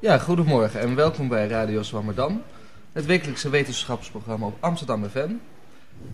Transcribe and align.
Ja, 0.00 0.18
goedemorgen 0.18 0.80
en 0.80 0.94
welkom 0.94 1.28
bij 1.28 1.48
Radio 1.48 1.82
Swammerdam. 1.82 2.42
Het 2.92 3.06
wekelijkse 3.06 3.50
wetenschapsprogramma 3.50 4.46
op 4.46 4.56
Amsterdam 4.60 5.04
FM. 5.04 5.30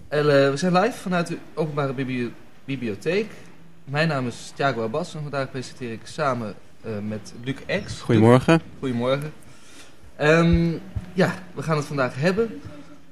En, 0.09 0.19
uh, 0.19 0.27
we 0.27 0.53
zijn 0.55 0.73
live 0.73 0.99
vanuit 0.99 1.27
de 1.27 1.39
openbare 1.55 1.93
bibli 1.93 2.33
bibliotheek. 2.65 3.31
Mijn 3.85 4.09
naam 4.09 4.27
is 4.27 4.53
Thiago 4.55 4.83
Abbas 4.83 5.15
en 5.15 5.23
vandaag 5.23 5.51
presenteer 5.51 5.93
ik 5.93 6.01
samen 6.05 6.55
uh, 6.87 6.93
met 7.09 7.33
Luc 7.45 7.85
X. 7.85 8.01
Goedemorgen. 8.01 8.61
Goedemorgen. 8.79 9.33
Um, 10.21 10.81
ja, 11.13 11.35
we 11.55 11.63
gaan 11.63 11.77
het 11.77 11.87
vandaag 11.87 12.21
hebben 12.21 12.61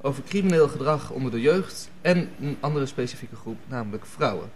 over 0.01 0.23
crimineel 0.23 0.69
gedrag 0.69 1.11
onder 1.11 1.31
de 1.31 1.41
jeugd 1.41 1.91
en 2.01 2.29
een 2.41 2.57
andere 2.61 2.87
specifieke 2.87 3.37
groep, 3.37 3.59
namelijk 3.67 4.07
vrouwen. 4.07 4.51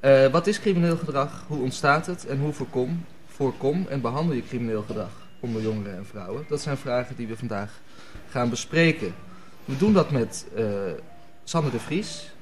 Uh, 0.00 0.26
wat 0.26 0.46
is 0.46 0.60
crimineel 0.60 0.96
gedrag? 0.96 1.44
Hoe 1.46 1.62
ontstaat 1.62 2.06
het? 2.06 2.26
En 2.26 2.38
hoe 2.38 2.52
voorkom, 2.52 3.04
voorkom 3.26 3.86
en 3.88 4.00
behandel 4.00 4.34
je 4.34 4.46
crimineel 4.46 4.84
gedrag 4.86 5.23
onder 5.44 5.62
jongeren 5.62 5.96
en 5.96 6.06
vrouwen? 6.06 6.44
Dat 6.48 6.60
zijn 6.60 6.76
vragen 6.76 7.16
die 7.16 7.26
we 7.26 7.36
vandaag 7.36 7.80
gaan 8.28 8.50
bespreken. 8.50 9.14
We 9.64 9.76
doen 9.76 9.92
dat 9.92 10.10
met 10.10 10.46
uh, 10.56 10.66
Sander 11.44 11.70
de 11.70 11.80
Vries. 11.80 12.32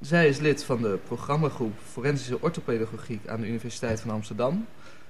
Zij 0.00 0.28
is 0.28 0.38
lid 0.38 0.64
van 0.64 0.82
de 0.82 0.98
programmagroep 1.04 1.78
Forensische 1.90 2.40
Orthopedagogiek 2.40 3.26
aan 3.26 3.40
de 3.40 3.46
Universiteit 3.46 4.00
van 4.00 4.10
Amsterdam. 4.10 4.66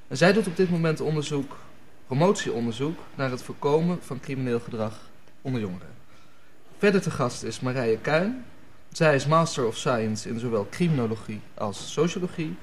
En 0.09 0.17
zij 0.17 0.33
doet 0.33 0.47
op 0.47 0.57
dit 0.57 0.71
moment 0.71 1.01
onderzoek, 1.01 1.57
promotieonderzoek 2.07 2.99
naar 3.15 3.31
het 3.31 3.43
voorkomen 3.43 3.99
van 4.03 4.21
crimineel 4.21 4.61
gedrag 4.61 5.01
onder 5.43 5.61
jongeren. 5.61 5.95
Verder 6.79 7.01
te 7.01 7.11
gast 7.11 7.43
is 7.43 7.61
Marije 7.61 7.99
Kuin. 7.99 8.45
Zij 8.93 9.15
is 9.15 9.27
Master 9.27 9.67
of 9.67 9.77
Science 9.77 10.29
in 10.29 10.39
zowel 10.39 10.67
criminologie 10.71 11.41
als 11.55 11.93
sociologie. 11.93 12.57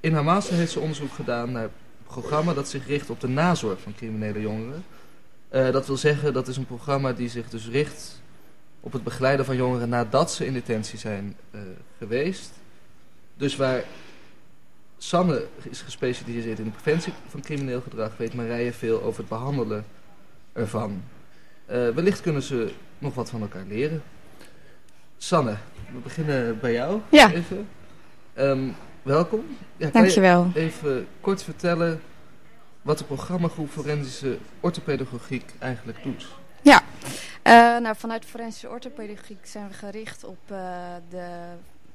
In 0.00 0.14
haar 0.14 0.24
master 0.24 0.56
heeft 0.56 0.72
ze 0.72 0.80
onderzoek 0.80 1.12
gedaan 1.12 1.52
naar 1.52 1.68
programma 2.06 2.54
dat 2.54 2.68
zich 2.68 2.86
richt 2.86 3.10
op 3.10 3.20
de 3.20 3.28
nazorg 3.28 3.80
van 3.80 3.94
criminele 3.94 4.40
jongeren. 4.40 4.84
Uh, 5.50 5.70
dat 5.70 5.86
wil 5.86 5.96
zeggen, 5.96 6.32
dat 6.32 6.48
is 6.48 6.56
een 6.56 6.66
programma 6.66 7.12
die 7.12 7.28
zich 7.28 7.48
dus 7.48 7.68
richt 7.68 8.20
op 8.80 8.92
het 8.92 9.02
begeleiden 9.04 9.44
van 9.44 9.56
jongeren 9.56 9.88
nadat 9.88 10.32
ze 10.32 10.46
in 10.46 10.52
detentie 10.52 10.98
zijn 10.98 11.36
uh, 11.50 11.60
geweest. 11.98 12.50
Dus 13.36 13.56
waar 13.56 13.84
Sanne 14.98 15.46
is 15.62 15.80
gespecialiseerd 15.80 16.58
in 16.58 16.64
de 16.64 16.70
preventie 16.70 17.12
van 17.28 17.40
crimineel 17.40 17.80
gedrag, 17.80 18.16
weet 18.16 18.34
Marije 18.34 18.72
veel 18.72 19.02
over 19.02 19.20
het 19.20 19.28
behandelen 19.28 19.84
ervan. 20.52 21.02
Uh, 21.70 21.88
wellicht 21.88 22.20
kunnen 22.20 22.42
ze 22.42 22.72
nog 22.98 23.14
wat 23.14 23.30
van 23.30 23.40
elkaar 23.40 23.64
leren. 23.68 24.02
Sanne, 25.18 25.56
we 25.92 25.98
beginnen 25.98 26.60
bij 26.60 26.72
jou. 26.72 27.00
Ja. 27.10 27.32
Even. 27.32 27.68
Um, 28.38 28.74
welkom. 29.06 29.56
Ja, 29.76 29.90
Dankjewel. 29.90 30.50
Je 30.54 30.60
even 30.60 31.06
kort 31.20 31.42
vertellen 31.42 32.02
wat 32.82 32.98
de 32.98 33.04
programmagroep 33.04 33.70
Forensische 33.70 34.38
Orthopedagogiek 34.60 35.52
eigenlijk 35.58 36.02
doet? 36.02 36.26
Ja, 36.62 36.82
uh, 37.44 37.82
nou, 37.82 37.96
vanuit 37.96 38.24
Forensische 38.24 38.68
Orthopedagogiek 38.68 39.46
zijn 39.46 39.68
we 39.68 39.74
gericht 39.74 40.24
op 40.24 40.38
uh, 40.50 40.58
de 41.08 41.28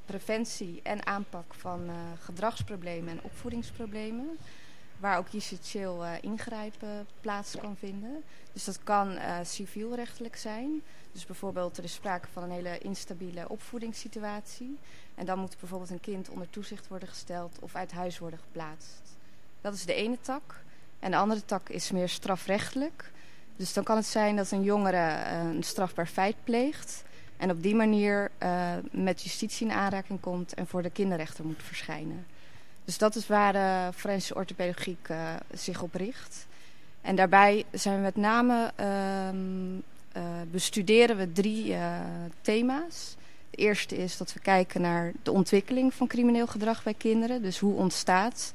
preventie 0.05 0.79
en 0.83 1.05
aanpak 1.05 1.53
van 1.53 1.81
uh, 1.85 1.91
gedragsproblemen 2.19 3.09
en 3.09 3.19
opvoedingsproblemen. 3.23 4.37
Waar 4.99 5.17
ook 5.17 5.27
justitieel 5.27 6.03
ingrijpen 6.21 7.07
plaats 7.21 7.55
kan 7.61 7.75
vinden. 7.79 8.23
Dus 8.53 8.63
dat 8.63 8.79
kan 8.83 9.17
civielrechtelijk 9.43 10.35
zijn. 10.35 10.81
Dus 11.11 11.25
bijvoorbeeld 11.25 11.77
er 11.77 11.83
is 11.83 11.93
sprake 11.93 12.27
van 12.33 12.43
een 12.43 12.51
hele 12.51 12.77
instabiele 12.77 13.49
opvoedingssituatie. 13.49 14.77
En 15.15 15.25
dan 15.25 15.39
moet 15.39 15.57
bijvoorbeeld 15.59 15.89
een 15.89 15.99
kind 15.99 16.29
onder 16.29 16.49
toezicht 16.49 16.87
worden 16.87 17.07
gesteld 17.07 17.57
of 17.59 17.75
uit 17.75 17.91
huis 17.91 18.19
worden 18.19 18.39
geplaatst. 18.39 19.01
Dat 19.61 19.73
is 19.73 19.85
de 19.85 19.93
ene 19.93 20.17
tak. 20.21 20.63
En 20.99 21.11
de 21.11 21.17
andere 21.17 21.45
tak 21.45 21.69
is 21.69 21.91
meer 21.91 22.09
strafrechtelijk. 22.09 23.11
Dus 23.55 23.73
dan 23.73 23.83
kan 23.83 23.95
het 23.95 24.05
zijn 24.05 24.35
dat 24.35 24.51
een 24.51 24.63
jongere 24.63 24.97
uh, 24.97 25.53
een 25.53 25.63
strafbaar 25.63 26.07
feit 26.07 26.35
pleegt. 26.43 27.03
En 27.37 27.51
op 27.51 27.63
die 27.63 27.75
manier 27.75 28.31
uh, 28.43 28.73
met 28.91 29.21
justitie 29.21 29.67
in 29.67 29.73
aanraking 29.73 30.19
komt 30.19 30.53
en 30.53 30.67
voor 30.67 30.81
de 30.81 30.89
kinderrechter 30.89 31.45
moet 31.45 31.63
verschijnen. 31.63 32.25
Dus 32.85 32.97
dat 32.97 33.15
is 33.15 33.27
waar 33.27 33.53
de 33.53 33.89
forensische 33.95 34.35
orthopedagogiek 34.35 35.07
uh, 35.09 35.33
zich 35.53 35.81
op 35.81 35.93
richt. 35.93 36.47
En 37.01 37.15
daarbij 37.15 37.65
zijn 37.71 37.95
we 37.95 38.01
met 38.01 38.15
name 38.15 38.71
uh, 40.15 40.21
bestuderen 40.51 41.17
we 41.17 41.31
drie 41.31 41.75
thema's. 42.41 43.15
Het 43.51 43.59
eerste 43.59 43.97
is 43.97 44.17
dat 44.17 44.33
we 44.33 44.39
kijken 44.39 44.81
naar 44.81 45.11
de 45.23 45.31
ontwikkeling 45.31 45.93
van 45.93 46.07
crimineel 46.07 46.47
gedrag 46.47 46.83
bij 46.83 46.93
kinderen. 46.93 47.41
Dus 47.41 47.59
hoe 47.59 47.75
ontstaat 47.75 48.51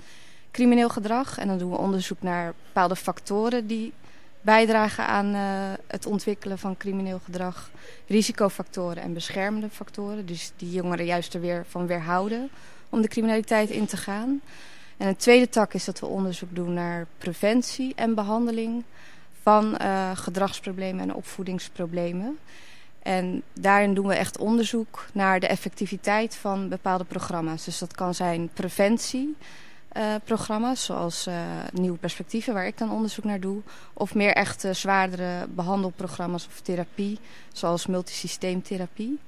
crimineel 0.51 0.89
gedrag. 0.89 1.39
En 1.39 1.49
dan 1.49 1.59
doen 1.59 1.71
we 1.71 1.77
onderzoek 1.77 2.23
naar 2.23 2.55
bepaalde 2.67 2.97
factoren 2.97 3.67
die 3.67 3.93
bijdragen 4.41 5.07
aan 5.07 5.35
uh, 5.35 5.41
het 5.87 6.07
ontwikkelen 6.07 6.59
van 6.59 6.77
crimineel 6.77 7.21
gedrag. 7.25 7.71
Risicofactoren 8.07 9.03
en 9.03 9.13
beschermende 9.13 9.71
factoren. 9.71 10.27
Dus 10.27 10.53
die 10.57 10.71
jongeren 10.71 11.07
juist 11.07 11.35
er 11.35 11.41
weer 11.41 11.65
van 11.69 11.87
weerhouden 11.87 12.51
om 12.89 13.01
de 13.03 13.09
criminaliteit 13.09 13.71
in 13.71 13.87
te 13.87 13.97
gaan. 13.97 14.41
En 14.97 15.09
een 15.09 15.17
tweede 15.17 15.49
tak 15.49 15.75
is 15.75 15.85
dat 15.85 16.01
we 16.01 16.07
onderzoek 16.07 16.55
doen 16.55 16.73
naar 16.73 17.07
preventie 17.19 17.93
en 17.95 18.15
behandeling 18.15 18.85
van 19.43 19.79
uh, 19.83 20.11
gedragsproblemen 20.15 21.03
en 21.03 21.15
opvoedingsproblemen. 21.15 22.39
En 23.07 23.43
daarin 23.53 23.95
doen 23.95 24.07
we 24.07 24.15
echt 24.15 24.39
onderzoek 24.39 25.07
naar 25.13 25.41
de 25.41 25.47
effectiviteit 25.47 26.37
van 26.37 26.69
bepaalde 26.69 27.05
programma's. 27.05 27.65
Dus 27.65 27.79
dat 27.79 27.95
kan 27.95 28.15
zijn 28.15 28.51
preventie, 28.53 29.37
uh, 29.97 30.15
programma's, 30.25 30.85
zoals 30.85 31.27
uh, 31.27 31.35
Nieuwe 31.73 31.99
Perspectieven, 31.99 32.55
waar 32.55 32.67
ik 32.67 32.79
dan 32.79 32.91
onderzoek 32.91 33.25
naar 33.25 33.41
doe. 33.41 33.61
Of 33.93 34.15
meer 34.15 34.33
echt 34.33 34.65
uh, 34.65 34.73
zwaardere 34.73 35.47
behandelprogramma's 35.49 36.47
of 36.47 36.61
therapie, 36.61 37.19
zoals 37.53 37.87
multisysteemtherapie. 37.87 39.19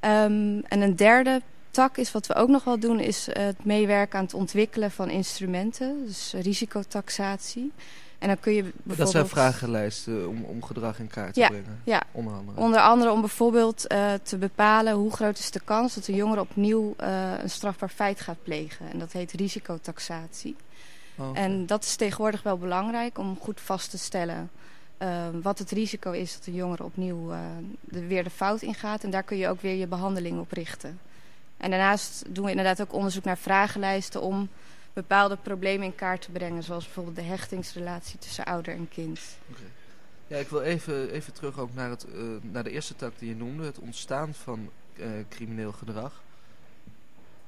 Um, 0.00 0.62
en 0.64 0.80
een 0.80 0.96
derde 0.96 1.42
tak 1.70 1.96
is 1.96 2.12
wat 2.12 2.26
we 2.26 2.34
ook 2.34 2.48
nog 2.48 2.64
wel 2.64 2.78
doen, 2.78 3.00
is 3.00 3.26
het 3.32 3.64
meewerken 3.64 4.18
aan 4.18 4.24
het 4.24 4.34
ontwikkelen 4.34 4.90
van 4.90 5.10
instrumenten, 5.10 6.04
dus 6.06 6.32
risicotaxatie. 6.36 7.72
En 8.24 8.30
dan 8.30 8.40
kun 8.40 8.52
je 8.52 8.62
bijvoorbeeld... 8.62 8.98
Dat 8.98 9.10
zijn 9.10 9.26
vragenlijsten 9.26 10.28
om, 10.28 10.44
om 10.44 10.64
gedrag 10.64 10.98
in 10.98 11.06
kaart 11.06 11.34
te 11.34 11.40
ja, 11.40 11.48
brengen, 11.48 11.80
ja. 11.84 12.02
onder 12.12 12.34
andere. 12.34 12.60
Onder 12.60 12.80
andere 12.80 13.10
om 13.10 13.20
bijvoorbeeld 13.20 13.92
uh, 13.92 14.12
te 14.22 14.36
bepalen 14.36 14.94
hoe 14.94 15.12
groot 15.12 15.38
is 15.38 15.50
de 15.50 15.60
kans 15.64 15.94
dat 15.94 16.06
een 16.06 16.14
jongere 16.14 16.40
opnieuw 16.40 16.94
uh, 17.00 17.32
een 17.42 17.50
strafbaar 17.50 17.88
feit 17.88 18.20
gaat 18.20 18.42
plegen. 18.42 18.90
En 18.90 18.98
dat 18.98 19.12
heet 19.12 19.32
risicotaxatie. 19.32 20.56
Oh, 21.16 21.28
okay. 21.28 21.42
En 21.42 21.66
dat 21.66 21.84
is 21.84 21.96
tegenwoordig 21.96 22.42
wel 22.42 22.58
belangrijk 22.58 23.18
om 23.18 23.38
goed 23.40 23.60
vast 23.60 23.90
te 23.90 23.98
stellen 23.98 24.50
uh, 24.98 25.08
wat 25.42 25.58
het 25.58 25.70
risico 25.70 26.10
is 26.10 26.32
dat 26.32 26.46
een 26.46 26.54
jongere 26.54 26.84
opnieuw 26.84 27.32
de, 27.80 28.06
weer 28.06 28.24
de 28.24 28.30
fout 28.30 28.62
ingaat. 28.62 29.04
En 29.04 29.10
daar 29.10 29.22
kun 29.22 29.36
je 29.36 29.48
ook 29.48 29.60
weer 29.60 29.74
je 29.74 29.86
behandeling 29.86 30.38
op 30.38 30.52
richten. 30.52 31.00
En 31.56 31.70
daarnaast 31.70 32.24
doen 32.28 32.44
we 32.44 32.50
inderdaad 32.50 32.80
ook 32.80 32.92
onderzoek 32.92 33.24
naar 33.24 33.38
vragenlijsten 33.38 34.22
om 34.22 34.48
bepaalde 34.94 35.36
problemen 35.36 35.86
in 35.86 35.94
kaart 35.94 36.22
te 36.22 36.30
brengen. 36.30 36.62
Zoals 36.62 36.84
bijvoorbeeld 36.84 37.16
de 37.16 37.22
hechtingsrelatie 37.22 38.18
tussen 38.18 38.44
ouder 38.44 38.74
en 38.74 38.88
kind. 38.88 39.20
Okay. 39.50 39.70
Ja, 40.26 40.36
ik 40.36 40.48
wil 40.48 40.60
even, 40.60 41.10
even 41.10 41.32
terug 41.32 41.58
ook 41.58 41.74
naar, 41.74 41.90
het, 41.90 42.06
uh, 42.14 42.22
naar 42.40 42.64
de 42.64 42.70
eerste 42.70 42.96
tak 42.96 43.12
die 43.18 43.28
je 43.28 43.36
noemde. 43.36 43.64
Het 43.64 43.78
ontstaan 43.78 44.34
van 44.34 44.70
uh, 44.96 45.06
crimineel 45.28 45.72
gedrag. 45.72 46.22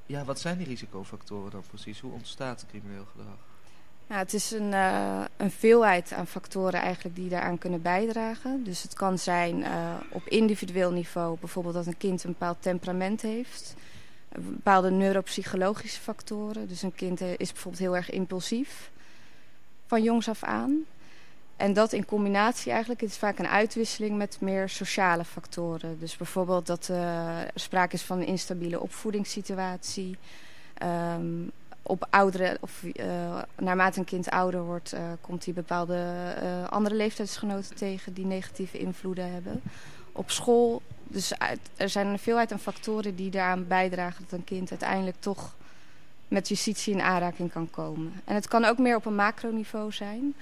Ja, 0.05 0.23
wat 0.23 0.39
zijn 0.39 0.57
die 0.57 0.67
risicofactoren 0.67 1.51
dan 1.51 1.63
precies? 1.67 1.99
Hoe 1.99 2.11
ontstaat 2.11 2.65
crimineel 2.69 3.05
gedrag? 3.11 3.37
Nou, 4.07 4.19
het 4.21 4.33
is 4.33 4.51
een, 4.51 4.71
uh, 4.71 5.23
een 5.37 5.51
veelheid 5.51 6.13
aan 6.13 6.27
factoren 6.27 6.81
eigenlijk 6.81 7.15
die 7.15 7.29
daaraan 7.29 7.57
kunnen 7.57 7.81
bijdragen. 7.81 8.63
Dus 8.63 8.81
het 8.81 8.93
kan 8.93 9.19
zijn 9.19 9.65
op 10.09 10.27
individueel 10.27 10.91
niveau 10.91 11.37
bijvoorbeeld 11.39 11.73
dat 11.73 11.85
een 11.85 11.97
kind 11.97 12.23
een 12.23 12.31
bepaald 12.31 12.61
temperament 12.61 13.21
heeft 13.21 13.75
bepaalde 14.35 14.91
neuropsychologische 14.91 16.01
factoren. 16.01 16.67
Dus 16.67 16.81
een 16.81 16.95
kind 16.95 17.21
is 17.21 17.51
bijvoorbeeld 17.51 17.83
heel 17.83 17.95
erg 17.95 18.09
impulsief 18.09 18.91
van 19.85 20.03
jongs 20.03 20.29
af 20.29 20.43
aan. 20.43 20.85
En 21.55 21.73
dat 21.73 21.93
in 21.93 22.05
combinatie 22.05 22.71
eigenlijk, 22.71 23.01
het 23.01 23.09
is 23.09 23.17
vaak 23.17 23.39
een 23.39 23.47
uitwisseling 23.47 24.17
met 24.17 24.37
meer 24.39 24.69
sociale 24.69 25.23
factoren. 25.23 25.99
Dus 25.99 26.17
bijvoorbeeld 26.17 26.65
dat 26.65 26.87
er 26.87 26.95
uh, 26.95 27.37
sprake 27.55 27.93
is 27.93 28.01
van 28.01 28.19
een 28.19 28.25
instabiele 28.25 28.79
opvoedingssituatie. 28.79 30.17
Um, 30.83 31.51
op 31.81 32.07
oudere, 32.09 32.57
of 32.59 32.83
uh, 32.83 33.41
naarmate 33.55 33.99
een 33.99 34.05
kind 34.05 34.29
ouder 34.29 34.63
wordt, 34.63 34.95
komt 35.21 35.45
hij 35.45 35.53
bepaalde 35.53 36.13
andere 36.69 36.95
leeftijdsgenoten 36.95 37.75
tegen 37.75 38.13
die 38.13 38.25
negatieve 38.25 38.77
invloeden 38.77 39.31
hebben. 39.31 39.61
Op 40.11 40.31
school 40.31 40.81
dus 41.09 41.33
er 41.75 41.89
zijn 41.89 42.07
een 42.07 42.19
veelheid 42.19 42.51
aan 42.51 42.59
factoren 42.59 43.15
die 43.15 43.29
daaraan 43.29 43.67
bijdragen 43.67 44.23
dat 44.29 44.39
een 44.39 44.45
kind 44.45 44.69
uiteindelijk 44.69 45.17
toch 45.19 45.55
met 46.27 46.47
justitie 46.47 46.93
in 46.93 47.01
aanraking 47.01 47.51
kan 47.51 47.69
komen. 47.69 48.21
En 48.25 48.35
het 48.35 48.47
kan 48.47 48.65
ook 48.65 48.77
meer 48.77 48.95
op 48.95 49.05
een 49.05 49.15
macroniveau 49.15 49.91
zijn. 49.91 50.35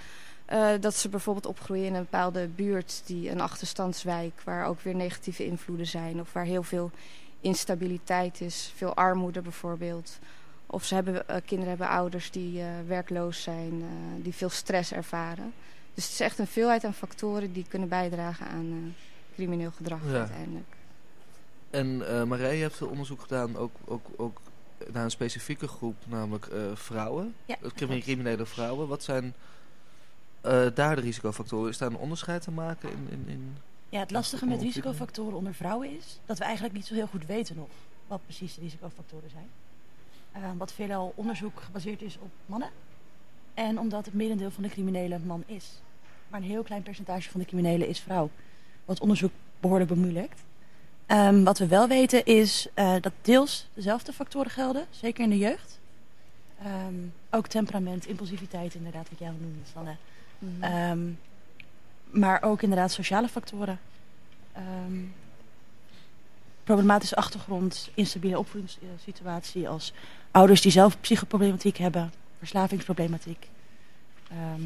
Uh, 0.54 0.70
dat 0.80 0.96
ze 0.96 1.10
bijvoorbeeld 1.10 1.46
opgroeien 1.46 1.86
in 1.86 1.94
een 1.94 2.02
bepaalde 2.02 2.48
buurt, 2.48 3.02
die 3.06 3.30
een 3.30 3.42
achterstandswijk, 3.42 4.42
waar 4.44 4.66
ook 4.66 4.82
weer 4.82 4.96
negatieve 4.96 5.46
invloeden 5.46 5.88
zijn. 5.88 6.20
Of 6.20 6.34
waar 6.34 6.46
heel 6.46 6.64
veel 6.64 6.92
instabiliteit 7.42 8.42
is, 8.42 8.72
veel 8.76 8.94
armoede 8.94 9.42
bijvoorbeeld. 9.42 10.20
of 10.66 10.86
ze 10.86 10.96
hebben, 10.96 11.26
kinderen 11.26 11.68
hebben 11.68 11.88
ouders 11.88 12.32
die 12.32 12.64
werkloos 12.88 13.44
zijn, 13.44 13.84
die 14.22 14.34
veel 14.34 14.50
stress 14.50 14.92
ervaren. 14.92 15.54
Dus 15.94 16.04
het 16.04 16.14
is 16.14 16.20
echt 16.20 16.40
een 16.40 16.48
veelheid 16.48 16.84
aan 16.84 16.94
factoren 16.94 17.54
die 17.54 17.66
kunnen 17.70 17.90
bijdragen 17.90 18.48
aan 18.48 18.96
crimineel 19.36 19.72
gedrag 19.72 20.00
uiteindelijk. 20.06 20.76
En 21.70 21.88
uh, 21.88 22.24
Marije, 22.24 22.56
je 22.56 22.62
hebt 22.62 22.76
veel 22.76 22.88
onderzoek 22.88 23.22
gedaan, 23.22 23.58
ook, 23.58 23.72
ook, 23.86 24.06
ook 24.16 24.42
naar 24.92 25.04
een 25.04 25.12
specifieke 25.12 25.68
groep, 25.68 25.96
namelijk 26.08 26.48
uh, 26.54 26.60
vrouwen. 26.74 27.36
Ja, 27.46 27.58
criminele 27.76 28.46
vrouwen. 28.46 28.88
Wat 28.88 29.04
zijn 29.04 29.34
uh, 30.46 30.66
daar 30.74 30.96
de 30.96 31.02
risicofactoren? 31.02 31.70
Is 31.70 31.78
daar 31.78 31.90
een 31.90 31.98
onderscheid 31.98 32.42
te 32.42 32.52
maken 32.52 32.90
in... 32.90 33.08
in, 33.10 33.24
in 33.28 33.58
ja, 33.90 34.00
het 34.00 34.12
lastige 34.12 34.46
met 34.46 34.62
risicofactoren 34.62 35.38
onder 35.38 35.54
vrouwen 35.54 35.98
is 35.98 36.20
dat 36.26 36.38
we 36.38 36.44
eigenlijk 36.44 36.76
niet 36.76 36.86
zo 36.86 36.94
heel 36.94 37.08
goed 37.08 37.26
weten 37.26 37.56
nog 37.56 37.70
wat 38.08 38.24
precies 38.24 38.56
de 38.56 38.62
risicofactoren 38.62 39.30
zijn. 39.30 39.50
Uh, 40.38 40.50
wat 40.58 40.74
veelal 40.74 41.14
onderzoek 41.16 41.62
gebaseerd 41.62 42.02
is 42.02 42.18
op 42.20 42.30
mannen. 42.46 42.70
En 43.54 43.80
omdat 43.80 44.06
het 44.06 44.14
merendeel 44.14 44.52
van 44.52 44.64
de 44.64 44.70
criminelen 44.70 45.26
man 45.26 45.44
is. 45.46 45.82
Maar 46.28 46.40
een 46.40 46.46
heel 46.46 46.64
klein 46.64 46.84
percentage 46.84 47.30
van 47.30 47.40
de 47.40 47.46
criminelen 47.46 47.88
is 47.88 48.00
vrouw. 48.00 48.30
Wat 48.86 49.00
onderzoek 49.00 49.32
behoorlijk 49.60 49.90
bemoeilijkt. 49.90 50.44
Um, 51.08 51.44
wat 51.44 51.58
we 51.58 51.68
wel 51.68 51.88
weten 51.88 52.26
is 52.26 52.68
uh, 52.76 52.96
dat 53.02 53.12
deels 53.22 53.68
dezelfde 53.74 54.14
factoren 54.14 54.52
gelden, 54.52 54.86
zeker 54.90 55.24
in 55.24 55.30
de 55.30 55.38
jeugd. 55.38 55.80
Um, 56.66 57.14
ook 57.30 57.48
temperament, 57.48 58.08
impulsiviteit 58.08 58.76
inderdaad, 58.76 59.10
wat 59.10 59.20
jij 59.20 59.28
al 59.28 59.36
noemde, 59.40 59.60
Sanne. 59.74 59.96
Mm 60.40 60.62
-hmm. 60.62 60.90
um, 60.92 61.20
maar 62.10 62.42
ook 62.44 62.62
inderdaad 62.62 62.92
sociale 62.92 63.28
factoren. 63.28 63.80
problematische 66.64 67.16
achtergrond, 67.16 67.90
instabiele 67.94 68.40
opvoedingssituatie 68.40 69.70
als 69.70 69.94
ouders 70.32 70.62
die 70.62 70.72
zelf 70.72 71.00
psychoproblematiek 71.00 71.78
hebben, 71.78 72.12
verslavingsproblematiek, 72.38 73.48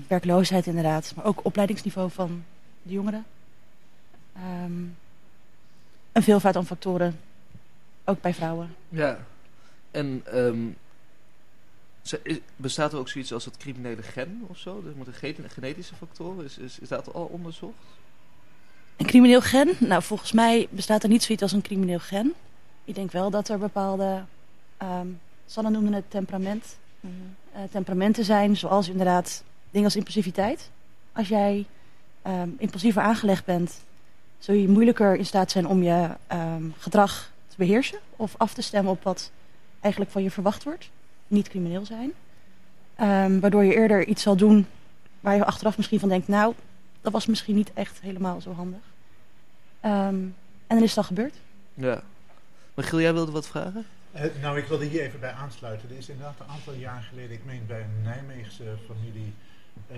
werkloosheid 0.07 0.65
inderdaad, 0.65 1.13
maar 1.15 1.25
ook 1.25 1.45
opleidingsniveau 1.45 2.11
van 2.11 2.43
de 2.81 2.93
jongeren. 2.93 3.25
Um, 4.35 4.97
een 6.11 6.23
veelvoud 6.23 6.55
aan 6.55 6.65
factoren. 6.65 7.19
Ook 8.03 8.21
bij 8.21 8.33
vrouwen. 8.33 8.75
Ja. 8.89 9.17
En 9.91 10.23
um, 10.33 10.77
bestaat 12.55 12.93
er 12.93 12.99
ook 12.99 13.09
zoiets 13.09 13.33
als 13.33 13.45
het 13.45 13.57
criminele 13.57 14.01
gen 14.01 14.45
of 14.47 14.57
zo? 14.57 14.83
Dus 14.83 14.93
met 14.93 15.07
een 15.07 15.49
genetische 15.49 15.95
factoren? 15.95 16.45
Is, 16.45 16.57
is, 16.57 16.79
is 16.79 16.87
dat 16.87 17.13
al 17.13 17.25
onderzocht? 17.25 17.73
Een 18.97 19.05
crimineel 19.05 19.41
gen? 19.41 19.69
Nou, 19.79 20.03
volgens 20.03 20.31
mij 20.31 20.67
bestaat 20.69 21.03
er 21.03 21.09
niet 21.09 21.23
zoiets 21.23 21.43
als 21.43 21.51
een 21.51 21.61
crimineel 21.61 21.99
gen. 21.99 22.33
Ik 22.83 22.95
denk 22.95 23.11
wel 23.11 23.29
dat 23.29 23.49
er 23.49 23.59
bepaalde... 23.59 24.23
Um, 24.83 25.19
Sanne 25.45 25.69
noemde 25.69 25.95
het 25.95 26.09
temperament. 26.09 26.77
Mm 26.99 27.11
-hmm. 27.11 27.61
uh, 27.61 27.69
temperamenten 27.71 28.25
zijn, 28.25 28.57
zoals 28.57 28.89
inderdaad 28.89 29.43
dingen 29.69 29.85
als 29.85 29.95
impulsiviteit. 29.95 30.69
Als 31.11 31.27
jij 31.27 31.65
um, 32.27 32.55
impulsiever 32.57 33.01
aangelegd 33.01 33.45
bent 33.45 33.81
zul 34.39 34.55
je 34.55 34.67
moeilijker 34.67 35.15
in 35.15 35.25
staat 35.25 35.51
zijn 35.51 35.67
om 35.67 35.83
je 35.83 36.09
um, 36.31 36.73
gedrag 36.77 37.31
te 37.47 37.55
beheersen 37.57 37.99
of 38.15 38.35
af 38.37 38.53
te 38.53 38.61
stemmen 38.61 38.91
op 38.91 39.03
wat 39.03 39.31
eigenlijk 39.79 40.11
van 40.11 40.23
je 40.23 40.31
verwacht 40.31 40.63
wordt. 40.63 40.89
Niet 41.27 41.49
crimineel 41.49 41.85
zijn. 41.85 42.11
Um, 43.01 43.39
waardoor 43.39 43.63
je 43.63 43.75
eerder 43.75 44.05
iets 44.05 44.21
zal 44.23 44.35
doen 44.35 44.67
waar 45.19 45.35
je 45.35 45.45
achteraf 45.45 45.77
misschien 45.77 45.99
van 45.99 46.09
denkt, 46.09 46.27
nou, 46.27 46.53
dat 47.01 47.11
was 47.11 47.25
misschien 47.25 47.55
niet 47.55 47.73
echt 47.73 48.01
helemaal 48.01 48.41
zo 48.41 48.53
handig. 48.53 48.79
Um, 49.85 50.35
en 50.67 50.75
dan 50.75 50.83
is 50.83 50.89
het 50.89 50.97
al 50.97 51.03
gebeurd. 51.03 51.35
Ja. 51.73 52.03
Maar 52.73 52.85
Gil, 52.85 53.01
jij 53.01 53.13
wilde 53.13 53.31
wat 53.31 53.47
vragen? 53.47 53.85
Uh, 54.15 54.21
nou, 54.41 54.57
ik 54.57 54.65
wilde 54.65 54.85
hier 54.85 55.01
even 55.01 55.19
bij 55.19 55.31
aansluiten. 55.31 55.89
Er 55.89 55.97
is 55.97 56.09
inderdaad 56.09 56.39
een 56.39 56.53
aantal 56.53 56.73
jaar 56.73 57.01
geleden, 57.01 57.31
ik 57.31 57.45
meen 57.45 57.65
bij 57.67 57.81
een 57.81 58.01
Nijmeegse 58.03 58.63
familie, 58.85 59.33
uh, 59.91 59.97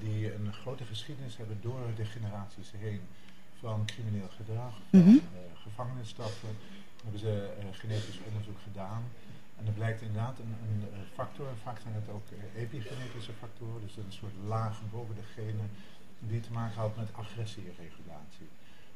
die 0.00 0.34
een 0.34 0.52
grote 0.52 0.84
geschiedenis 0.84 1.36
hebben 1.36 1.58
door 1.62 1.80
de 1.96 2.04
generaties 2.04 2.72
heen 2.78 3.00
van 3.60 3.86
crimineel 3.86 4.28
gedrag, 4.28 4.74
van 4.90 4.98
mm 4.98 5.06
-hmm. 5.06 5.20
gevangenisstraffen, 5.54 6.56
hebben 7.02 7.20
ze 7.20 7.54
uh, 7.58 7.64
genetisch 7.72 8.20
onderzoek 8.26 8.60
gedaan. 8.62 9.02
En 9.58 9.66
er 9.66 9.72
blijkt 9.72 10.00
inderdaad 10.00 10.38
een, 10.38 10.54
een 10.68 11.06
factor, 11.14 11.46
vaak 11.62 11.78
zijn 11.80 11.94
het 11.94 12.08
ook 12.08 12.26
uh, 12.30 12.62
epigenetische 12.62 13.32
factoren, 13.32 13.80
dus 13.80 13.96
een 13.96 14.12
soort 14.20 14.36
laag 14.46 14.80
boven 14.90 15.14
de 15.14 15.28
genen 15.34 15.70
die 16.18 16.40
te 16.40 16.52
maken 16.52 16.80
had 16.80 16.96
met 16.96 17.08
agressie-regulatie. 17.12 18.48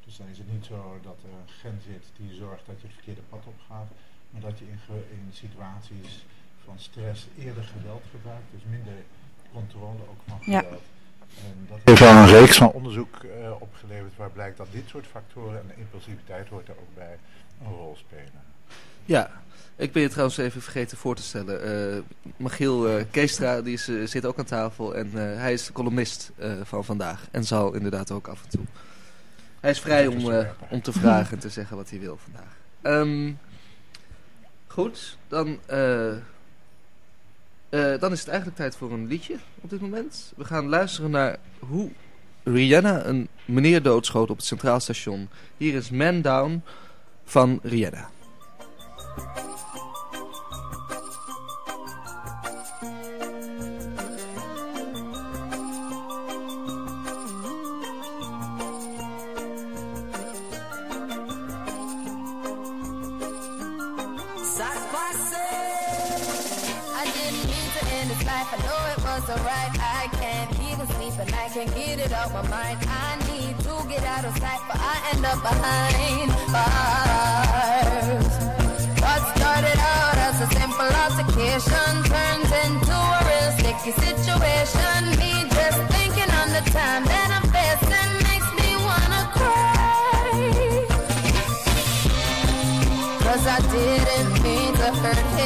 Dus 0.05 0.17
dan 0.17 0.27
is 0.27 0.39
het 0.39 0.53
niet 0.53 0.65
zo 0.65 0.99
dat 1.03 1.19
er 1.23 1.33
een 1.39 1.49
gen 1.61 1.81
zit 1.87 2.05
die 2.17 2.35
zorgt 2.35 2.67
dat 2.67 2.81
je 2.81 2.87
het 2.87 2.97
verkeerde 2.97 3.21
pad 3.29 3.45
opgaat, 3.47 3.91
maar 4.31 4.41
dat 4.41 4.59
je 4.59 4.65
in, 4.69 4.79
in 5.11 5.29
situaties 5.33 6.25
van 6.65 6.79
stress 6.79 7.27
eerder 7.39 7.65
geweld 7.65 8.03
gebruikt, 8.11 8.51
dus 8.51 8.63
minder 8.71 9.05
controle 9.53 10.03
ook 10.11 10.21
van 10.27 10.43
geweld. 10.43 10.71
Ja. 10.71 11.00
En 11.37 11.67
dat 11.69 11.79
heeft 11.85 12.01
al 12.01 12.17
een 12.17 12.27
reeks 12.27 12.57
van 12.57 12.71
onderzoek 12.71 13.23
uh, 13.23 13.51
opgeleverd 13.59 14.17
waar 14.17 14.31
blijkt 14.31 14.57
dat 14.57 14.67
dit 14.71 14.89
soort 14.89 15.07
factoren 15.07 15.61
en 15.61 15.67
de 15.67 15.75
impulsiviteit 15.77 16.49
hoort 16.49 16.69
er 16.69 16.75
ook 16.81 16.95
bij 16.95 17.19
een 17.65 17.73
rol 17.73 17.97
spelen. 17.99 18.43
Ja, 19.05 19.31
ik 19.77 19.93
ben 19.93 20.03
je 20.03 20.09
trouwens 20.09 20.37
even 20.37 20.63
vergeten 20.63 20.99
voor 20.99 21.15
te 21.15 21.23
stellen. 21.23 21.95
Uh, 21.95 22.03
Michiel 22.37 22.99
uh, 22.99 23.05
Keestra 23.11 23.61
die 23.61 23.73
is, 23.73 23.89
uh, 23.89 24.07
zit 24.07 24.27
ook 24.27 24.39
aan 24.39 24.45
tafel 24.45 24.97
en 24.97 25.11
hij 25.13 25.53
is 25.53 25.67
de 25.67 25.73
columnist 25.73 26.31
van 26.63 26.85
vandaag. 26.85 27.29
En 27.31 27.45
zal 27.45 27.75
inderdaad 27.75 28.11
ook 28.11 28.29
af 28.29 28.43
en 28.43 28.51
toe. 28.51 28.65
Hij 29.61 29.71
is 29.71 29.81
vrij 29.81 30.07
om, 30.07 30.47
om 30.71 30.83
te 30.83 30.93
vragen 30.93 31.33
en 31.33 31.39
te 31.39 31.49
zeggen 31.49 31.77
wat 31.77 31.91
hij 31.91 32.01
wil 32.01 32.19
vandaag. 32.23 32.57
Um, 32.83 33.39
goed, 34.67 35.19
dan 35.29 35.59
uh, 37.71 37.99
dan 37.99 38.13
is 38.13 38.19
het 38.19 38.29
eigenlijk 38.29 38.59
tijd 38.59 38.77
voor 38.77 38.93
een 38.93 39.07
liedje 39.07 39.37
op 39.61 39.71
dit 39.71 39.81
moment. 39.81 40.33
We 40.37 40.45
gaan 40.45 40.69
luisteren 40.69 41.11
naar 41.11 41.39
hoe 41.59 41.91
Rihanna 42.43 43.05
een 43.05 43.29
meneer 43.45 43.83
doodschoot 43.83 44.31
op 44.31 44.37
het 44.37 44.47
Centraal 44.47 44.81
Station. 44.81 45.29
Hier 45.57 45.75
is 45.75 45.91
Man 45.91 46.23
Down 46.23 46.63
van 47.25 47.61
Rihanna. 47.63 48.11
Can't 70.21 70.53
even 70.61 70.87
sleep 70.97 71.13
and 71.19 71.35
I 71.35 71.49
can't 71.49 71.75
get 71.75 71.99
it 71.99 72.13
out 72.13 72.33
my 72.33 72.43
mind. 72.49 72.79
I 72.89 73.17
need 73.31 73.59
to 73.61 73.75
get 73.89 74.03
out 74.05 74.25
of 74.25 74.37
sight, 74.39 74.61
but 74.69 74.79
I 74.81 74.95
end 75.13 75.25
up 75.25 75.41
behind 75.43 76.31
bars. 76.55 78.35
What 79.05 79.21
started 79.37 79.79
out 79.79 80.17
as 80.29 80.41
a 80.41 80.49
simple 80.59 80.91
altercation 81.05 81.93
turns 82.09 82.51
into 82.65 82.97
a 82.97 83.21
real 83.29 83.51
sticky 83.59 83.93
situation. 84.07 85.01
Me 85.21 85.33
just 85.57 85.81
thinking 85.93 86.31
on 86.41 86.49
the 86.57 86.63
time 86.71 87.05
that 87.05 87.29
I'm 87.37 87.47
facing 87.57 88.13
makes 88.29 88.51
me 88.61 88.69
wanna 88.87 89.23
cry. 89.37 90.41
Cause 93.25 93.45
I 93.47 93.59
didn't 93.75 94.33
mean 94.43 94.73
to 94.75 94.89
hurt 95.03 95.27
him. 95.37 95.40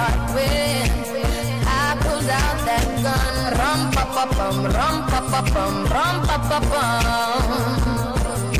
Heart 0.00 0.24
with. 0.34 0.92
I 1.66 1.86
pulled 2.02 2.30
out 2.42 2.58
that 2.68 2.86
gun, 3.04 3.34
rum 3.60 3.80
pa 3.94 4.04
pa 4.14 4.24
bum, 4.36 4.56
rum 4.76 4.96
pa 5.10 5.20
pa 5.30 5.40
bum, 5.52 5.74
rum 5.94 6.16
pa 6.28 6.36
pa 6.48 6.58
bum. 6.70 7.44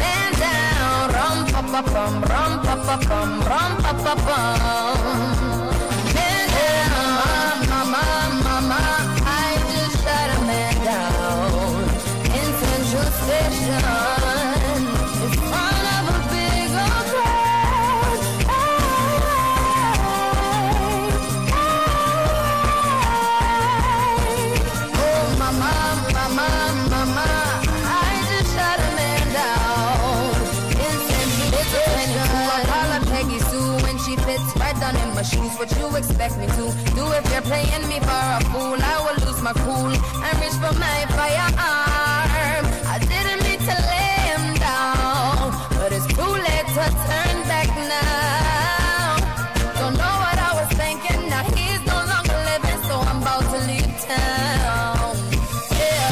Man 0.00 0.32
down, 0.42 1.04
rum 1.16 1.38
pa 1.52 1.61
pa 1.73 1.80
bum, 1.92 2.14
rum 2.30 2.52
pa 2.66 2.75
pa 2.87 2.97
bum, 3.09 3.30
rum 3.50 3.73
pa 3.85 3.92
pa 4.04 4.14
bum. 4.26 5.60
me 36.40 36.47
to 36.47 36.66
do 36.97 37.04
if 37.12 37.25
you're 37.32 37.42
playing 37.42 37.87
me 37.88 37.99
for 38.00 38.25
a 38.37 38.40
fool. 38.50 38.78
I 38.80 38.97
will 39.04 39.18
lose 39.26 39.42
my 39.42 39.52
cool 39.64 39.92
and 39.92 40.35
reach 40.40 40.56
for 40.62 40.73
my 40.80 40.99
firearm. 41.16 42.64
I 42.94 42.97
didn't 43.12 43.40
mean 43.44 43.61
to 43.68 43.76
lay 43.92 44.12
him 44.30 44.44
down, 44.56 45.52
but 45.76 45.92
it's 45.92 46.06
too 46.16 46.32
late 46.49 46.68
to 46.76 46.85
turn 47.09 47.37
back 47.52 47.68
now. 47.92 49.20
Don't 49.80 49.97
know 50.00 50.14
what 50.25 50.38
I 50.49 50.50
was 50.59 50.70
thinking. 50.80 51.28
Now 51.28 51.44
he's 51.54 51.82
no 51.92 51.99
longer 52.12 52.38
living, 52.50 52.80
so 52.88 52.94
I'm 53.11 53.20
about 53.20 53.44
to 53.52 53.59
leave 53.68 53.92
town. 54.09 55.12
Yeah, 55.76 56.09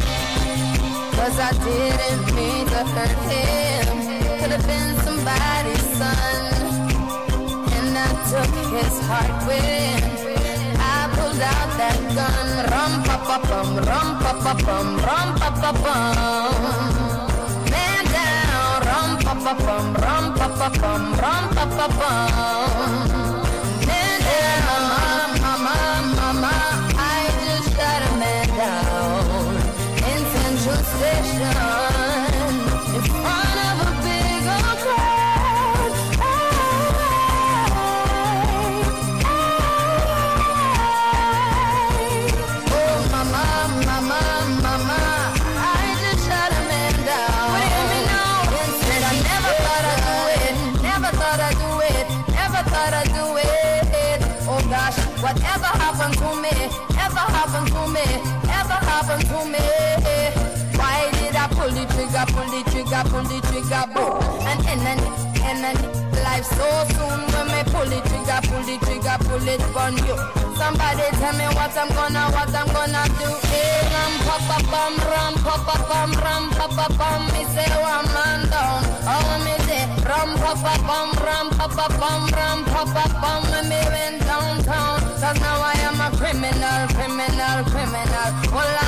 Cause 1.16 1.36
I 1.48 1.50
didn't 1.66 2.24
mean 2.36 2.64
to 2.74 2.80
hurt 2.94 3.18
him. 3.32 3.96
Could 4.38 4.52
have 4.56 4.66
been 4.72 4.90
somebody's 5.06 5.86
son, 5.96 6.42
and 7.76 7.90
I 7.96 8.08
took 8.30 8.52
his 8.76 8.94
heart 9.08 9.46
with 9.48 9.64
him 9.64 10.17
pulled 11.38 11.42
out 11.42 11.70
that 11.78 11.98
gun. 12.14 12.48
Rum 12.70 12.92
pa 13.06 13.16
pa 13.26 13.36
bum, 13.48 13.76
rum 13.88 14.08
pa 14.22 14.32
pa 14.42 14.54
bum, 14.66 14.88
rum 15.06 15.28
pa 15.38 15.50
pa 15.60 15.70
bum. 15.82 16.62
Man 17.70 18.04
down, 18.14 18.80
rum 18.88 19.10
pa 19.24 19.34
pa 19.44 19.52
bum, 19.64 19.86
rum 20.02 20.24
pa 20.34 20.48
pa 20.58 20.68
bum, 20.80 21.02
rum 21.22 21.44
pa 21.54 21.64
pa 21.76 21.86
bum. 21.98 23.37
Ever 59.18 59.28
to 59.28 59.44
me. 59.50 59.58
Why 60.78 61.10
did 61.18 61.34
I 61.34 61.48
pull 61.50 61.70
the 61.70 61.84
trigger, 61.92 62.24
pull 62.32 62.46
the 62.46 62.62
trigger, 62.70 63.02
pull 63.10 63.24
the 63.26 63.38
trigger, 63.50 63.84
boom? 63.94 64.22
And 64.46 64.60
and 64.66 64.82
and 64.86 65.00
and 65.42 65.58
then 65.64 65.78
life 66.22 66.44
so 66.44 66.68
soon 66.94 67.20
when 67.32 67.46
me 67.50 67.62
pull 67.70 67.86
the 67.86 67.98
trigger, 68.06 68.40
pull 68.46 68.62
the 68.62 68.76
trigger, 68.86 69.16
pull 69.26 69.48
it 69.48 69.62
on 69.74 69.96
you. 70.06 70.16
Somebody 70.58 71.06
tell 71.18 71.34
me 71.38 71.46
what 71.54 71.74
I'm 71.76 71.88
gonna, 71.94 72.30
what 72.34 72.54
I'm 72.54 72.66
gonna 72.74 73.02
do. 73.18 73.30
Hey, 73.50 73.82
ram 73.90 74.12
pa 74.26 74.36
pa 74.46 74.58
bum, 74.70 74.94
ram 75.10 75.34
pa 75.42 75.56
pa 75.66 75.76
bum, 75.88 76.10
ram 76.22 76.50
pa 76.50 76.66
pa 76.68 76.86
bum. 76.98 77.22
Me 77.32 77.42
say 77.54 77.70
one 77.78 78.06
man 78.14 78.50
down, 78.50 78.82
oh 79.06 79.30
me 79.44 79.54
say 79.66 79.86
ram 80.06 80.34
pa 80.38 80.54
pa 80.54 80.74
bum, 80.86 81.10
ram 81.24 81.50
pa 81.50 81.66
pa 81.66 81.86
bum, 81.98 82.22
ram 82.34 82.64
pa 82.64 82.82
pa 82.86 83.04
bum. 83.22 83.42
And 83.54 83.68
me 83.68 83.80
went 83.94 84.20
downtown, 84.22 85.00
cause 85.18 85.40
now 85.40 85.62
I 85.62 85.74
am 85.86 86.00
a 86.02 86.08
criminal, 86.16 86.80
criminal, 86.94 87.58
criminal. 87.70 88.30
Oh 88.50 88.78
mercy, 88.78 88.87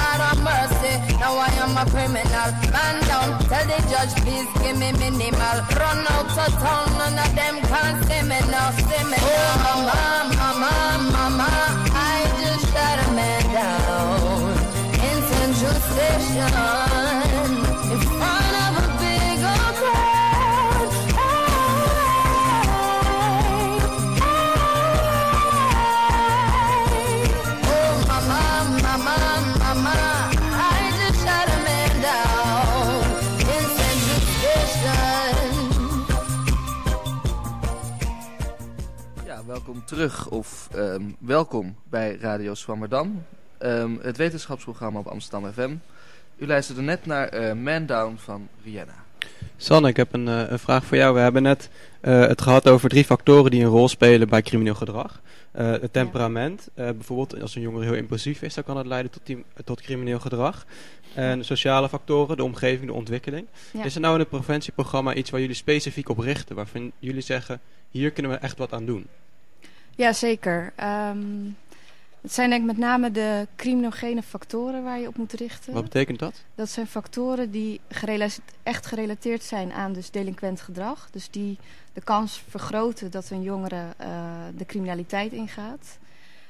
now 1.31 1.39
I 1.39 1.51
am 1.63 1.77
a 1.77 1.85
criminal. 1.91 2.51
Man 2.75 2.97
down, 3.09 3.29
tell 3.51 3.67
the 3.71 3.79
judge 3.91 4.15
please 4.23 4.51
give 4.63 4.79
me 4.79 4.91
minimal. 4.93 5.59
Run 5.79 6.01
out 6.15 6.39
of 6.45 6.53
town, 6.63 6.87
none 6.99 7.19
of 7.25 7.31
them 7.39 7.57
can 7.71 7.95
see 8.07 8.23
me 8.31 8.39
now, 8.51 8.71
see 8.87 9.05
me. 9.11 9.19
Oh 9.21 9.53
mama, 9.59 10.01
mama, 10.41 10.73
mama, 11.15 11.51
I 11.95 12.19
just 12.41 12.65
shot 12.73 12.99
a 13.05 13.09
man 13.19 13.43
down 13.55 14.53
in 15.07 15.19
Central 15.31 15.79
Station 15.91 17.00
welkom 39.71 39.89
terug 39.89 40.29
of 40.29 40.69
ehm, 40.75 41.03
welkom 41.19 41.77
bij 41.91 42.17
Radio 42.21 42.55
Swammerdam, 42.55 43.25
ehm, 43.59 43.91
het 44.01 44.17
wetenschapsprogramma 44.17 44.99
op 44.99 45.07
Amsterdam 45.07 45.53
FM. 45.53 45.71
U 46.37 46.47
luisterde 46.47 46.81
net 46.83 47.07
naar 47.07 47.29
eh, 47.29 47.53
Man 47.55 47.87
Down 47.87 48.15
van 48.17 48.49
Rihanna. 48.65 49.05
Sanne, 49.57 49.89
ik 49.89 49.97
heb 49.97 50.13
een, 50.13 50.29
eh, 50.29 50.51
een 50.51 50.59
vraag 50.59 50.85
voor 50.85 50.97
jou. 50.97 51.15
We 51.15 51.21
hebben 51.21 51.43
net 51.43 51.71
eh, 52.01 52.21
het 52.21 52.41
gehad 52.43 52.69
over 52.69 52.89
drie 52.89 53.05
factoren 53.05 53.51
die 53.51 53.63
een 53.63 53.69
rol 53.71 53.89
spelen 53.89 54.29
bij 54.29 54.43
crimineel 54.43 54.75
gedrag. 54.75 55.21
Eh, 55.51 55.71
het 55.71 55.93
temperament, 55.93 56.69
eh, 56.75 56.85
bijvoorbeeld 56.91 57.43
als 57.43 57.55
een 57.55 57.63
jongere 57.63 57.85
heel 57.85 57.95
impulsief 57.95 58.43
is, 58.43 58.55
dan 58.55 58.65
kan 58.65 58.75
dat 58.75 58.87
leiden 58.87 59.11
tot, 59.11 59.27
die- 59.27 59.45
tot 59.65 59.81
crimineel 59.81 60.21
gedrag. 60.21 60.67
En 61.15 61.45
sociale 61.45 61.89
factoren, 61.89 62.37
de 62.37 62.45
omgeving, 62.45 62.87
de 62.87 62.93
ontwikkeling. 62.93 63.47
Ja. 63.73 63.85
Is 63.85 63.95
er 63.95 64.01
nou 64.01 64.15
in 64.15 64.21
het 64.21 64.29
preventieprogramma 64.29 65.15
iets 65.15 65.31
waar 65.31 65.41
jullie 65.41 65.55
specifiek 65.57 66.09
op 66.09 66.19
richten, 66.19 66.57
waarvan 66.57 66.93
jullie 66.99 67.21
zeggen, 67.23 67.61
hier 67.91 68.11
kunnen 68.11 68.33
we 68.33 68.39
echt 68.39 68.59
wat 68.59 68.73
aan 68.73 68.85
doen? 68.87 69.07
Ja, 69.97 70.13
zeker. 70.13 70.73
Ehm, 70.77 71.19
het 72.21 72.33
zijn 72.33 72.51
denk 72.51 72.61
ik 72.61 72.67
met 72.67 72.79
name 72.79 73.11
de 73.11 73.47
criminogene 73.57 74.23
factoren 74.23 74.83
waar 74.83 74.99
je 74.99 75.07
op 75.07 75.17
moet 75.17 75.33
richten. 75.33 75.73
Wat 75.73 75.83
betekent 75.83 76.19
dat? 76.19 76.45
Dat 76.55 76.69
zijn 76.69 76.87
factoren 76.87 77.51
die 77.51 77.81
echt 78.63 78.87
gerelateerd 78.87 79.43
zijn 79.43 79.73
aan 79.73 79.93
dus 79.93 80.11
delinquent 80.11 80.61
gedrag. 80.61 81.09
Dus 81.11 81.31
die 81.31 81.59
de 81.93 82.01
kans 82.01 82.43
vergroten 82.49 83.11
dat 83.11 83.31
een 83.31 83.43
jongere 83.43 83.85
eh, 83.97 84.09
de 84.57 84.67
criminaliteit 84.67 85.33
ingaat. 85.33 85.99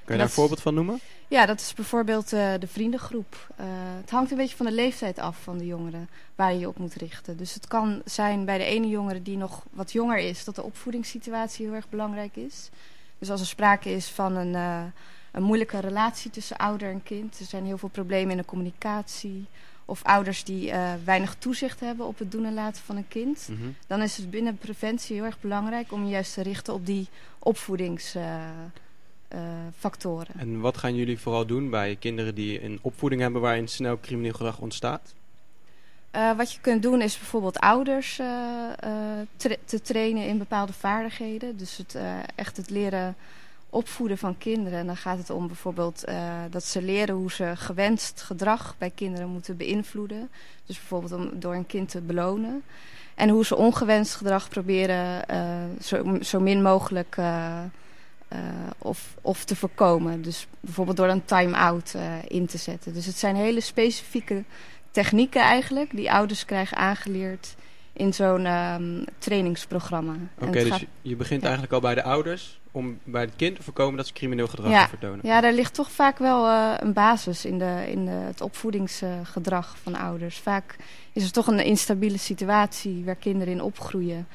Kun 0.05 0.15
je 0.15 0.25
daar 0.25 0.31
een 0.31 0.41
voorbeeld 0.41 0.61
van 0.61 0.75
noemen? 0.75 1.01
Ja, 1.29 1.47
dat 1.47 1.61
is 1.61 1.75
bijvoorbeeld 1.75 2.33
eh, 2.33 2.53
de 2.61 2.67
vriendengroep. 2.67 3.49
Eh, 3.57 3.67
het 4.01 4.11
hangt 4.11 4.31
een 4.31 4.37
beetje 4.37 4.57
van 4.57 4.67
de 4.67 4.73
leeftijd 4.73 5.19
af 5.19 5.37
van 5.43 5.59
de 5.59 5.67
jongeren 5.67 6.09
waar 6.35 6.53
je 6.53 6.59
je 6.59 6.69
op 6.69 6.79
moet 6.79 6.95
richten. 6.95 7.37
Dus 7.37 7.55
het 7.55 7.67
kan 7.67 8.03
zijn 8.05 8.45
bij 8.45 8.59
de 8.59 8.65
ene 8.65 8.89
jongere 8.89 9.23
die 9.23 9.37
nog 9.37 9.63
wat 9.71 9.93
jonger 9.93 10.19
is, 10.19 10.45
dat 10.45 10.55
de 10.55 10.63
opvoedingssituatie 10.63 11.67
heel 11.67 11.75
erg 11.75 11.89
belangrijk 11.89 12.37
is. 12.37 12.71
Dus 13.21 13.31
als 13.31 13.41
er 13.41 13.47
sprake 13.47 13.91
is 13.91 14.09
van 14.09 14.37
een, 14.37 14.55
eh, 14.55 14.83
een 15.33 15.43
moeilijke 15.43 15.81
relatie 15.81 16.31
tussen 16.31 16.57
ouder 16.57 16.91
en 16.91 17.03
kind, 17.03 17.39
er 17.39 17.45
zijn 17.45 17.65
heel 17.65 17.79
veel 17.79 17.89
problemen 17.89 18.31
in 18.31 18.37
de 18.37 18.45
communicatie. 18.45 19.47
Of 19.85 20.03
ouders 20.03 20.45
die 20.45 20.71
eh, 20.71 20.93
weinig 21.05 21.35
toezicht 21.39 21.81
hebben 21.81 22.07
op 22.07 22.19
het 22.19 22.31
doen 22.31 22.45
en 22.45 22.55
laten 22.55 22.83
van 22.83 22.97
een 22.97 23.09
kind. 23.09 23.49
Mhm. 23.51 23.69
Dan 23.87 24.03
is 24.03 24.17
het 24.17 24.31
binnen 24.31 24.59
preventie 24.59 25.17
heel 25.17 25.25
erg 25.25 25.41
belangrijk 25.41 25.93
om 25.93 26.05
je 26.05 26.11
juist 26.11 26.35
te 26.35 26.43
richten 26.43 26.75
op 26.75 26.87
die 26.87 27.09
opvoedingsfactoren. 27.39 30.35
En 30.37 30.61
wat 30.61 30.77
gaan 30.77 30.95
jullie 30.95 31.19
vooral 31.19 31.47
doen 31.47 31.71
bij 31.71 31.97
kinderen 31.97 32.35
die 32.35 32.65
een 32.65 32.79
opvoeding 32.83 33.23
hebben 33.23 33.41
waarin 33.41 33.69
snel 33.69 34.01
crimineel 34.01 34.33
gedrag 34.33 34.59
ontstaat? 34.59 35.15
Eh, 36.11 36.37
wat 36.37 36.53
je 36.53 36.61
kunt 36.61 36.83
doen 36.83 37.01
is 37.01 37.19
bijvoorbeeld 37.19 37.59
ouders 37.59 38.19
eh, 38.19 38.27
eh, 38.79 39.57
te 39.65 39.81
trainen 39.83 40.27
in 40.27 40.39
bepaalde 40.39 40.73
vaardigheden. 40.73 41.57
Dus 41.57 41.77
het, 41.77 41.97
echt 42.35 42.57
het 42.57 42.71
leren 42.71 43.17
opvoeden 43.71 44.19
van 44.19 44.39
kinderen. 44.39 44.79
En 44.79 44.87
dan 44.87 44.97
gaat 44.97 45.19
het 45.19 45.31
om 45.31 45.47
bijvoorbeeld 45.47 46.05
dat 46.51 46.65
ze 46.65 46.83
leren 46.83 47.15
hoe 47.15 47.33
ze 47.33 47.53
gewenst 47.57 48.23
gedrag 48.23 48.75
bij 48.79 48.91
kinderen 48.91 49.29
moeten 49.29 49.57
beïnvloeden. 49.57 50.31
Dus 50.67 50.77
bijvoorbeeld 50.77 51.13
om, 51.13 51.41
door 51.41 51.55
een 51.55 51.67
kind 51.67 51.89
te 51.89 52.01
belonen. 52.01 52.63
En 53.15 53.29
hoe 53.29 53.45
ze 53.45 53.57
ongewenst 53.57 54.15
gedrag 54.15 54.49
proberen 54.49 55.25
zo, 55.83 56.19
zo 56.21 56.41
min 56.41 56.63
mogelijk 56.63 57.17
of, 58.79 59.15
of 59.21 59.45
te 59.45 59.57
voorkomen. 59.57 60.23
Dus 60.23 60.47
bijvoorbeeld 60.61 60.97
door 60.97 61.09
een 61.09 61.25
time-out 61.25 61.95
in 62.29 62.47
te 62.47 62.59
zetten. 62.59 62.95
Dus 62.95 63.07
het 63.07 63.19
zijn 63.19 63.37
hele 63.37 63.61
specifieke 63.61 64.45
technieken 64.91 65.41
eigenlijk 65.43 65.91
die 65.97 66.13
ouders 66.13 66.45
krijgen 66.45 66.77
aangeleerd 66.77 67.55
in 67.93 68.15
zo'n 68.15 68.47
ehm, 68.47 69.05
trainingsprogramma. 69.19 70.15
Oké, 70.39 70.51
dus 70.51 70.69
gaat- 70.69 70.85
je- 71.03 71.17
begint 71.17 71.41
ja. 71.41 71.47
eigenlijk 71.49 71.75
al 71.75 71.81
bij 71.81 71.95
de 71.95 72.03
ouders 72.03 72.59
om 72.73 72.99
bij 73.05 73.21
het 73.21 73.33
kind 73.37 73.57
te 73.57 73.63
voorkomen 73.63 73.97
dat 73.97 74.07
ze 74.07 74.13
crimineel 74.13 74.47
gedrag 74.47 74.71
Ja. 74.71 74.89
vertonen. 74.89 75.21
Ja, 75.23 75.41
daar 75.41 75.53
ligt 75.53 75.75
toch 75.75 75.91
vaak 75.91 76.19
wel 76.19 76.47
eh, 76.47 76.73
een 76.77 76.93
basis 76.93 77.45
in, 77.45 77.59
de, 77.59 77.85
in 77.87 78.05
de, 78.05 78.11
het 78.11 78.41
opvoedingsgedrag 78.41 79.77
van 79.83 79.95
ouders. 79.95 80.39
Vaak 80.39 80.77
is 81.13 81.25
er 81.25 81.33
toch 81.33 81.47
een 81.47 81.65
instabiele 81.65 82.19
situatie 82.19 83.05
waar 83.05 83.15
kinderen 83.15 83.55
in 83.55 83.63
opgroeien. 83.63 84.27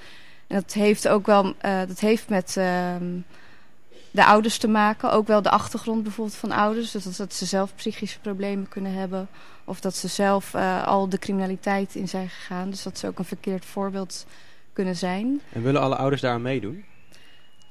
En 0.47 0.55
dat 0.55 0.73
heeft 0.73 1.07
ook 1.07 1.25
wel 1.25 1.53
eh, 1.57 1.79
dat 1.87 1.99
heeft 1.99 2.29
met 2.29 2.57
ehm, 2.57 3.05
de 4.11 4.25
ouders 4.25 4.57
te 4.57 4.67
maken. 4.67 5.11
Ook 5.11 5.27
wel 5.27 5.41
de 5.41 5.49
achtergrond 5.49 6.03
bijvoorbeeld 6.03 6.37
van 6.37 6.51
ouders. 6.51 6.91
Dus 6.91 7.03
dat, 7.03 7.15
dat 7.15 7.33
ze 7.33 7.45
zelf 7.45 7.75
psychische 7.75 8.19
problemen 8.19 8.67
kunnen 8.69 8.93
hebben. 8.93 9.27
Of 9.65 9.79
dat 9.79 9.95
ze 9.95 10.07
zelf 10.07 10.53
eh, 10.53 10.87
al 10.87 11.09
de 11.09 11.19
criminaliteit 11.19 11.95
in 11.95 12.07
zijn 12.07 12.29
gegaan. 12.29 12.69
Dus 12.69 12.83
dat 12.83 12.97
ze 12.97 13.07
ook 13.07 13.19
een 13.19 13.25
verkeerd 13.25 13.65
voorbeeld 13.65 14.25
kunnen 14.73 14.95
zijn. 14.95 15.41
En 15.53 15.61
willen 15.61 15.81
alle 15.81 15.95
ouders 15.95 16.21
daaraan 16.21 16.41
meedoen? 16.41 16.83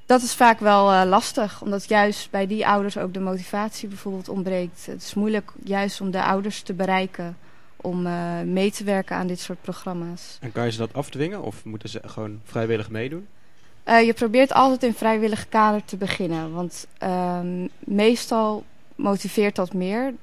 Dat 0.06 0.22
is 0.22 0.34
vaak 0.34 0.58
wel 0.58 0.92
eh, 0.92 1.08
lastig, 1.08 1.62
omdat 1.62 1.88
juist 1.88 2.30
bij 2.30 2.46
die 2.46 2.66
ouders 2.66 2.98
ook 2.98 3.14
de 3.14 3.20
motivatie 3.20 3.88
bijvoorbeeld 3.88 4.28
ontbreekt. 4.28 4.86
Het 4.86 5.02
is 5.02 5.14
moeilijk 5.14 5.52
juist 5.64 6.00
om 6.00 6.10
de 6.10 6.22
ouders 6.22 6.62
te 6.62 6.72
bereiken 6.72 7.36
om 7.76 8.06
eh, 8.06 8.40
mee 8.40 8.70
te 8.70 8.84
werken 8.84 9.16
aan 9.16 9.26
dit 9.26 9.40
soort 9.40 9.60
programma's. 9.60 10.38
En 10.40 10.52
kan 10.52 10.64
je 10.64 10.70
ze 10.70 10.78
dat 10.78 10.94
afdwingen 10.94 11.42
of 11.42 11.64
moeten 11.64 11.88
ze 11.88 12.00
gewoon 12.04 12.40
vrijwillig 12.44 12.90
meedoen? 12.90 13.26
Je 13.84 14.12
probeert 14.14 14.52
altijd 14.52 14.82
in 14.82 14.94
vrijwillig 14.94 15.48
kader 15.48 15.84
te 15.84 15.96
beginnen, 15.96 16.52
want 16.52 16.86
ehm, 16.98 17.68
meestal 17.78 18.64
motiveert 18.94 19.56
dat 19.56 19.72
meer 19.72 20.14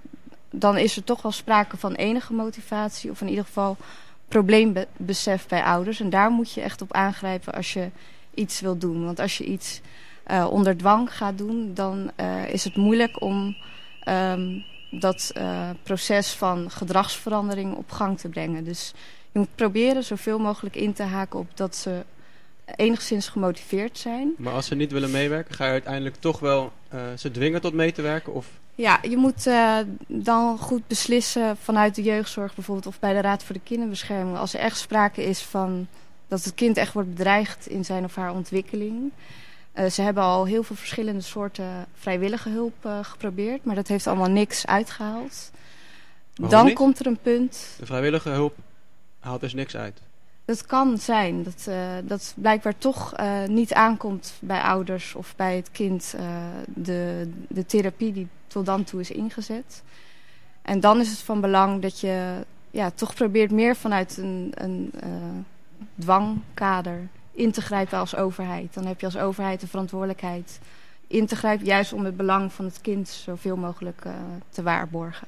dan 0.51 0.77
is 0.77 0.95
er 0.95 1.03
toch 1.03 1.21
wel 1.21 1.31
sprake 1.31 1.77
van 1.77 1.93
enige 1.93 2.33
motivatie. 2.33 3.11
Of 3.11 3.21
in 3.21 3.29
ieder 3.29 3.45
geval 3.45 3.77
probleembesef 4.27 5.47
bij 5.47 5.63
ouders. 5.63 5.99
En 5.99 6.09
daar 6.09 6.31
moet 6.31 6.51
je 6.51 6.61
echt 6.61 6.81
op 6.81 6.93
aangrijpen 6.93 7.53
als 7.53 7.73
je 7.73 7.89
iets 8.33 8.59
wil 8.59 8.77
doen. 8.77 9.05
Want 9.05 9.19
als 9.19 9.37
je 9.37 9.45
iets 9.45 9.81
eh, 10.23 10.47
onder 10.49 10.77
dwang 10.77 11.15
gaat 11.15 11.37
doen, 11.37 11.73
dan 11.73 12.11
eh, 12.15 12.49
is 12.49 12.63
het 12.63 12.75
moeilijk 12.75 13.21
om 13.21 13.55
ehm, 14.03 14.59
dat 14.91 15.31
eh, 15.33 15.69
proces 15.83 16.31
van 16.31 16.71
gedragsverandering 16.71 17.75
op 17.75 17.91
gang 17.91 18.19
te 18.19 18.29
brengen. 18.29 18.63
Dus 18.63 18.93
je 19.31 19.39
moet 19.39 19.55
proberen 19.55 20.03
zoveel 20.03 20.39
mogelijk 20.39 20.75
in 20.75 20.93
te 20.93 21.03
haken 21.03 21.39
op 21.39 21.57
dat 21.57 21.75
ze 21.75 22.03
enigszins 22.75 23.27
gemotiveerd 23.27 23.97
zijn. 23.97 24.33
Maar 24.37 24.53
als 24.53 24.65
ze 24.65 24.75
niet 24.75 24.91
willen 24.91 25.11
meewerken, 25.11 25.55
ga 25.55 25.65
je 25.65 25.71
uiteindelijk 25.71 26.15
toch 26.15 26.39
wel 26.39 26.71
eh, 26.89 26.99
ze 27.17 27.31
dwingen 27.31 27.61
tot 27.61 27.73
mee 27.73 27.91
te 27.91 28.01
werken? 28.01 28.33
Of 28.33 28.47
Ja, 28.75 28.99
je 29.09 29.17
moet 29.17 29.47
eh, 29.47 29.77
dan 30.07 30.57
goed 30.57 30.87
beslissen 30.87 31.57
vanuit 31.57 31.95
de 31.95 32.03
jeugdzorg 32.03 32.55
bijvoorbeeld 32.55 32.87
of 32.87 32.99
bij 32.99 33.13
de 33.13 33.21
Raad 33.21 33.43
voor 33.43 33.55
de 33.55 33.61
Kinderbescherming. 33.63 34.37
Als 34.37 34.53
er 34.53 34.59
echt 34.59 34.77
sprake 34.77 35.23
is 35.23 35.41
van 35.41 35.87
dat 36.27 36.43
het 36.43 36.53
kind 36.53 36.77
echt 36.77 36.93
wordt 36.93 37.09
bedreigd 37.09 37.67
in 37.67 37.85
zijn 37.85 38.03
of 38.03 38.15
haar 38.15 38.33
ontwikkeling. 38.33 39.11
Eh, 39.71 39.89
ze 39.89 40.01
hebben 40.01 40.23
al 40.23 40.45
heel 40.45 40.63
veel 40.63 40.75
verschillende 40.75 41.21
soorten 41.21 41.85
vrijwillige 41.93 42.49
hulp 42.49 42.89
geprobeerd, 43.01 43.65
maar 43.65 43.75
dat 43.75 43.87
heeft 43.87 44.07
allemaal 44.07 44.29
niks 44.29 44.65
uitgehaald. 44.65 45.51
Waarom 46.35 46.57
dan 46.57 46.65
niet? 46.65 46.75
komt 46.75 46.99
er 46.99 47.05
een 47.05 47.19
punt 47.21 47.75
de 47.79 47.85
vrijwillige 47.85 48.29
hulp 48.29 48.55
haalt 49.19 49.41
dus 49.41 49.53
niks 49.53 49.75
uit. 49.75 50.01
Dat 50.51 50.65
kan 50.65 50.97
zijn. 50.97 51.43
Dat, 51.43 51.65
eh, 51.67 51.91
dat 52.03 52.33
blijkbaar 52.35 52.77
toch 52.77 53.13
eh, 53.13 53.43
niet 53.45 53.73
aankomt 53.73 54.33
bij 54.39 54.61
ouders 54.61 55.15
of 55.15 55.35
bij 55.35 55.55
het 55.55 55.71
kind. 55.71 56.13
eh, 56.17 56.23
de, 56.67 57.29
de 57.47 57.65
therapie 57.65 58.13
die 58.13 58.27
tot 58.47 58.65
dan 58.65 58.83
toe 58.83 58.99
is 58.99 59.11
ingezet. 59.11 59.83
En 60.61 60.79
dan 60.79 60.99
is 60.99 61.09
het 61.09 61.19
van 61.19 61.41
belang 61.41 61.81
dat 61.81 61.99
je 61.99 62.45
ja, 62.71 62.89
toch 62.89 63.13
probeert 63.13 63.51
meer 63.51 63.75
vanuit 63.75 64.17
een, 64.17 64.51
een 64.55 64.93
dwangkader 65.99 67.07
in 67.31 67.51
te 67.51 67.61
grijpen 67.61 67.97
als 67.97 68.15
overheid. 68.15 68.73
Dan 68.73 68.85
heb 68.85 68.99
je 68.99 69.05
als 69.05 69.17
overheid 69.17 69.59
de 69.59 69.67
verantwoordelijkheid 69.67 70.59
in 71.07 71.25
te 71.25 71.35
grijpen, 71.35 71.65
juist 71.65 71.93
om 71.93 72.05
het 72.05 72.17
belang 72.17 72.53
van 72.53 72.65
het 72.65 72.81
kind 72.81 73.07
zoveel 73.07 73.57
mogelijk 73.57 74.03
te 74.49 74.63
waarborgen. 74.63 75.27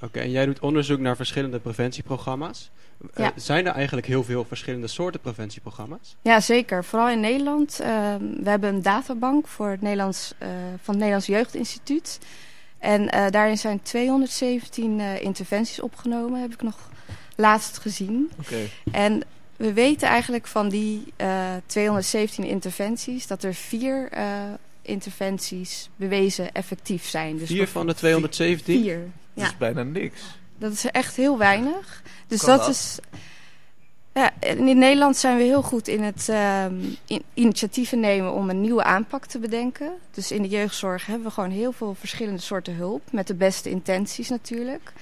Oké, 0.00 0.20
en 0.20 0.30
jij 0.30 0.46
doet 0.46 0.60
onderzoek 0.60 1.00
naar 1.00 1.16
verschillende 1.16 1.58
preventieprogramma's. 1.58 2.70
Eh, 3.14 3.24
Ja. 3.24 3.32
zijn 3.36 3.66
er 3.66 3.72
eigenlijk 3.74 4.06
heel 4.06 4.24
veel 4.24 4.44
verschillende 4.44 4.86
soorten 4.86 5.20
preventieprogramma's? 5.20 6.16
Ja, 6.22 6.40
zeker. 6.40 6.84
Vooral 6.84 7.08
in 7.08 7.20
Nederland. 7.20 7.80
Ehm, 7.80 8.18
we 8.42 8.50
hebben 8.50 8.74
een 8.74 8.82
databank 8.82 9.46
voor 9.48 9.68
het 9.68 9.80
Nederlands, 9.80 10.32
eh, 10.38 10.48
van 10.48 10.94
het 10.94 10.96
Nederlands 10.96 11.26
Jeugdinstituut. 11.26 12.18
En 12.78 13.10
eh, 13.10 13.30
daarin 13.30 13.58
zijn 13.58 13.82
217 13.82 15.00
eh, 15.00 15.22
interventies 15.22 15.80
opgenomen, 15.80 16.40
heb 16.40 16.52
ik 16.52 16.62
nog 16.62 16.90
laatst 17.36 17.78
gezien. 17.78 18.30
Oké. 18.40 18.56
En 18.92 19.22
we 19.56 19.72
weten 19.72 20.08
eigenlijk 20.08 20.46
van 20.46 20.68
die 20.68 21.12
eh, 21.16 21.52
217 21.66 22.44
interventies 22.44 23.26
dat 23.26 23.42
er 23.42 23.54
vier 23.54 24.08
eh, 24.10 24.26
interventies 24.82 25.88
bewezen 25.96 26.52
effectief 26.52 27.04
zijn. 27.08 27.36
Dus 27.38 27.48
Vier 27.48 27.68
van 27.68 27.86
de 27.86 27.94
217? 27.94 28.82
Vier. 28.82 28.98
Dat 28.98 29.44
Ja. 29.44 29.50
is 29.50 29.56
bijna 29.56 29.82
niks. 29.82 30.20
Dat 30.58 30.72
is 30.72 30.84
echt 30.84 31.16
heel 31.16 31.38
weinig. 31.38 32.02
Dus 32.26 32.40
dat, 32.40 32.58
dat? 32.58 32.68
is. 32.68 32.98
Ja, 34.12 34.32
in 34.40 34.78
Nederland 34.78 35.16
zijn 35.16 35.36
we 35.36 35.42
heel 35.42 35.62
goed 35.62 35.88
in 35.88 36.02
het 36.02 36.28
ehm, 36.28 36.74
in- 37.06 37.24
initiatieven 37.34 38.00
nemen 38.00 38.32
om 38.32 38.50
een 38.50 38.60
nieuwe 38.60 38.84
aanpak 38.84 39.26
te 39.26 39.38
bedenken. 39.38 39.92
Dus 40.10 40.30
in 40.30 40.42
de 40.42 40.48
jeugdzorg 40.48 41.06
hebben 41.06 41.26
we 41.26 41.32
gewoon 41.32 41.50
heel 41.50 41.72
veel 41.72 41.94
verschillende 41.94 42.40
soorten 42.40 42.74
hulp. 42.74 43.02
Met 43.12 43.26
de 43.26 43.34
beste 43.34 43.70
intenties 43.70 44.28
natuurlijk. 44.28 44.92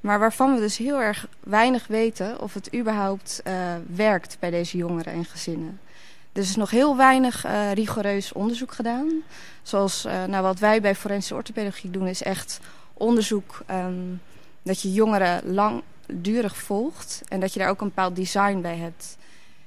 Maar 0.00 0.18
waarvan 0.18 0.54
we 0.54 0.60
dus 0.60 0.76
heel 0.76 1.00
erg 1.00 1.26
weinig 1.40 1.86
weten 1.86 2.40
of 2.40 2.54
het 2.54 2.74
überhaupt 2.74 3.40
eh, 3.44 3.54
werkt 3.94 4.36
bij 4.40 4.50
deze 4.50 4.76
jongeren 4.76 5.12
en 5.12 5.24
gezinnen. 5.24 5.80
Er 6.32 6.42
is 6.42 6.56
nog 6.56 6.70
heel 6.70 6.96
weinig 6.96 7.44
eh, 7.44 7.72
rigoureus 7.72 8.32
onderzoek 8.32 8.72
gedaan. 8.72 9.08
Zoals 9.62 10.04
eh, 10.04 10.24
nou, 10.24 10.42
wat 10.42 10.58
wij 10.58 10.80
bij 10.80 10.94
forensische 10.94 11.34
orthopedagogie 11.34 11.90
doen, 11.90 12.06
is 12.06 12.22
echt 12.22 12.60
onderzoek 12.94 13.62
ehm, 13.66 13.94
dat 14.62 14.82
je 14.82 14.92
jongeren 14.92 15.54
langdurig 16.08 16.56
volgt 16.56 17.22
en 17.28 17.40
dat 17.40 17.52
je 17.52 17.58
daar 17.58 17.68
ook 17.68 17.80
een 17.80 17.88
bepaald 17.88 18.16
design 18.16 18.60
bij 18.60 18.76
hebt. 18.76 19.16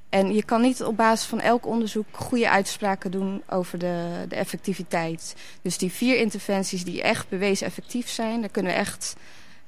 En 0.10 0.34
je 0.34 0.43
kan 0.43 0.62
niet 0.62 0.84
op 0.84 0.97
basis 0.97 1.27
van 1.27 1.39
elk 1.39 1.65
onderzoek 1.65 2.06
goede 2.12 2.49
uitspraken 2.49 3.12
doen 3.12 3.41
over 3.49 3.80
de, 3.80 4.25
de 4.27 4.36
effectiviteit. 4.36 5.36
Dus 5.62 5.77
die 5.77 5.91
vier 5.91 6.17
interventies 6.17 6.84
die 6.84 7.01
echt 7.01 7.30
bewezen 7.30 7.67
effectief 7.67 8.10
zijn, 8.10 8.39
daar 8.41 8.49
kunnen 8.49 8.71
we 8.71 8.77
echt 8.77 9.15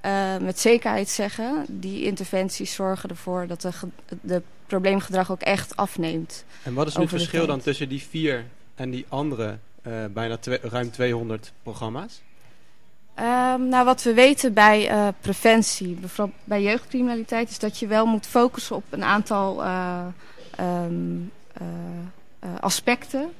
eh, 0.01 0.37
met 0.37 0.59
zekerheid 0.59 1.09
zeggen. 1.09 1.65
Die 1.69 2.03
interventies 2.03 2.73
zorgen 2.73 3.09
ervoor 3.09 3.47
dat 3.47 3.61
de, 3.61 3.71
ge- 3.71 3.87
de 4.21 4.41
probleemgedrag 4.67 5.31
ook 5.31 5.41
echt 5.41 5.75
afneemt. 5.75 6.45
En 6.63 6.73
wat 6.73 6.87
is 6.87 6.95
nu 6.95 7.01
het 7.01 7.09
verschil 7.09 7.47
dan 7.47 7.59
tussen 7.61 7.89
die 7.89 8.01
vier 8.01 8.45
en 8.75 8.89
die 8.89 9.05
andere 9.09 9.57
eh, 9.81 10.05
bijna 10.13 10.37
ruim 10.61 10.91
200 10.91 11.51
programma's? 11.63 12.21
Ehm, 13.15 13.67
nou, 13.67 13.85
wat 13.85 14.03
we 14.03 14.13
weten 14.13 14.53
bij 14.53 14.89
eh, 14.89 15.07
preventie, 15.21 15.93
bijvoorbeeld 15.95 16.39
bij 16.43 16.61
jeugdcriminaliteit, 16.61 17.49
is 17.49 17.59
dat 17.59 17.79
je 17.79 17.87
wel 17.87 18.05
moet 18.05 18.27
focussen 18.27 18.75
op 18.75 18.83
een 18.89 19.03
aantal 19.03 19.63
eh, 19.63 20.05
ehm, 20.55 21.17
eh, 21.53 22.49
aspecten. 22.59 23.31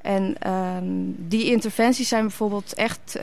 En 0.00 0.36
ehm, 0.38 0.84
die 1.16 1.44
interventies 1.44 2.08
zijn 2.08 2.22
bijvoorbeeld 2.22 2.74
echt 2.74 3.18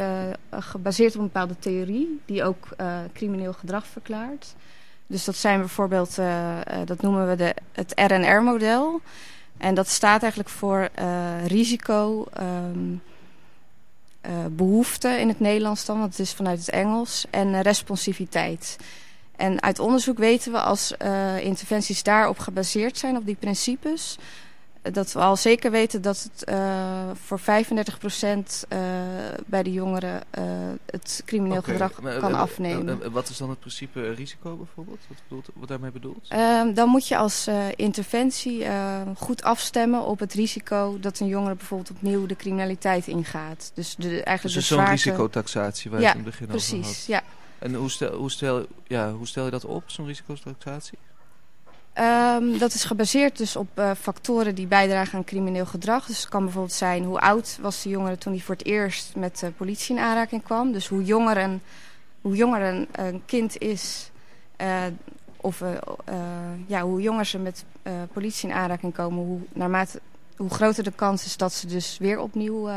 gebaseerd 0.52 1.14
op 1.14 1.20
een 1.20 1.26
bepaalde 1.26 1.60
theorie, 1.60 2.22
die 2.26 2.44
ook 2.44 2.68
crimineel 3.14 3.54
gedrag 3.54 3.88
verklaart. 3.88 4.56
Dus 5.08 5.26
dat 5.26 5.36
zijn 5.36 5.60
bijvoorbeeld, 5.60 6.16
dat 6.86 7.02
noemen 7.02 7.30
we 7.30 7.36
de, 7.36 7.56
het 7.72 7.94
RNR-model. 7.96 9.02
En 9.58 9.74
dat 9.74 9.88
staat 9.88 10.22
eigenlijk 10.22 10.52
voor 10.52 10.90
risico, 11.46 12.28
behoefte 14.52 15.10
in 15.10 15.28
het 15.28 15.40
Nederlands 15.40 15.86
dan, 15.86 16.00
want 16.00 16.12
het 16.12 16.20
is 16.20 16.34
vanuit 16.34 16.60
het 16.60 16.70
Engels, 16.70 17.26
en 17.30 17.54
eh, 17.54 17.62
responsiviteit. 17.62 18.78
En 19.36 19.62
uit 19.62 19.80
onderzoek 19.80 20.18
weten 20.18 20.52
we 20.52 20.60
als 20.60 20.98
eh, 20.98 21.40
interventies 21.40 22.04
daarop 22.04 22.40
gebaseerd 22.40 22.98
zijn, 22.98 23.18
op 23.18 23.26
die 23.26 23.38
principes, 23.40 24.18
eh, 24.20 24.26
dat 24.92 25.12
we 25.14 25.20
al 25.20 25.36
zeker 25.36 25.72
weten 25.72 26.02
dat 26.02 26.30
het 26.32 26.44
eh, 26.44 27.10
voor 27.24 27.40
35% 27.40 27.44
eh 28.68 28.80
bij 29.46 29.64
de 29.64 29.72
jongeren 29.72 30.22
eh, 30.30 30.44
het 30.86 31.22
crimineel 31.26 31.62
gedrag 31.62 32.02
maar, 32.02 32.20
kan 32.20 32.34
afnemen. 32.34 33.12
wat 33.12 33.30
is 33.30 33.38
dan 33.38 33.50
het 33.50 33.60
principe 33.60 34.12
risico 34.12 34.56
bijvoorbeeld? 34.56 35.00
Wat 35.08 35.18
bedoelt, 35.28 35.48
wat 35.54 35.68
daarmee 35.68 35.92
bedoeld? 35.92 36.26
Ehm, 36.28 36.74
dan 36.74 36.90
moet 36.90 37.08
je 37.08 37.18
als 37.18 37.48
interventie 37.76 38.66
goed 39.18 39.44
afstemmen 39.44 40.02
op 40.06 40.20
het 40.20 40.34
risico 40.34 40.98
dat 41.00 41.20
een 41.20 41.28
jongere 41.28 41.56
bijvoorbeeld 41.56 41.92
opnieuw 41.92 42.26
de 42.26 42.36
criminaliteit 42.36 43.08
ingaat. 43.08 43.72
Dus 43.74 43.96
de, 43.96 44.10
eigenlijk 44.10 44.42
dus 44.42 44.54
de 44.54 44.62
zo'n 44.62 44.78
zwaarte- 44.78 44.92
risicotaxatie 44.92 45.92
waar 45.92 46.02
Ja, 46.02 46.08
je 46.12 46.18
in 46.18 46.24
het 46.24 46.30
begin 46.30 46.48
over 46.56 46.62
had. 46.62 46.80
Precies, 46.80 47.06
ja. 47.06 47.24
En 47.60 47.74
hoe 47.74 47.90
stel, 47.90 48.16
hoe, 48.16 48.32
stel, 48.32 48.66
ja, 48.88 49.12
hoe 49.12 49.28
stel 49.28 49.46
je 49.46 49.52
dat 49.52 49.66
op, 49.66 49.84
zo'n 49.86 50.06
risicotaxatie? 50.06 50.98
Ehm, 51.98 52.58
dat 52.58 52.74
is 52.74 52.84
gebaseerd 52.84 53.38
dus 53.38 53.56
op 53.56 53.68
eh, 53.74 53.92
factoren 54.00 54.56
die 54.56 54.68
bijdragen 54.68 55.18
aan 55.18 55.24
crimineel 55.24 55.66
gedrag. 55.66 56.06
Dus 56.06 56.20
het 56.20 56.30
kan 56.30 56.44
bijvoorbeeld 56.44 56.74
zijn 56.74 57.04
hoe 57.04 57.20
oud 57.20 57.58
was 57.62 57.82
de 57.82 57.90
jongere 57.90 58.18
toen 58.18 58.34
hij 58.34 58.42
voor 58.42 58.56
het 58.56 58.66
eerst 58.66 59.16
met 59.16 59.40
de 59.40 59.52
politie 59.52 59.96
in 59.96 60.02
aanraking 60.02 60.44
kwam. 60.44 60.72
Dus 60.72 60.88
hoe 60.88 61.04
jonger 61.04 61.38
een, 61.38 61.62
hoe 62.22 62.36
jonger 62.36 62.62
een, 62.62 63.22
kind 63.26 63.58
is, 63.58 64.12
eh, 64.56 64.84
of 65.38 65.62
eh, 65.62 65.72
ja, 66.68 66.82
hoe 66.82 67.02
jonger 67.02 67.26
ze 67.26 67.38
met 67.38 67.66
politie 68.14 68.50
in 68.50 68.56
aanraking 68.56 68.94
komen, 68.94 69.24
hoe, 69.24 69.40
naarmate, 69.54 70.02
hoe 70.36 70.50
groter 70.50 70.84
de 70.84 70.92
kans 70.92 71.26
is 71.26 71.38
dat 71.38 71.54
ze 71.54 71.68
dus 71.68 71.98
weer 71.98 72.20
opnieuw 72.20 72.70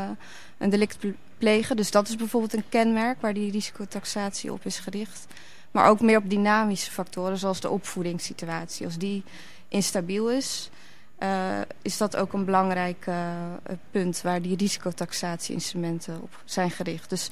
een 0.57 0.69
delict 0.69 0.99
ple- 0.99 1.15
plegen. 1.37 1.75
Dus 1.75 1.91
dat 1.91 2.07
is 2.07 2.15
bijvoorbeeld 2.15 2.53
een 2.53 2.69
kenmerk 2.69 3.21
waar 3.21 3.33
die 3.33 3.51
risicotaxatie 3.51 4.53
op 4.53 4.65
is 4.65 4.79
gericht. 4.79 5.25
Maar 5.71 5.87
ook 5.87 6.01
meer 6.01 6.17
op 6.17 6.29
dynamische 6.29 6.91
factoren, 6.91 7.37
zoals 7.37 7.59
de 7.59 7.69
opvoedingssituatie. 7.69 8.85
Als 8.85 8.97
die 8.97 9.23
instabiel 9.67 10.31
is, 10.31 10.69
eh, 11.17 11.59
is 11.81 11.97
dat 11.97 12.15
ook 12.15 12.33
een 12.33 12.45
belangrijk 12.45 13.05
eh, 13.07 13.29
punt 13.91 14.21
waar 14.21 14.41
die 14.41 14.57
risicotaxatie-instrumenten 14.57 16.21
op 16.21 16.41
zijn 16.45 16.71
gericht. 16.71 17.09
Dus 17.09 17.29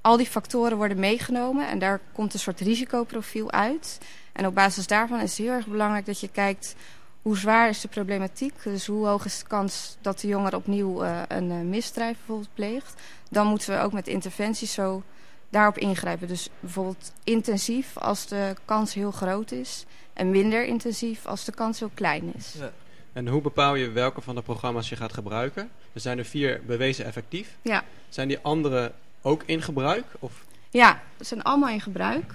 al 0.00 0.16
die 0.16 0.26
factoren 0.26 0.76
worden 0.76 0.98
meegenomen 0.98 1.68
en 1.68 1.78
daar 1.78 2.00
komt 2.12 2.34
een 2.34 2.40
soort 2.40 2.60
risicoprofiel 2.60 3.50
uit. 3.50 3.98
En 4.32 4.46
op 4.46 4.54
basis 4.54 4.86
daarvan 4.86 5.20
is 5.20 5.30
het 5.30 5.46
heel 5.46 5.52
erg 5.52 5.66
belangrijk 5.66 6.06
dat 6.06 6.20
je 6.20 6.28
kijkt 6.28 6.74
hoe 7.22 7.38
zwaar 7.38 7.68
is 7.68 7.80
de 7.80 7.88
problematiek. 7.88 8.62
Dus 8.62 8.86
hoe 8.86 9.06
hoog 9.06 9.24
is 9.24 9.38
de 9.38 9.46
kans 9.46 9.96
dat 10.00 10.20
de 10.20 10.28
jongere 10.28 10.56
opnieuw 10.56 11.02
eh, 11.02 11.20
een 11.28 11.68
misdrijf 11.68 12.16
bijvoorbeeld 12.16 12.54
pleegt. 12.54 12.94
Dan 13.30 13.46
moeten 13.46 13.74
we 13.74 13.82
ook 13.82 13.92
met 13.92 14.08
interventies 14.08 14.72
zo 14.72 15.02
daarop 15.48 15.78
ingrijpen. 15.78 16.28
Dus 16.28 16.48
bijvoorbeeld 16.60 17.12
intensief 17.24 17.96
als 17.96 18.26
de 18.26 18.54
kans 18.64 18.94
heel 18.94 19.10
groot 19.10 19.50
is. 19.52 19.84
En 20.12 20.30
minder 20.30 20.64
intensief 20.64 21.26
als 21.26 21.44
de 21.44 21.52
kans 21.52 21.78
heel 21.78 21.90
klein 21.94 22.32
is. 22.36 22.54
Ja. 22.58 22.72
En 23.12 23.28
hoe 23.28 23.40
bepaal 23.40 23.74
je 23.74 23.90
welke 23.90 24.20
van 24.20 24.34
de 24.34 24.42
programma's 24.42 24.88
je 24.88 24.96
gaat 24.96 25.12
gebruiken? 25.12 25.70
Er 25.92 26.00
zijn 26.00 26.18
er 26.18 26.24
vier 26.24 26.60
bewezen 26.66 27.04
effectief. 27.04 27.56
Ja. 27.62 27.84
Zijn 28.08 28.28
die 28.28 28.38
andere 28.42 28.92
ook 29.22 29.42
in 29.46 29.62
gebruik? 29.62 30.04
Of 30.18 30.44
Ja, 30.70 31.00
ze 31.18 31.24
zijn 31.24 31.42
allemaal 31.42 31.68
in 31.68 31.80
gebruik. 31.80 32.32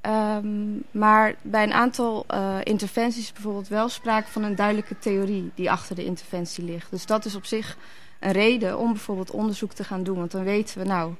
Ehm, 0.00 0.76
maar 0.90 1.34
bij 1.42 1.62
een 1.62 1.72
aantal 1.72 2.24
eh, 2.26 2.56
interventies 2.62 3.22
is 3.22 3.32
bijvoorbeeld 3.32 3.68
wel 3.68 3.88
sprake 3.88 4.30
van 4.30 4.42
een 4.42 4.54
duidelijke 4.54 4.98
theorie 4.98 5.50
die 5.54 5.70
achter 5.70 5.96
de 5.96 6.04
interventie 6.04 6.64
ligt. 6.64 6.90
Dus 6.90 7.06
dat 7.06 7.24
is 7.24 7.34
op 7.34 7.44
zich 7.44 7.76
een 8.20 8.32
reden 8.32 8.78
om 8.78 8.92
bijvoorbeeld 8.92 9.30
onderzoek 9.30 9.72
te 9.72 9.84
gaan 9.84 10.02
doen. 10.02 10.18
Want 10.18 10.30
dan 10.30 10.44
weten 10.44 10.78
we, 10.78 10.84
nou, 10.84 11.14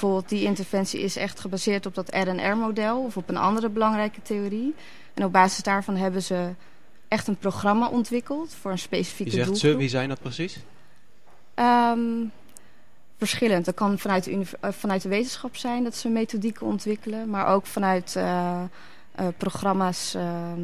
bijvoorbeeld 0.00 0.28
die 0.28 0.44
interventie 0.44 1.00
is 1.00 1.16
echt 1.16 1.40
gebaseerd 1.40 1.86
op 1.86 1.94
dat 1.94 2.14
RNR-model 2.14 3.02
of 3.02 3.16
op 3.16 3.28
een 3.28 3.36
andere 3.36 3.68
belangrijke 3.68 4.22
theorie. 4.22 4.74
En 5.14 5.24
op 5.24 5.32
basis 5.32 5.62
daarvan 5.62 5.96
hebben 5.96 6.22
ze 6.22 6.50
echt 7.08 7.26
een 7.26 7.36
programma 7.36 7.88
ontwikkeld 7.88 8.54
voor 8.54 8.70
een 8.70 8.76
Je 8.76 8.82
specifieke 8.82 9.30
zegt 9.30 9.46
doelgroep. 9.46 9.70
ze, 9.70 9.76
wie 9.76 9.88
zijn 9.88 10.08
dat 10.08 10.20
precies? 10.20 10.58
Ehm, 11.54 12.00
verschillend. 13.18 13.64
Dat 13.64 13.74
kan 13.74 13.98
vanuit 13.98 14.24
de, 14.24 14.44
eh, 14.60 14.72
vanuit 14.72 15.02
de 15.02 15.08
wetenschap 15.08 15.56
zijn 15.56 15.84
dat 15.84 15.96
ze 15.96 16.08
methodieken 16.08 16.66
ontwikkelen, 16.66 17.30
maar 17.30 17.46
ook 17.46 17.66
vanuit 17.66 18.16
eh, 18.16 18.62
eh, 19.14 19.26
programma's, 19.36 20.14
ehm, 20.14 20.60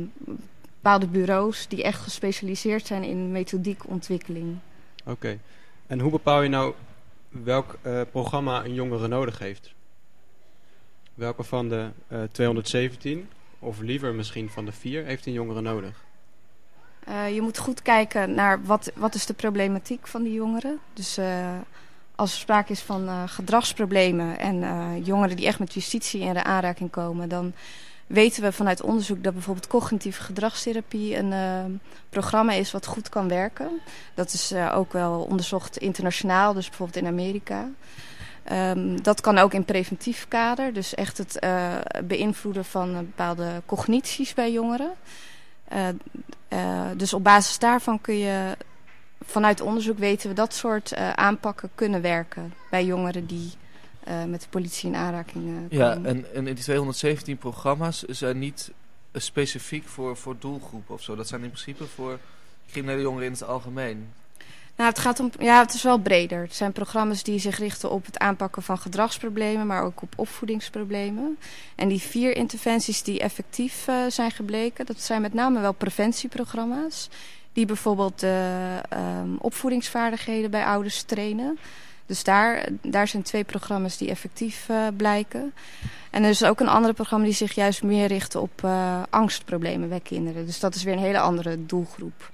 bepaalde 0.75 1.07
bureaus 1.07 1.68
die 1.68 1.83
echt 1.83 2.01
gespecialiseerd 2.01 2.87
zijn 2.87 3.03
in 3.03 3.33
methodiekontwikkeling. 3.33 4.57
Oké. 5.05 5.38
En 5.87 6.01
hoe 6.01 6.11
bepaal 6.11 6.42
je 6.42 6.49
nou 6.49 6.75
welk 7.33 7.79
eh, 7.83 8.01
programma 8.11 8.64
een 8.64 8.75
jongere 8.75 9.09
nodig 9.09 9.38
heeft? 9.38 9.75
Welke 11.14 11.42
van 11.42 11.68
de 11.68 11.88
eh, 12.09 12.23
217, 12.33 13.29
of 13.59 13.81
liever 13.81 14.14
misschien 14.14 14.51
van 14.51 14.64
de 14.64 14.73
4, 14.73 15.05
heeft 15.05 15.27
een 15.27 15.33
jongere 15.33 15.61
nodig? 15.61 16.05
Eh, 17.05 17.35
je 17.35 17.40
moet 17.40 17.59
goed 17.59 17.83
kijken 17.83 18.35
naar 18.35 18.64
wat, 18.64 18.92
wat 18.95 19.14
is 19.14 19.27
de 19.27 19.35
problematiek 19.35 20.07
van 20.07 20.23
die 20.23 20.33
jongeren. 20.33 20.79
Dus 20.92 21.16
eh, 21.16 21.57
als 22.14 22.33
er 22.33 22.38
sprake 22.38 22.73
is 22.73 22.81
van 22.81 23.09
eh, 23.09 23.23
gedragsproblemen 23.27 24.38
en 24.38 24.62
eh, 24.62 25.07
jongeren 25.07 25.37
die 25.37 25.47
echt 25.47 25.59
met 25.59 25.75
justitie 25.75 26.21
in 26.21 26.33
de 26.33 26.42
aanraking 26.42 26.90
komen, 26.90 27.29
dan 27.29 27.53
weten 28.12 28.42
we 28.42 28.53
vanuit 28.53 28.83
onderzoek 28.83 29.22
dat 29.22 29.33
bijvoorbeeld 29.33 29.66
cognitieve 29.66 30.22
gedragstherapie 30.22 31.16
een 31.16 31.33
eh, 31.33 31.64
programma 32.09 32.53
is 32.53 32.72
wat 32.72 32.87
goed 32.87 33.09
kan 33.09 33.29
werken. 33.29 33.81
Dat 34.14 34.33
is 34.33 34.51
eh, 34.51 34.72
ook 34.77 34.92
wel 34.92 35.20
onderzocht 35.20 35.77
internationaal, 35.77 36.53
dus 36.53 36.68
bijvoorbeeld 36.68 37.05
in 37.05 37.07
Amerika. 37.07 37.68
Ehm, 38.42 38.96
dat 39.03 39.20
kan 39.20 39.38
ook 39.38 39.53
in 39.53 39.64
preventief 39.64 40.27
kader, 40.29 40.72
dus 40.72 40.94
echt 40.94 41.18
het 41.18 41.38
eh, 41.38 41.75
beïnvloeden 42.05 42.64
van 42.64 42.92
bepaalde 42.92 43.62
cognities 43.66 44.35
bij 44.35 44.53
jongeren. 44.53 44.92
Dus 46.96 47.12
op 47.12 47.25
basis 47.25 47.59
daarvan 47.59 48.01
kun 48.01 48.18
je 48.18 48.57
vanuit 49.20 49.61
onderzoek 49.61 49.98
weten 49.98 50.29
we 50.29 50.35
dat 50.35 50.55
soort 50.55 50.96
aanpakken 51.14 51.70
kunnen 51.75 52.03
werken 52.03 52.55
bij 52.70 52.85
jongeren 52.85 53.27
die 53.27 53.53
eh, 54.05 54.25
met 54.25 54.41
de 54.41 54.49
politie 54.51 54.88
in 54.88 54.97
aanraking 54.97 55.45
eh, 55.71 55.79
Ja, 55.79 55.93
en, 55.93 56.35
en 56.35 56.47
in 56.47 56.55
die 56.55 56.65
217 56.65 57.37
programma's 57.37 58.03
zijn 58.03 58.38
niet 58.38 58.73
specifiek 59.12 59.88
voor, 59.88 60.17
voor 60.17 60.37
doelgroepen 60.38 60.95
of 60.95 61.03
zo. 61.03 61.17
Dat 61.17 61.29
zijn 61.29 61.43
in 61.43 61.51
principe 61.51 61.87
voor 61.87 62.19
criminele 62.71 63.03
jongeren 63.03 63.27
in 63.27 63.33
het 63.33 63.45
algemeen. 63.45 64.09
Nou, 64.77 64.91
het 64.91 64.99
gaat 64.99 65.21
om, 65.21 65.31
ja, 65.38 65.61
het 65.61 65.75
is 65.75 65.83
wel 65.83 65.99
breder. 65.99 66.43
Het 66.43 66.55
zijn 66.55 66.73
programma's 66.73 67.23
die 67.23 67.38
zich 67.38 67.59
richten 67.59 67.91
op 67.91 68.07
het 68.07 68.19
aanpakken 68.19 68.62
van 68.62 68.79
gedragsproblemen, 68.79 69.67
maar 69.67 69.83
ook 69.83 70.03
op 70.03 70.12
opvoedingsproblemen. 70.17 71.38
En 71.75 71.88
die 71.88 72.01
vier 72.01 72.37
interventies 72.37 73.03
die 73.03 73.21
effectief 73.21 73.88
eh, 73.88 73.97
zijn 74.09 74.31
gebleken, 74.31 74.87
dat 74.87 75.01
zijn 75.01 75.23
met 75.23 75.35
name 75.35 75.61
wel 75.61 75.73
preventieprogramma's. 75.73 77.09
Die 77.53 77.67
bijvoorbeeld 77.67 78.21
de 78.21 78.79
ehm, 78.88 79.35
opvoedingsvaardigheden 79.38 80.51
bij 80.51 80.65
ouders 80.65 81.03
trainen. 81.03 81.59
Dus 82.07 82.25
daar, 82.25 82.69
daar 82.83 83.09
zijn 83.09 83.23
twee 83.23 83.45
programma's 83.45 83.97
die 83.97 84.09
effectief 84.11 84.69
eh, 84.69 84.87
blijken. 84.97 85.53
En 86.11 86.23
er 86.23 86.31
is 86.31 86.45
ook 86.45 86.61
een 86.61 86.69
ander 86.69 86.95
programma 86.95 87.25
die 87.25 87.35
zich 87.35 87.53
juist 87.55 87.83
meer 87.83 88.07
richt 88.07 88.35
op 88.35 88.65
eh, 88.65 89.03
angstproblemen 89.11 89.88
bij 89.88 90.01
kinderen. 90.01 90.47
Dus 90.47 90.61
dat 90.61 90.75
is 90.75 90.83
weer 90.83 90.93
een 90.95 90.99
hele 90.99 91.21
andere 91.21 91.67
doelgroep. 91.67 92.31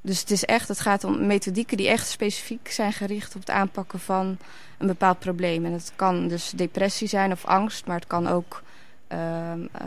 Dus 0.00 0.20
het 0.20 0.30
is 0.30 0.44
echt, 0.44 0.68
het 0.68 0.80
gaat 0.80 1.04
om 1.04 1.26
methodieken 1.26 1.76
die 1.76 1.88
echt 1.88 2.08
specifiek 2.08 2.70
zijn 2.70 2.92
gericht 2.92 3.34
op 3.34 3.40
het 3.40 3.50
aanpakken 3.50 4.00
van 4.00 4.38
een 4.78 4.86
bepaald 4.86 5.18
probleem. 5.18 5.64
En 5.64 5.72
het 5.72 5.92
kan 5.96 6.28
dus 6.28 6.50
depressie 6.50 7.08
zijn 7.08 7.32
of 7.32 7.44
angst, 7.44 7.86
maar 7.86 7.96
het 7.96 8.06
kan 8.06 8.26
ook 8.28 8.62
ehm, 9.08 9.60
eh, 9.72 9.86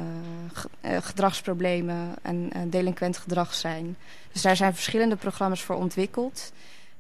ge- 0.54 1.02
gedragsproblemen 1.02 1.98
en 2.22 2.52
delinquent 2.70 3.18
gedrag 3.18 3.54
zijn. 3.54 3.98
Dus 4.32 4.42
daar 4.42 4.56
zijn 4.56 4.74
verschillende 4.74 5.16
programma's 5.16 5.62
voor 5.62 5.76
ontwikkeld. 5.76 6.52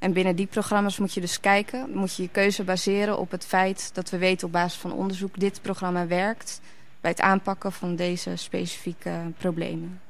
En 0.03 0.13
binnen 0.13 0.35
die 0.35 0.47
programma's 0.47 0.97
moet 0.97 1.13
je 1.13 1.21
dus 1.21 1.39
kijken, 1.39 1.89
moet 1.93 2.15
je 2.15 2.21
je 2.21 2.29
keuze 2.29 2.63
baseren 2.63 3.17
op 3.17 3.31
het 3.31 3.45
feit 3.45 3.89
dat 3.93 4.09
we 4.09 4.17
weten 4.17 4.47
op 4.47 4.53
basis 4.53 4.79
van 4.79 4.93
onderzoek 4.93 5.39
dit 5.39 5.61
programma 5.61 6.07
werkt 6.07 6.61
bij 7.01 7.11
het 7.11 7.21
aanpakken 7.21 7.71
van 7.71 7.95
deze 7.95 8.35
specifieke 8.35 9.11
problemen. 9.37 10.01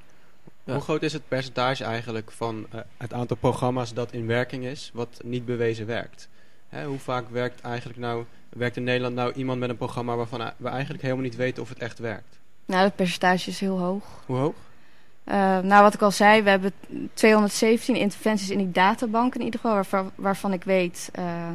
Ja. 0.64 0.74
Hoe 0.74 0.82
groot 0.82 1.02
is 1.02 1.14
het 1.14 1.28
percentage 1.28 1.84
eigenlijk 1.84 2.32
van 2.32 2.66
eh, 2.72 2.80
het 2.98 3.14
aantal 3.14 3.38
programma's 3.38 3.94
dat 3.94 4.12
in 4.12 4.28
werking 4.28 4.64
is, 4.64 4.92
wat 4.94 5.22
niet 5.24 5.46
bewezen 5.46 5.86
werkt? 5.86 6.30
Hè, 6.70 6.86
hoe 6.86 7.00
vaak 7.00 7.30
werkt 7.30 7.62
eigenlijk 7.62 8.00
nou, 8.00 8.26
werkt 8.50 8.78
in 8.78 8.84
Nederland 8.84 9.16
nou 9.16 9.34
iemand 9.34 9.60
met 9.60 9.70
een 9.70 9.78
programma 9.78 10.16
waarvan 10.16 10.52
we 10.58 10.70
eigenlijk 10.70 11.04
helemaal 11.04 11.24
niet 11.24 11.36
weten 11.36 11.64
of 11.64 11.70
het 11.70 11.80
echt 11.80 12.00
werkt? 12.00 12.40
Nou, 12.66 12.84
het 12.84 12.96
percentage 12.96 13.50
is 13.50 13.60
heel 13.60 13.80
hoog. 13.80 14.04
Hoe 14.26 14.38
hoog? 14.38 14.56
Eh, 15.24 15.60
nou, 15.60 15.84
wat 15.84 15.94
ik 15.94 16.02
al 16.02 16.12
zei, 16.12 16.42
we 16.42 16.50
hebben 16.50 16.74
217 17.14 17.96
interventies 17.96 18.50
in 18.50 18.58
die 18.58 18.72
databank 18.72 19.36
in 19.36 19.42
ieder 19.42 19.60
geval, 19.60 19.76
waarvan, 19.76 20.12
waarvan 20.16 20.54
ik 20.54 20.64
weet, 20.64 21.10
eh, 21.14 21.48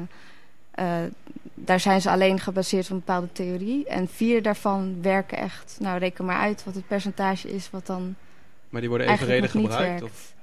eh, 0.70 1.10
daar 1.54 1.80
zijn 1.80 2.00
ze 2.00 2.10
alleen 2.10 2.40
gebaseerd 2.40 2.84
op 2.84 2.90
een 2.90 2.98
bepaalde 2.98 3.32
theorie. 3.32 3.86
En 3.86 4.08
vier 4.08 4.42
daarvan 4.42 5.02
werken 5.02 5.38
echt, 5.38 5.76
nou 5.80 5.98
reken 5.98 6.24
maar 6.24 6.38
uit 6.38 6.64
wat 6.64 6.74
het 6.74 6.86
percentage 6.86 7.54
is 7.54 7.70
wat 7.70 7.86
dan... 7.86 8.14
Maar 8.68 8.80
die 8.80 8.90
worden 8.90 9.08
evenredig 9.08 9.50
gebruikt? 9.50 10.02
Of, 10.02 10.34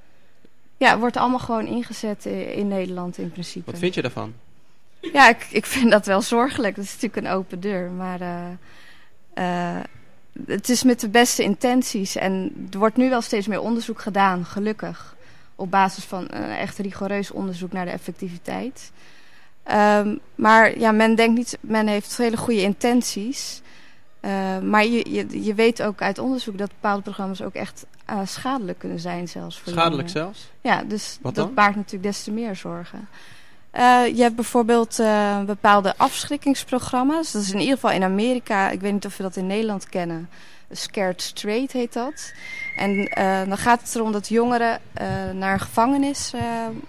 Ja, 0.77 0.89
het 0.89 0.99
wordt 0.99 1.17
allemaal 1.17 1.39
gewoon 1.39 1.67
ingezet 1.67 2.25
in 2.25 2.67
Nederland 2.67 3.17
in 3.17 3.31
principe. 3.31 3.71
wat 3.71 3.79
vind 3.79 3.93
je 3.93 4.01
daarvan? 4.01 4.33
Ja, 4.99 5.29
ik, 5.29 5.47
ik 5.51 5.65
vind 5.65 5.91
dat 5.91 6.05
wel 6.05 6.21
zorgelijk. 6.21 6.75
Dat 6.75 6.85
is 6.85 6.93
natuurlijk 6.93 7.27
een 7.27 7.33
open 7.33 7.59
deur. 7.59 7.91
Maar 7.91 8.19
het 10.45 10.69
is 10.69 10.83
met 10.83 10.99
de 10.99 11.09
beste 11.09 11.43
intenties. 11.43 12.15
En 12.15 12.67
er 12.71 12.77
wordt 12.77 12.97
nu 12.97 13.09
wel 13.09 13.21
steeds 13.21 13.47
meer 13.47 13.61
onderzoek 13.61 14.01
gedaan, 14.01 14.45
gelukkig. 14.45 15.15
Op 15.55 15.71
basis 15.71 16.03
van 16.03 16.27
een 16.29 16.49
echt 16.49 16.77
rigoureus 16.77 17.31
onderzoek 17.31 17.71
naar 17.71 17.85
de 17.85 17.91
effectiviteit. 17.91 18.91
Ehm, 19.63 20.15
maar 20.35 20.79
ja, 20.79 20.91
men 20.91 21.15
denkt 21.15 21.37
niet, 21.37 21.57
men 21.61 21.87
heeft 21.87 22.17
hele 22.17 22.37
goede 22.37 22.61
intenties. 22.61 23.61
Eh, 24.19 24.59
maar 24.59 24.85
je, 24.85 25.11
je, 25.11 25.43
je 25.43 25.53
weet 25.53 25.81
ook 25.81 26.01
uit 26.01 26.19
onderzoek 26.19 26.57
dat 26.57 26.69
bepaalde 26.69 27.01
programma's 27.01 27.41
ook 27.41 27.53
echt 27.53 27.85
eh, 28.05 28.19
schadelijk 28.25 28.79
kunnen 28.79 28.99
zijn, 28.99 29.27
zelfs 29.27 29.59
voor 29.59 29.71
Schadelijk 29.71 30.09
zelfs? 30.09 30.51
Ja, 30.61 30.83
dus 30.83 31.17
Wat 31.21 31.35
dat 31.35 31.45
dan? 31.45 31.53
baart 31.53 31.75
natuurlijk 31.75 32.03
des 32.03 32.23
te 32.23 32.31
meer 32.31 32.55
zorgen. 32.55 33.07
Eh, 33.75 34.15
je 34.15 34.21
hebt 34.21 34.35
bijvoorbeeld 34.35 34.99
eh, 34.99 35.43
bepaalde 35.43 35.93
afschrikkingsprogramma's. 35.97 37.31
Dat 37.31 37.41
is 37.41 37.51
in 37.51 37.59
ieder 37.59 37.73
geval 37.73 37.91
in 37.91 38.03
Amerika. 38.03 38.69
Ik 38.69 38.81
weet 38.81 38.93
niet 38.93 39.05
of 39.05 39.17
we 39.17 39.23
dat 39.23 39.35
in 39.35 39.47
Nederland 39.47 39.89
kennen. 39.89 40.29
Scared 40.71 41.21
Straight 41.21 41.71
heet 41.71 41.93
dat. 41.93 42.33
En 42.75 43.07
eh, 43.07 43.47
dan 43.47 43.57
gaat 43.57 43.81
het 43.81 43.95
erom 43.95 44.11
dat 44.11 44.27
jongeren 44.27 44.79
naar 45.33 45.53
een 45.53 45.59
gevangenis 45.59 46.33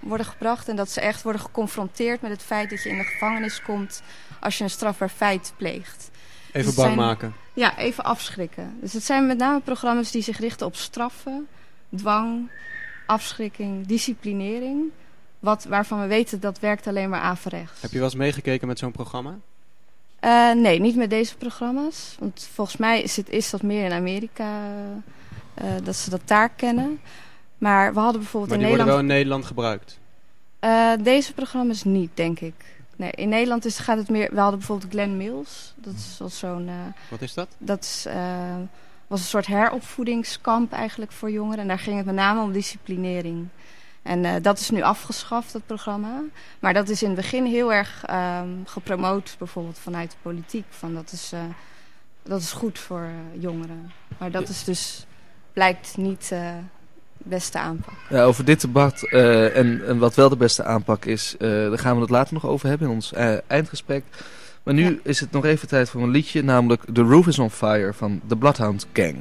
worden 0.01 0.27
gebracht. 0.27 0.68
En 0.68 0.77
dat 0.77 0.90
ze 0.90 1.01
echt 1.01 1.22
worden 1.22 1.40
geconfronteerd 1.40 2.20
met 2.20 2.31
het 2.31 2.42
feit 2.42 2.70
dat 2.70 2.83
je 2.83 2.88
in 2.88 2.99
de 2.99 3.05
gevangenis 3.05 3.62
komt 3.62 4.03
als 4.40 4.59
je 4.59 4.64
een 4.64 4.70
strafbaar 4.70 5.09
feit 5.09 5.53
pleegt. 5.57 6.11
Even 6.53 6.66
het 6.66 6.77
bang 6.77 6.94
zijn- 6.94 7.07
maken. 7.07 7.35
Ja, 7.55 7.79
even 7.79 8.05
afschrikken. 8.05 8.77
Dus 8.81 8.92
het 8.92 9.05
zijn 9.05 9.27
met 9.27 9.38
name 9.38 9.61
programma's 9.61 10.11
die 10.11 10.22
zich 10.22 10.38
richten 10.38 10.66
op 10.66 10.77
straffen, 10.77 11.46
dwang, 11.96 12.51
afschrikking, 13.07 13.87
disciplinering. 13.87 14.90
Wat, 15.38 15.64
waarvan 15.64 16.01
we 16.01 16.07
weten 16.07 16.40
dat 16.40 16.59
werkt 16.59 16.87
alleen 16.87 17.09
maar 17.09 17.20
averechts. 17.20 17.81
Heb 17.81 17.90
je 17.90 17.96
wel 17.96 18.07
eens 18.07 18.16
meegekeken 18.16 18.68
met 18.68 18.79
zo'n 18.79 18.92
programma? 18.92 19.38
Eh, 20.20 20.53
nee, 20.53 20.81
niet 20.81 20.96
met 20.96 21.11
deze 21.11 21.37
programma's. 21.37 22.16
Want 22.18 22.49
volgens 22.53 22.77
mij 22.77 23.03
is, 23.03 23.16
het, 23.16 23.31
is 23.31 23.51
dat 23.51 23.62
meer 23.62 23.85
in 23.85 23.92
Amerika 23.92 24.61
eh, 25.55 25.66
dat 25.83 25.96
ze 25.96 26.11
dat 26.11 26.20
daar 26.25 26.49
kennen. 26.49 27.01
Maar 27.59 27.94
we 27.94 28.01
hadden 28.01 28.20
bijvoorbeeld 28.20 28.53
Maar 28.53 28.61
in 28.61 28.66
die 28.66 28.77
worden 28.77 28.94
wel 28.94 29.05
Nederland... 29.05 29.11
in 29.11 29.16
Nederland 29.16 29.44
gebruikt. 29.44 29.99
Eh, 30.59 31.05
deze 31.05 31.33
programma's 31.33 31.85
niet, 31.85 32.11
denk 32.14 32.40
ik. 32.40 32.55
Nee, 32.96 33.11
in 33.11 33.29
Nederland 33.29 33.64
is, 33.64 33.79
gaat 33.79 33.99
het 33.99 34.09
meer... 34.09 34.29
We 34.33 34.40
hadden 34.40 34.59
bijvoorbeeld 34.59 34.90
Glenn 34.90 35.16
Mills. 35.16 35.75
Dat 35.77 35.94
is 35.94 36.16
wel 36.18 36.29
zo'n... 36.29 36.70
Wat 37.11 37.22
is 37.22 37.35
dat? 37.35 37.49
Dat 37.59 37.83
is, 37.83 38.07
was 39.07 39.20
een 39.20 39.27
soort 39.27 39.46
heropvoedingskamp 39.46 40.72
eigenlijk 40.72 41.12
voor 41.12 41.31
jongeren. 41.31 41.59
En 41.59 41.68
daar 41.68 41.79
ging 41.79 41.96
het 41.96 42.07
met 42.07 42.14
name 42.14 42.42
om 42.42 42.53
disciplinering. 42.53 43.49
En 44.07 44.25
eh, 44.25 44.33
dat 44.42 44.59
is 44.59 44.71
nu 44.71 44.83
afgeschaft, 44.83 45.53
dat 45.53 45.66
programma. 45.66 46.23
Maar 46.59 46.75
dat 46.75 46.88
is 46.88 47.03
in 47.03 47.09
het 47.09 47.16
begin 47.16 47.45
heel 47.45 47.73
erg 47.73 48.03
ehm, 48.05 48.49
gepromoot, 48.64 49.35
bijvoorbeeld 49.38 49.79
vanuit 49.79 50.11
de 50.11 50.16
politiek. 50.23 50.64
Van 50.69 50.95
dat, 50.95 51.12
is, 51.12 51.31
eh, 51.33 51.40
dat 52.23 52.40
is 52.40 52.53
goed 52.53 52.79
voor 52.79 53.03
eh, 53.03 53.42
jongeren. 53.42 53.92
Maar 54.19 54.31
dat 54.31 54.49
is 54.49 54.64
dus, 54.64 55.07
blijkt 55.53 55.97
niet 55.97 56.29
de 56.29 56.53
beste 57.19 57.59
aanpak. 57.59 57.95
Ja, 58.09 58.23
over 58.23 58.45
dit 58.45 58.61
debat 58.61 59.03
en, 59.03 59.87
en 59.87 59.99
wat 59.99 60.14
wel 60.14 60.29
de 60.29 60.37
beste 60.37 60.64
aanpak 60.64 61.05
is, 61.05 61.35
daar 61.38 61.79
gaan 61.79 61.95
we 61.95 62.01
het 62.01 62.11
later 62.11 62.35
nog 62.35 62.47
over 62.47 62.69
hebben 62.69 62.88
in 62.88 62.95
ons 62.95 63.12
eindgesprek. 63.47 64.05
Maar 64.62 64.75
nu 64.75 65.01
is 65.03 65.21
het 65.21 65.31
nog 65.31 65.45
even 65.45 65.69
tijd 65.69 65.88
voor 65.88 66.03
een 66.03 66.11
liedje, 66.11 66.42
namelijk 66.42 66.83
The 66.92 67.03
Roof 67.03 67.27
is 67.27 67.38
on 67.38 67.51
Fire 67.51 67.92
van 67.92 68.21
The 68.27 68.37
Bloodhound 68.37 68.87
Gang. 68.92 69.16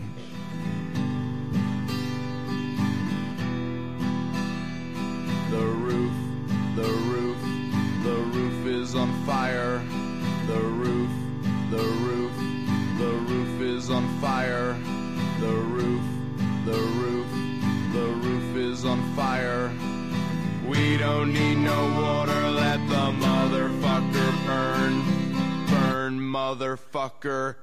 On 13.96 14.20
fire. 14.20 14.74
The 15.40 15.48
roof, 15.48 16.04
the 16.66 16.82
roof, 17.00 17.28
the 17.94 18.08
roof 18.28 18.58
is 18.58 18.84
on 18.84 19.02
fire. 19.16 19.72
We 20.68 20.98
don't 20.98 21.32
need 21.32 21.60
no 21.60 21.82
water, 22.02 22.50
let 22.52 22.80
the 22.90 23.06
motherfucker 23.26 24.46
burn. 24.46 24.94
Burn, 25.68 26.20
motherfucker. 26.20 27.56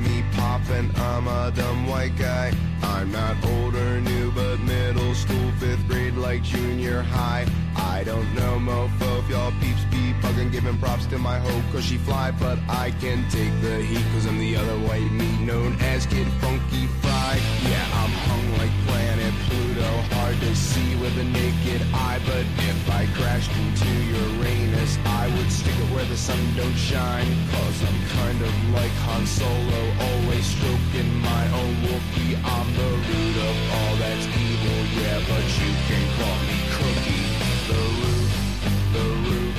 Is 0.00 0.08
Jimmy 0.08 0.24
Pop 0.32 0.60
and 0.70 0.96
I'm 0.96 1.26
a 1.26 1.52
dumb 1.54 1.86
white 1.86 2.16
guy. 2.16 2.52
I'm 2.82 3.10
not 3.12 3.36
old 3.44 3.74
or 3.74 4.00
new, 4.00 4.30
but 4.32 4.58
middle 4.60 5.14
school, 5.14 5.50
fifth 5.58 5.86
grade, 5.88 6.14
like 6.14 6.42
junior 6.42 7.02
high. 7.02 7.46
I 7.76 8.04
don't 8.04 8.34
know, 8.34 8.58
mofo, 8.58 9.18
if 9.20 9.28
y'all 9.30 9.52
peeps 9.60 9.84
be 9.90 10.12
bugging, 10.20 10.52
giving 10.52 10.78
props 10.78 11.06
to 11.06 11.18
my 11.18 11.38
hoe, 11.38 11.62
cause 11.72 11.84
she 11.84 11.98
fly, 11.98 12.30
but 12.32 12.58
I 12.68 12.90
can 13.00 13.28
take 13.30 13.52
the 13.62 13.82
heat, 13.82 14.04
cause 14.12 14.26
I'm 14.26 14.38
the 14.38 14.56
other 14.56 14.78
white 14.88 15.10
meat 15.12 15.40
known 15.40 15.76
as 15.80 16.06
Kid 16.06 16.26
Funky 16.40 16.86
Fried. 16.86 17.40
Yeah, 17.68 17.84
I'm 18.00 18.10
hung 18.10 18.58
like 18.58 18.70
planet 18.86 19.19
Pluto, 19.50 19.90
hard 20.14 20.38
to 20.38 20.54
see 20.54 20.94
with 21.02 21.18
a 21.18 21.24
naked 21.24 21.82
eye, 21.92 22.20
but 22.24 22.46
if 22.70 22.80
I 22.88 23.02
crashed 23.18 23.50
into 23.50 23.90
Uranus, 24.14 24.96
I 25.04 25.26
would 25.34 25.50
stick 25.50 25.74
it 25.74 25.90
where 25.90 26.04
the 26.04 26.16
sun 26.16 26.38
don't 26.54 26.78
shine, 26.78 27.26
cause 27.50 27.82
I'm 27.82 28.00
kind 28.14 28.40
of 28.40 28.54
like 28.70 28.94
Han 29.10 29.26
Solo, 29.26 29.82
always 30.06 30.46
stroking 30.46 31.10
my 31.18 31.44
own 31.60 31.74
Wookiee. 31.82 32.38
I'm 32.38 32.68
the 32.78 32.90
root 33.10 33.36
of 33.50 33.56
all 33.74 33.94
that's 33.98 34.26
evil, 34.38 34.80
yeah, 35.02 35.18
but 35.26 35.44
you 35.58 35.70
can 35.90 36.04
call 36.14 36.38
me 36.46 36.58
Cookie. 36.78 37.26
The 37.70 37.82
roof, 37.98 38.30
the 38.94 39.06
roof, 39.26 39.56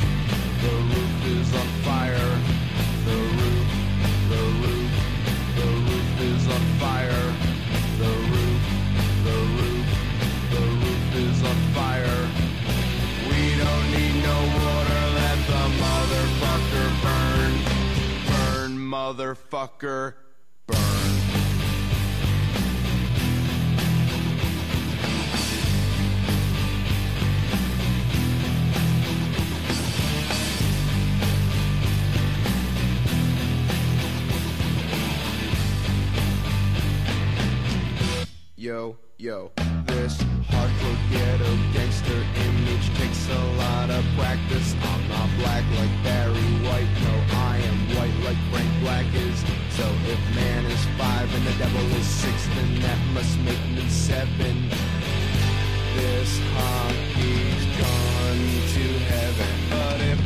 the 0.64 0.74
roof 0.88 1.14
is 1.36 1.50
on 1.52 1.68
fire. 1.84 2.32
The 3.08 3.20
roof, 3.40 3.68
the 4.32 4.44
roof, 4.64 4.92
the 5.60 5.68
roof 5.84 6.10
is 6.32 6.48
on 6.48 6.64
fire. 6.80 7.31
Motherfucker, 18.92 20.16
burn. 20.68 20.78
Yo, 38.58 38.98
yo, 39.18 39.52
ghetto 41.10 41.52
gangster 41.74 42.22
image 42.46 42.88
takes 42.98 43.30
a 43.30 43.44
lot 43.58 43.90
of 43.90 44.04
practice. 44.18 44.76
I'm 44.82 45.08
not 45.10 45.30
black 45.40 45.66
like 45.80 45.94
Barry 46.04 46.52
White, 46.66 46.92
no, 47.04 47.14
I 47.38 47.58
am 47.58 47.78
white 47.96 48.18
like 48.26 48.42
Frank 48.52 48.72
Black 48.82 49.08
is. 49.14 49.40
So 49.78 49.86
if 50.14 50.20
man 50.36 50.66
is 50.66 50.84
five 50.98 51.34
and 51.34 51.46
the 51.46 51.54
devil 51.58 51.86
is 52.00 52.06
six, 52.06 52.48
then 52.56 52.80
that 52.82 53.00
must 53.14 53.38
make 53.40 53.66
me 53.76 53.88
seven. 53.90 54.70
This 55.96 56.40
hockey's 56.56 57.66
gone 57.82 58.44
to 58.76 58.86
heaven, 59.12 59.54
but 59.70 60.00
if 60.02 60.21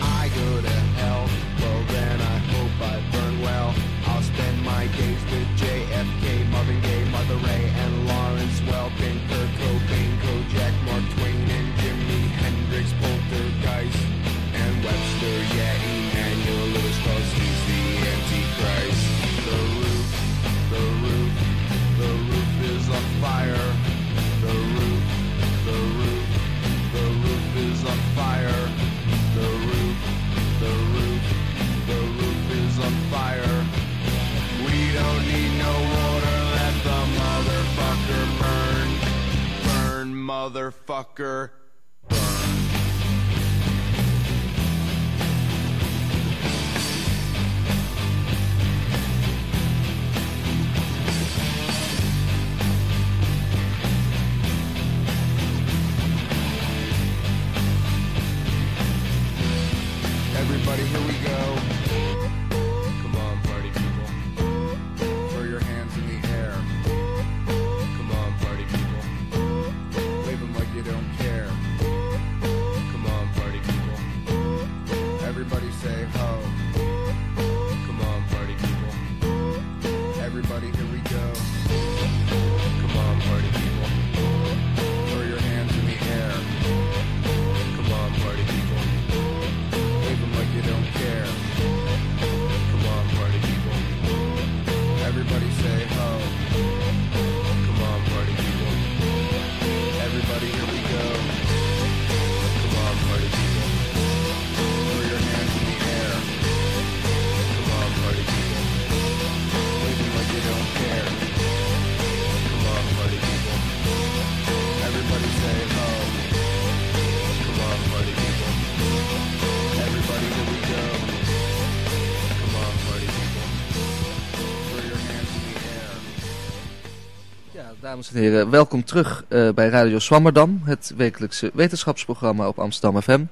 dames 127.95 128.13
en 128.13 128.19
heren, 128.19 128.49
welkom 128.49 128.83
terug 128.83 129.25
eh, 129.27 129.49
bij 129.49 129.69
Radio 129.69 129.99
Swammerdam, 129.99 130.61
het 130.63 130.93
wekelijkse 130.97 131.51
wetenschapsprogramma 131.53 132.47
op 132.47 132.59
Amsterdam 132.59 133.01
FM. 133.01 133.23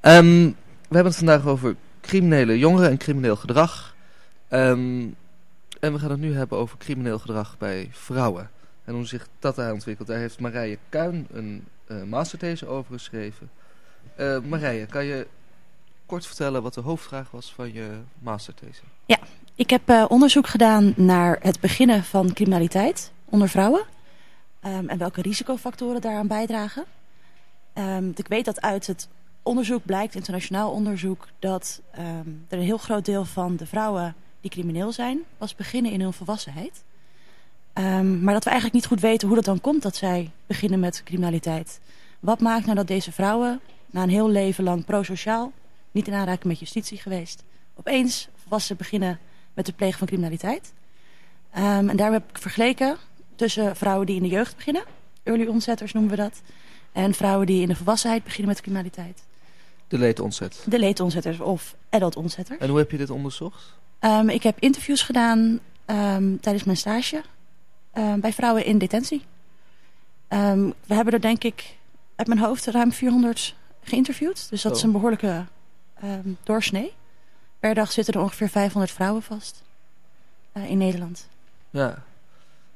Ehm, 0.00 0.44
we 0.88 0.94
hebben 0.94 1.12
het 1.12 1.16
vandaag 1.16 1.46
over 1.46 1.76
criminele 2.00 2.58
jongeren 2.58 2.90
en 2.90 2.96
crimineel 2.96 3.36
gedrag. 3.36 3.94
Ehm, 4.48 5.06
en 5.80 5.92
we 5.92 5.98
gaan 5.98 6.10
het 6.10 6.20
nu 6.20 6.34
hebben 6.34 6.58
over 6.58 6.78
crimineel 6.78 7.18
gedrag 7.18 7.58
bij 7.58 7.88
vrouwen. 7.92 8.50
En 8.84 8.94
hoe 8.94 9.06
zich 9.06 9.28
dat 9.38 9.56
daar 9.56 9.72
ontwikkelt. 9.72 10.08
Daar 10.08 10.18
heeft 10.18 10.40
Marije 10.40 10.78
Kuin 10.88 11.26
een 11.32 11.64
eh, 11.86 12.02
masterthese 12.02 12.66
over 12.66 12.92
geschreven. 12.92 13.50
Eh, 14.16 14.38
Marije, 14.38 14.86
kan 14.86 15.04
je 15.04 15.26
kort 16.06 16.26
vertellen 16.26 16.62
wat 16.62 16.74
de 16.74 16.80
hoofdvraag 16.80 17.30
was 17.30 17.52
van 17.54 17.72
je 17.72 17.88
masterthese? 18.18 18.82
Ik 19.56 19.70
heb 19.70 20.06
onderzoek 20.08 20.46
gedaan 20.46 20.92
naar 20.96 21.38
het 21.40 21.60
beginnen 21.60 22.04
van 22.04 22.32
criminaliteit 22.32 23.12
onder 23.34 23.48
vrouwen. 23.48 23.84
ehm, 24.60 24.88
en 24.88 24.98
welke 24.98 25.22
risicofactoren 25.22 26.00
daaraan 26.00 26.26
bijdragen. 26.26 26.84
Ehm, 27.72 28.08
ik 28.14 28.28
weet 28.28 28.44
dat 28.44 28.60
uit 28.60 28.86
het 28.86 29.08
onderzoek 29.42 29.84
blijkt, 29.84 30.14
internationaal 30.14 30.70
onderzoek, 30.70 31.28
dat 31.38 31.80
ehm, 31.90 32.28
er 32.48 32.58
een 32.58 32.64
heel 32.64 32.78
groot 32.78 33.04
deel 33.04 33.24
van 33.24 33.56
de 33.56 33.66
vrouwen 33.66 34.14
die 34.40 34.50
crimineel 34.50 34.92
zijn, 34.92 35.18
pas 35.38 35.54
beginnen 35.54 35.92
in 35.92 36.00
hun 36.00 36.12
volwassenheid. 36.12 36.84
Maar 38.20 38.32
dat 38.32 38.44
we 38.44 38.50
eigenlijk 38.50 38.72
niet 38.72 38.86
goed 38.86 39.00
weten 39.00 39.26
hoe 39.26 39.36
dat 39.36 39.44
dan 39.44 39.60
komt 39.60 39.82
dat 39.82 39.96
zij 39.96 40.30
beginnen 40.46 40.80
met 40.80 41.02
criminaliteit. 41.04 41.80
Wat 42.20 42.40
maakt 42.40 42.64
nou 42.64 42.76
dat 42.76 42.86
deze 42.86 43.12
vrouwen 43.12 43.60
na 43.90 44.02
een 44.02 44.08
heel 44.08 44.28
leven 44.28 44.64
lang 44.64 44.84
prosociaal, 44.84 45.52
niet 45.90 46.06
in 46.06 46.14
aanraking 46.14 46.44
met 46.44 46.58
justitie 46.58 46.98
geweest, 46.98 47.44
opeens 47.74 48.28
volwassen 48.42 48.76
beginnen 48.76 49.18
met 49.54 49.66
het 49.66 49.76
plegen 49.76 49.98
van 49.98 50.06
criminaliteit? 50.06 50.72
En 51.50 51.96
daar 51.96 52.12
heb 52.12 52.30
ik 52.30 52.38
vergeleken 52.38 52.98
tussen 53.36 53.76
vrouwen 53.76 54.06
die 54.06 54.16
in 54.16 54.22
de 54.22 54.28
jeugd 54.28 54.56
beginnen, 54.56 54.84
early 55.22 55.46
onsetters 55.46 55.92
noemen 55.92 56.10
we 56.10 56.16
dat, 56.16 56.42
en 56.92 57.14
vrouwen 57.14 57.46
die 57.46 57.62
in 57.62 57.68
de 57.68 57.76
volwassenheid 57.76 58.24
beginnen 58.24 58.48
met 58.48 58.60
criminaliteit. 58.60 59.22
De 59.88 59.98
leedontzet. 59.98 60.64
De 60.66 60.78
leedonzetters 60.78 61.40
of 61.40 61.74
adult 61.90 62.16
onzetters. 62.16 62.58
En 62.58 62.68
hoe 62.68 62.78
heb 62.78 62.90
je 62.90 62.96
dit 62.96 63.10
onderzocht? 63.10 63.74
Ehm, 63.98 64.28
ik 64.28 64.42
heb 64.42 64.58
interviews 64.58 65.02
gedaan 65.02 65.60
ehm, 65.84 66.36
tijdens 66.40 66.64
mijn 66.64 66.76
stage 66.76 67.22
ehm, 67.92 68.20
bij 68.20 68.32
vrouwen 68.32 68.64
in 68.64 68.78
detentie. 68.78 69.22
We 70.86 70.94
hebben 70.94 71.12
er 71.12 71.20
denk 71.20 71.44
ik 71.44 71.76
uit 72.16 72.28
mijn 72.28 72.40
hoofd 72.40 72.66
ruim 72.66 72.92
400 72.92 73.54
geïnterviewd. 73.82 74.46
Dus 74.50 74.62
dat 74.62 74.72
is 74.72 74.78
Oh. 74.78 74.84
een 74.84 74.92
behoorlijke 74.92 75.44
doorsnee. 76.42 76.92
Per 77.60 77.74
dag 77.74 77.92
zitten 77.92 78.14
er 78.14 78.20
ongeveer 78.20 78.48
500 78.48 78.92
vrouwen 78.92 79.22
vast 79.22 79.62
eh, 80.52 80.70
in 80.70 80.78
Nederland. 80.78 81.28
Ja. 81.70 82.02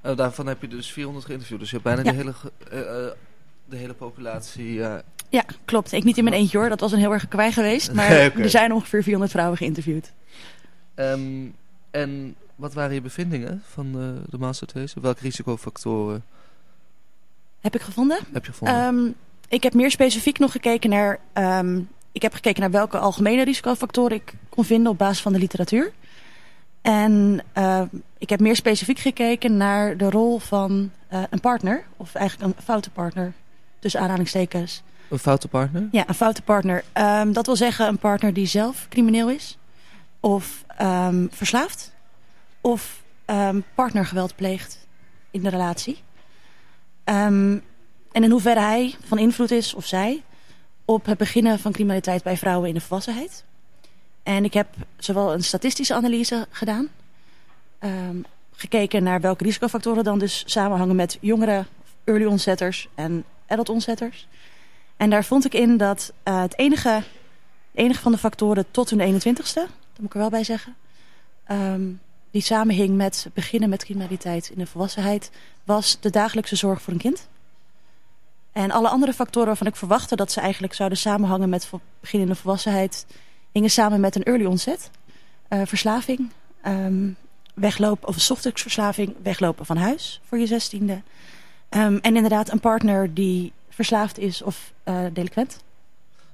Nou, 0.02 0.16
daarvan 0.16 0.46
heb 0.46 0.60
je 0.60 0.68
dus 0.68 0.92
400 0.92 1.24
geïnterviewd. 1.26 1.60
Dus 1.60 1.70
je 1.70 1.78
hebt 1.80 1.94
bijna 1.94 2.10
Ja. 2.10 2.16
de, 2.16 2.16
hele, 2.16 2.34
eh, 2.70 3.04
eh, 3.06 3.12
de 3.64 3.76
hele 3.76 3.94
populatie. 3.94 4.82
eh, 4.82 4.94
Ja, 5.28 5.44
klopt. 5.64 5.92
Ik 5.92 6.04
niet 6.04 6.18
in 6.18 6.24
mijn 6.24 6.36
eentje 6.36 6.58
hoor. 6.58 6.68
Dat 6.68 6.80
was 6.80 6.92
een 6.92 6.98
heel 6.98 7.12
erg 7.12 7.28
kwaai 7.28 7.52
geweest. 7.52 7.92
Maar 7.94 8.10
er 8.36 8.50
zijn 8.50 8.72
ongeveer 8.72 9.02
400 9.02 9.30
vrouwen 9.32 9.56
geïnterviewd. 9.58 10.12
ehm, 10.94 11.46
en 11.90 12.34
wat 12.56 12.74
waren 12.74 12.94
je 12.94 13.00
bevindingen 13.00 13.62
van 13.68 13.92
de, 13.92 14.20
de 14.30 14.38
masterthese? 14.38 15.00
Welke 15.00 15.20
risicofactoren 15.22 16.24
Heb 17.60 17.74
ik 17.74 17.80
gevonden? 17.80 18.18
heb 18.32 18.44
je 18.44 18.50
gevonden? 18.50 18.76
Ehm, 18.76 19.10
ik 19.48 19.62
heb 19.62 19.74
meer 19.74 19.90
specifiek 19.90 20.38
nog 20.38 20.52
gekeken 20.52 20.90
naar... 20.90 21.18
ehm, 21.32 21.80
ik 22.12 22.22
heb 22.22 22.34
gekeken 22.34 22.60
naar 22.60 22.70
welke 22.70 22.98
algemene 22.98 23.44
risicofactoren 23.44 24.16
ik 24.16 24.32
kon 24.48 24.64
vinden 24.64 24.92
op 24.92 24.98
basis 24.98 25.20
van 25.22 25.32
de 25.32 25.38
literatuur. 25.38 25.92
En 26.82 27.40
ehm, 27.52 27.86
ik 28.18 28.30
heb 28.30 28.40
meer 28.40 28.56
specifiek 28.56 28.98
gekeken 28.98 29.56
naar 29.56 29.96
de 29.96 30.10
rol 30.10 30.38
van 30.38 30.90
eh, 31.08 31.22
een 31.30 31.40
partner. 31.40 31.84
Of 31.96 32.14
eigenlijk 32.14 32.56
een 32.56 32.62
foute 32.64 32.90
partner. 32.90 33.32
Tussen 33.78 34.00
aanhalingstekens. 34.00 34.82
een 35.10 35.18
foute 35.18 35.48
partner? 35.48 35.88
Ja, 35.90 36.08
een 36.08 36.14
foute 36.14 36.42
partner. 36.42 36.84
Ehm, 36.92 37.32
dat 37.32 37.46
wil 37.46 37.56
zeggen 37.56 37.88
een 37.88 37.98
partner 37.98 38.32
die 38.32 38.46
zelf 38.46 38.86
crimineel 38.88 39.30
is. 39.30 39.58
Of 40.20 40.64
ehm, 40.76 41.26
verslaafd. 41.30 41.92
Of 42.60 43.02
ehm, 43.24 43.60
partnergeweld 43.74 44.36
pleegt 44.36 44.86
in 45.30 45.42
de 45.42 45.48
relatie. 45.48 45.98
En 47.04 48.24
in 48.24 48.30
hoeverre 48.30 48.60
hij 48.60 48.94
van 49.04 49.18
invloed 49.18 49.50
is, 49.50 49.74
of 49.74 49.86
zij, 49.86 50.22
op 50.84 51.06
het 51.06 51.18
beginnen 51.18 51.58
van 51.58 51.72
criminaliteit 51.72 52.22
bij 52.22 52.36
vrouwen 52.36 52.68
in 52.68 52.74
de 52.74 52.80
volwassenheid. 52.80 53.44
En 54.28 54.44
ik 54.44 54.54
heb 54.54 54.68
zowel 54.96 55.32
een 55.32 55.44
statistische 55.44 55.94
analyse 55.94 56.46
gedaan. 56.50 56.88
ehm, 57.78 58.16
gekeken 58.52 59.02
naar 59.02 59.20
welke 59.20 59.44
risicofactoren 59.44 60.04
dan 60.04 60.18
dus 60.18 60.42
samenhangen 60.46 60.96
met 60.96 61.18
jongere 61.20 61.64
early 62.04 62.24
onsetters 62.24 62.88
en 62.94 63.24
adult 63.46 63.68
onsetters. 63.68 64.28
En 64.96 65.10
daar 65.10 65.24
vond 65.24 65.44
ik 65.44 65.54
in 65.54 65.76
dat 65.76 66.12
eh, 66.22 66.40
het 66.40 66.58
enige, 66.58 67.02
enige 67.74 68.00
van 68.00 68.12
de 68.12 68.18
factoren 68.18 68.64
tot 68.70 68.90
hun 68.90 69.20
21ste, 69.20 69.54
dat 69.54 69.98
moet 69.98 70.06
ik 70.06 70.12
er 70.14 70.18
wel 70.18 70.30
bij 70.30 70.44
zeggen, 70.44 70.74
ehm, 71.44 71.90
die 72.30 72.42
samenhing 72.42 72.96
met 72.96 73.28
beginnen 73.34 73.68
met 73.68 73.84
criminaliteit 73.84 74.50
in 74.50 74.58
de 74.58 74.66
volwassenheid, 74.66 75.30
was 75.64 76.00
de 76.00 76.10
dagelijkse 76.10 76.56
zorg 76.56 76.82
voor 76.82 76.92
een 76.92 76.98
kind. 76.98 77.28
En 78.52 78.70
alle 78.70 78.88
andere 78.88 79.12
factoren 79.12 79.48
waarvan 79.48 79.66
ik 79.66 79.76
verwachtte 79.76 80.16
dat 80.16 80.32
ze 80.32 80.40
eigenlijk 80.40 80.74
zouden 80.74 80.98
samenhangen 80.98 81.48
met 81.48 81.66
vo- 81.66 81.80
begin 82.00 82.20
in 82.20 82.26
de 82.26 82.34
volwassenheid, 82.34 83.06
hingen 83.52 83.70
samen 83.70 84.00
met 84.00 84.14
een 84.14 84.22
early 84.22 84.44
onset. 84.44 84.90
Eh, 85.48 85.60
verslaving, 85.64 86.30
ehm, 86.62 87.08
weglopen, 87.54 88.08
of 88.08 88.14
een 88.14 88.20
softdrugsverslaving, 88.20 89.14
weglopen 89.22 89.66
van 89.66 89.76
huis 89.76 90.20
voor 90.24 90.38
je 90.38 90.46
zestiende. 90.46 91.02
Ehm, 91.68 91.98
en 92.02 92.16
inderdaad 92.16 92.52
een 92.52 92.60
partner 92.60 93.14
die 93.14 93.52
verslaafd 93.68 94.18
is 94.18 94.42
of 94.42 94.72
eh 94.82 95.04
delinquent. 95.12 95.62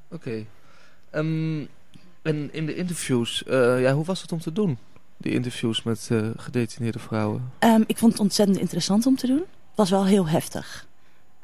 Oké. 0.09 0.45
Ehm, 1.11 1.65
en 2.23 2.53
in 2.53 2.67
de 2.67 2.75
interviews, 2.75 3.45
eh, 3.45 3.81
ja, 3.81 3.93
hoe 3.93 4.05
was 4.05 4.23
het 4.23 4.33
om 4.33 4.41
te 4.41 4.53
doen? 4.53 4.79
Die 5.17 5.33
interviews 5.33 5.83
met 5.83 6.11
gedetineerde 6.37 6.99
vrouwen. 6.99 7.53
Ik 7.87 7.99
vond 7.99 8.13
het 8.13 8.21
ontzettend 8.21 8.59
interessant 8.59 9.07
om 9.07 9.17
te 9.17 9.27
doen. 9.27 9.39
Het 9.39 9.75
was 9.75 9.91
wel 9.91 10.07
heel 10.07 10.29
heftig. 10.29 10.87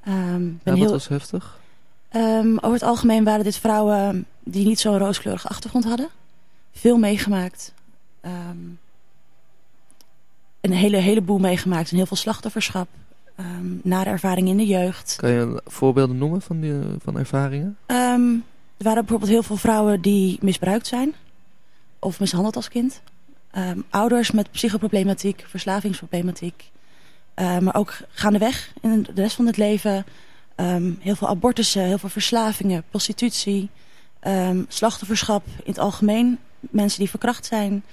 Ben 0.04 0.60
Ja, 0.64 0.70
wat 0.70 0.78
heel, 0.78 0.90
was 0.90 1.08
heftig? 1.08 1.59
Ehm, 2.10 2.56
over 2.56 2.72
het 2.72 2.82
algemeen 2.82 3.24
waren 3.24 3.44
dit 3.44 3.56
vrouwen 3.56 4.26
die 4.44 4.66
niet 4.66 4.80
zo'n 4.80 4.98
rooskleurige 4.98 5.48
achtergrond 5.48 5.84
hadden. 5.84 6.08
Veel 6.72 6.98
meegemaakt. 6.98 7.72
Ehm, 8.20 8.56
een 10.60 10.72
hele, 10.72 10.96
heleboel 10.96 11.38
meegemaakt. 11.38 11.90
En 11.90 11.96
heel 11.96 12.06
veel 12.06 12.16
slachtofferschap. 12.16 12.88
Ehm 13.36 13.66
nare 13.82 14.10
ervaringen 14.10 14.50
in 14.50 14.56
de 14.56 14.66
jeugd. 14.66 15.16
Kan 15.16 15.30
je 15.30 15.62
voorbeelden 15.66 16.18
noemen 16.18 16.42
van, 16.42 16.60
die, 16.60 16.74
van 17.02 17.18
ervaringen? 17.18 17.76
Er 18.76 18.86
waren 18.86 19.00
bijvoorbeeld 19.00 19.30
heel 19.30 19.42
veel 19.42 19.56
vrouwen 19.56 20.00
die 20.00 20.38
misbruikt 20.40 20.86
zijn. 20.86 21.14
Of 21.98 22.20
mishandeld 22.20 22.56
als 22.56 22.68
kind. 22.68 23.00
Ouders 23.90 24.30
met 24.30 24.50
psychoproblematiek, 24.50 25.44
verslavingsproblematiek. 25.48 26.70
Maar 27.34 27.74
ook 27.74 27.98
gaandeweg 28.08 28.72
in 28.80 29.02
de 29.14 29.22
rest 29.22 29.36
van 29.36 29.46
het 29.46 29.56
leven. 29.56 30.04
Ehm, 30.60 30.92
heel 30.98 31.14
veel 31.14 31.28
abortussen, 31.28 31.82
heel 31.82 31.98
veel 31.98 32.08
verslavingen, 32.08 32.84
prostitutie. 32.90 33.70
ehm, 34.20 34.62
slachtofferschap 34.68 35.46
in 35.46 35.62
het 35.64 35.78
algemeen. 35.78 36.38
Mensen 36.60 36.98
die 36.98 37.10
verkracht 37.10 37.46
zijn. 37.46 37.84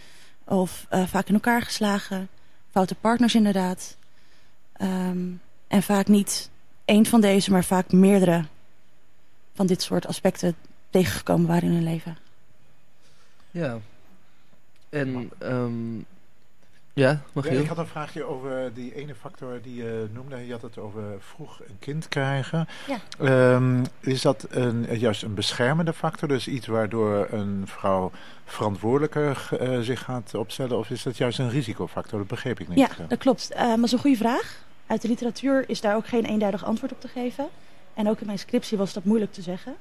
Of 0.43 0.85
eh, 0.89 1.07
vaak 1.07 1.27
in 1.27 1.33
elkaar 1.33 1.61
geslagen. 1.61 2.27
Foute 2.71 2.95
partners 2.95 3.35
inderdaad. 3.35 3.97
Ehm, 4.73 5.19
en 5.67 5.83
vaak 5.83 6.07
niet 6.07 6.49
één 6.85 7.05
van 7.05 7.21
deze, 7.21 7.51
maar 7.51 7.63
vaak 7.63 7.91
meerdere 7.91 8.45
van 9.53 9.67
dit 9.67 9.81
soort 9.81 10.07
aspecten 10.07 10.55
tegengekomen 10.89 11.47
waren 11.47 11.69
in 11.69 11.75
hun 11.75 11.83
leven. 11.83 12.17
Ja. 13.51 13.79
En, 14.89 15.31
ja, 16.97 17.21
mag 17.33 17.49
Ja, 17.49 17.59
ik 17.59 17.67
had 17.67 17.77
een 17.77 17.87
vraagje 17.87 18.23
over 18.23 18.73
die 18.73 18.95
ene 18.95 19.15
factor 19.15 19.59
die 19.61 19.75
je 19.75 20.07
noemde. 20.13 20.45
Je 20.45 20.51
had 20.51 20.61
het 20.61 20.77
over 20.77 21.03
vroeg 21.19 21.59
een 21.59 21.79
kind 21.79 22.07
krijgen. 22.07 22.67
Ja. 22.87 22.97
Ehm, 23.19 23.83
is 23.99 24.21
dat 24.21 24.47
een, 24.49 24.99
juist 24.99 25.23
een 25.23 25.33
beschermende 25.33 25.93
factor? 25.93 26.27
Dus 26.27 26.47
iets 26.47 26.67
waardoor 26.67 27.27
een 27.31 27.63
vrouw 27.65 28.11
verantwoordelijker 28.45 29.47
eh, 29.59 29.79
zich 29.79 29.99
gaat 29.99 30.35
opstellen? 30.35 30.77
Of 30.77 30.89
is 30.89 31.03
dat 31.03 31.17
juist 31.17 31.39
een 31.39 31.49
risicofactor? 31.49 32.19
Dat 32.19 32.27
begreep 32.27 32.59
ik 32.59 32.67
niet. 32.67 32.77
Ja, 32.77 32.89
dat 33.07 33.19
klopt. 33.19 33.51
Eh, 33.51 33.59
maar 33.59 33.75
dat 33.75 33.85
is 33.85 33.91
een 33.91 33.99
goede 33.99 34.17
vraag. 34.17 34.65
Uit 34.87 35.01
de 35.01 35.07
literatuur 35.07 35.69
is 35.69 35.81
daar 35.81 35.95
ook 35.95 36.07
geen 36.07 36.25
eenduidig 36.25 36.65
antwoord 36.65 36.91
op 36.91 37.01
te 37.01 37.07
geven. 37.07 37.47
En 37.93 38.09
ook 38.09 38.19
in 38.19 38.25
mijn 38.25 38.39
scriptie 38.39 38.77
was 38.77 38.93
dat 38.93 39.03
moeilijk 39.03 39.33
te 39.33 39.41
zeggen. 39.41 39.75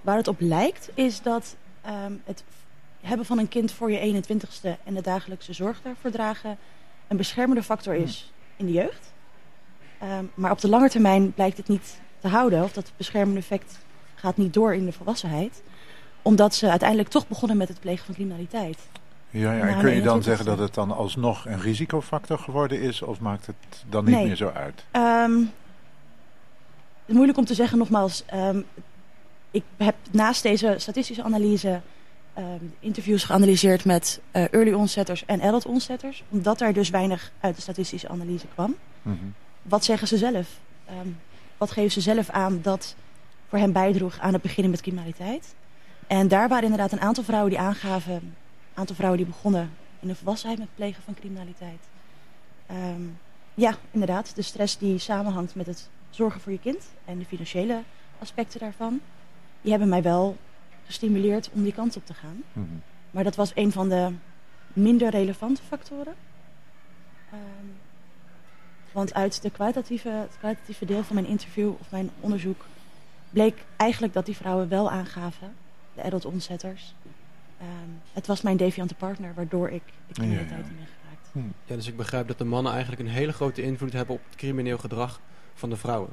Waar 0.00 0.16
het 0.16 0.28
op 0.28 0.40
lijkt 0.40 0.90
is 0.94 1.22
dat 1.22 1.56
ehm, 1.82 2.12
het 2.24 2.44
hebben 3.00 3.26
van 3.26 3.38
een 3.38 3.48
kind 3.48 3.72
voor 3.72 3.90
je 3.90 4.22
21ste 4.22 4.68
en 4.84 4.94
de 4.94 5.00
dagelijkse 5.02 5.52
zorg 5.52 5.80
daarvoor 5.82 6.10
dragen 6.10 6.58
een 7.08 7.16
beschermende 7.16 7.62
factor 7.62 7.94
is 7.94 8.32
in 8.56 8.66
de 8.66 8.72
jeugd. 8.72 9.12
Ehm, 9.98 10.24
maar 10.34 10.50
op 10.50 10.60
de 10.60 10.68
lange 10.68 10.88
termijn 10.90 11.32
blijkt 11.34 11.56
het 11.56 11.68
niet 11.68 12.00
te 12.20 12.28
houden. 12.28 12.62
Of 12.62 12.72
dat 12.72 12.92
beschermende 12.96 13.40
effect 13.40 13.78
gaat 14.14 14.36
niet 14.36 14.54
door 14.54 14.74
in 14.74 14.84
de 14.84 14.92
volwassenheid. 14.92 15.62
Omdat 16.22 16.54
ze 16.54 16.70
uiteindelijk 16.70 17.08
toch 17.08 17.28
begonnen 17.28 17.56
met 17.56 17.68
het 17.68 17.80
plegen 17.80 18.04
van 18.04 18.14
criminaliteit. 18.14 18.78
Ja, 19.30 19.52
ja. 19.52 19.66
En 19.68 19.78
kun 19.80 19.94
je 19.94 20.02
dan 20.02 20.18
21ste. 20.20 20.22
zeggen 20.22 20.44
dat 20.46 20.58
het 20.58 20.74
dan 20.74 20.90
alsnog 20.90 21.46
een 21.46 21.60
risicofactor 21.60 22.38
geworden 22.38 22.80
is? 22.80 23.02
Of 23.02 23.20
maakt 23.20 23.46
het 23.46 23.56
dan 23.88 24.04
niet 24.04 24.14
Nee. 24.14 24.26
meer 24.26 24.36
zo 24.36 24.48
uit? 24.48 24.84
Ehm, 24.90 25.32
het 25.38 25.48
is 27.06 27.14
moeilijk 27.14 27.38
om 27.38 27.44
te 27.44 27.54
zeggen, 27.54 27.78
nogmaals. 27.78 28.22
ehm, 28.26 28.60
ik 29.50 29.62
heb 29.76 29.94
naast 30.10 30.42
deze 30.42 30.74
statistische 30.78 31.22
analyse 31.22 31.80
interviews 32.80 33.24
geanalyseerd 33.24 33.84
met 33.84 34.20
eh, 34.30 34.52
early 34.52 34.72
onsetters 34.72 35.24
en 35.24 35.40
adult 35.40 35.66
onsetters. 35.66 36.22
Omdat 36.28 36.60
er 36.60 36.72
dus 36.72 36.90
weinig 36.90 37.32
uit 37.40 37.54
de 37.54 37.62
statistische 37.62 38.08
analyse 38.08 38.46
kwam. 38.54 38.76
Mhm. 39.02 39.14
Wat 39.62 39.84
zeggen 39.84 40.08
ze 40.08 40.16
zelf? 40.16 40.58
Ehm, 40.84 41.08
wat 41.56 41.70
geven 41.70 41.90
ze 41.90 42.00
zelf 42.00 42.30
aan 42.30 42.58
dat 42.62 42.94
voor 43.48 43.58
hen 43.58 43.72
bijdroeg 43.72 44.18
aan 44.18 44.32
het 44.32 44.42
beginnen 44.42 44.70
met 44.70 44.80
criminaliteit. 44.80 45.54
En 46.06 46.28
daar 46.28 46.48
waren 46.48 46.64
inderdaad 46.64 46.92
een 46.92 47.00
aantal 47.00 47.24
vrouwen 47.24 47.50
die 47.50 47.60
aangaven, 47.60 48.14
een 48.14 48.34
aantal 48.74 48.94
vrouwen 48.94 49.18
die 49.18 49.30
begonnen 49.30 49.70
in 50.00 50.08
de 50.08 50.14
volwassenheid 50.14 50.58
met 50.58 50.68
het 50.68 50.76
plegen 50.76 51.02
van 51.02 51.14
criminaliteit. 51.14 51.80
Ehm, 52.66 53.02
ja, 53.54 53.74
inderdaad, 53.90 54.34
de 54.34 54.42
stress 54.42 54.78
die 54.78 54.98
samenhangt 54.98 55.54
met 55.54 55.66
het 55.66 55.88
zorgen 56.10 56.40
voor 56.40 56.52
je 56.52 56.58
kind 56.58 56.84
en 57.04 57.18
de 57.18 57.24
financiële 57.24 57.82
aspecten 58.18 58.60
daarvan, 58.60 59.00
die 59.60 59.70
hebben 59.70 59.88
mij 59.88 60.02
wel 60.02 60.36
gestimuleerd 60.90 61.50
om 61.52 61.62
die 61.62 61.72
kant 61.72 61.96
op 61.96 62.06
te 62.06 62.14
gaan. 62.14 62.42
Mhm. 62.52 62.66
Maar 63.10 63.24
dat 63.24 63.36
was 63.36 63.52
een 63.54 63.72
van 63.72 63.88
de 63.88 64.12
minder 64.72 65.10
relevante 65.10 65.62
factoren. 65.62 66.14
Ehm, 67.30 67.66
want 68.92 69.14
uit 69.14 69.42
de 69.42 69.50
kwalitatieve, 69.50 70.08
het 70.08 70.36
kwalitatieve 70.38 70.84
deel 70.84 71.02
van 71.02 71.14
mijn 71.14 71.26
interview 71.26 71.72
of 71.80 71.90
mijn 71.90 72.10
onderzoek 72.20 72.64
bleek 73.30 73.64
eigenlijk 73.76 74.12
dat 74.12 74.26
die 74.26 74.36
vrouwen 74.36 74.68
wel 74.68 74.90
aangaven, 74.90 75.52
de 75.94 76.02
adult 76.02 76.24
onzetters. 76.24 76.94
Ehm, 77.58 77.68
het 78.12 78.26
was 78.26 78.42
mijn 78.42 78.56
deviante 78.56 78.94
partner 78.94 79.34
waardoor 79.34 79.70
ik 79.70 79.82
de 80.06 80.14
criminaliteit 80.14 80.50
Ja, 80.50 80.64
ja. 80.64 80.70
in 80.70 80.76
ben 80.76 80.86
geraakt. 80.86 81.54
Ja, 81.66 81.74
dus 81.76 81.86
ik 81.86 81.96
begrijp 81.96 82.28
dat 82.28 82.38
de 82.38 82.44
mannen 82.44 82.72
eigenlijk 82.72 83.02
een 83.02 83.08
hele 83.08 83.32
grote 83.32 83.62
invloed 83.62 83.92
hebben 83.92 84.14
op 84.14 84.20
het 84.26 84.36
crimineel 84.36 84.78
gedrag 84.78 85.20
van 85.54 85.70
de 85.70 85.76
vrouwen. 85.76 86.10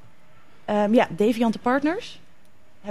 Ehm, 0.65 0.93
ja, 0.93 1.07
deviante 1.15 1.59
partners 1.59 2.19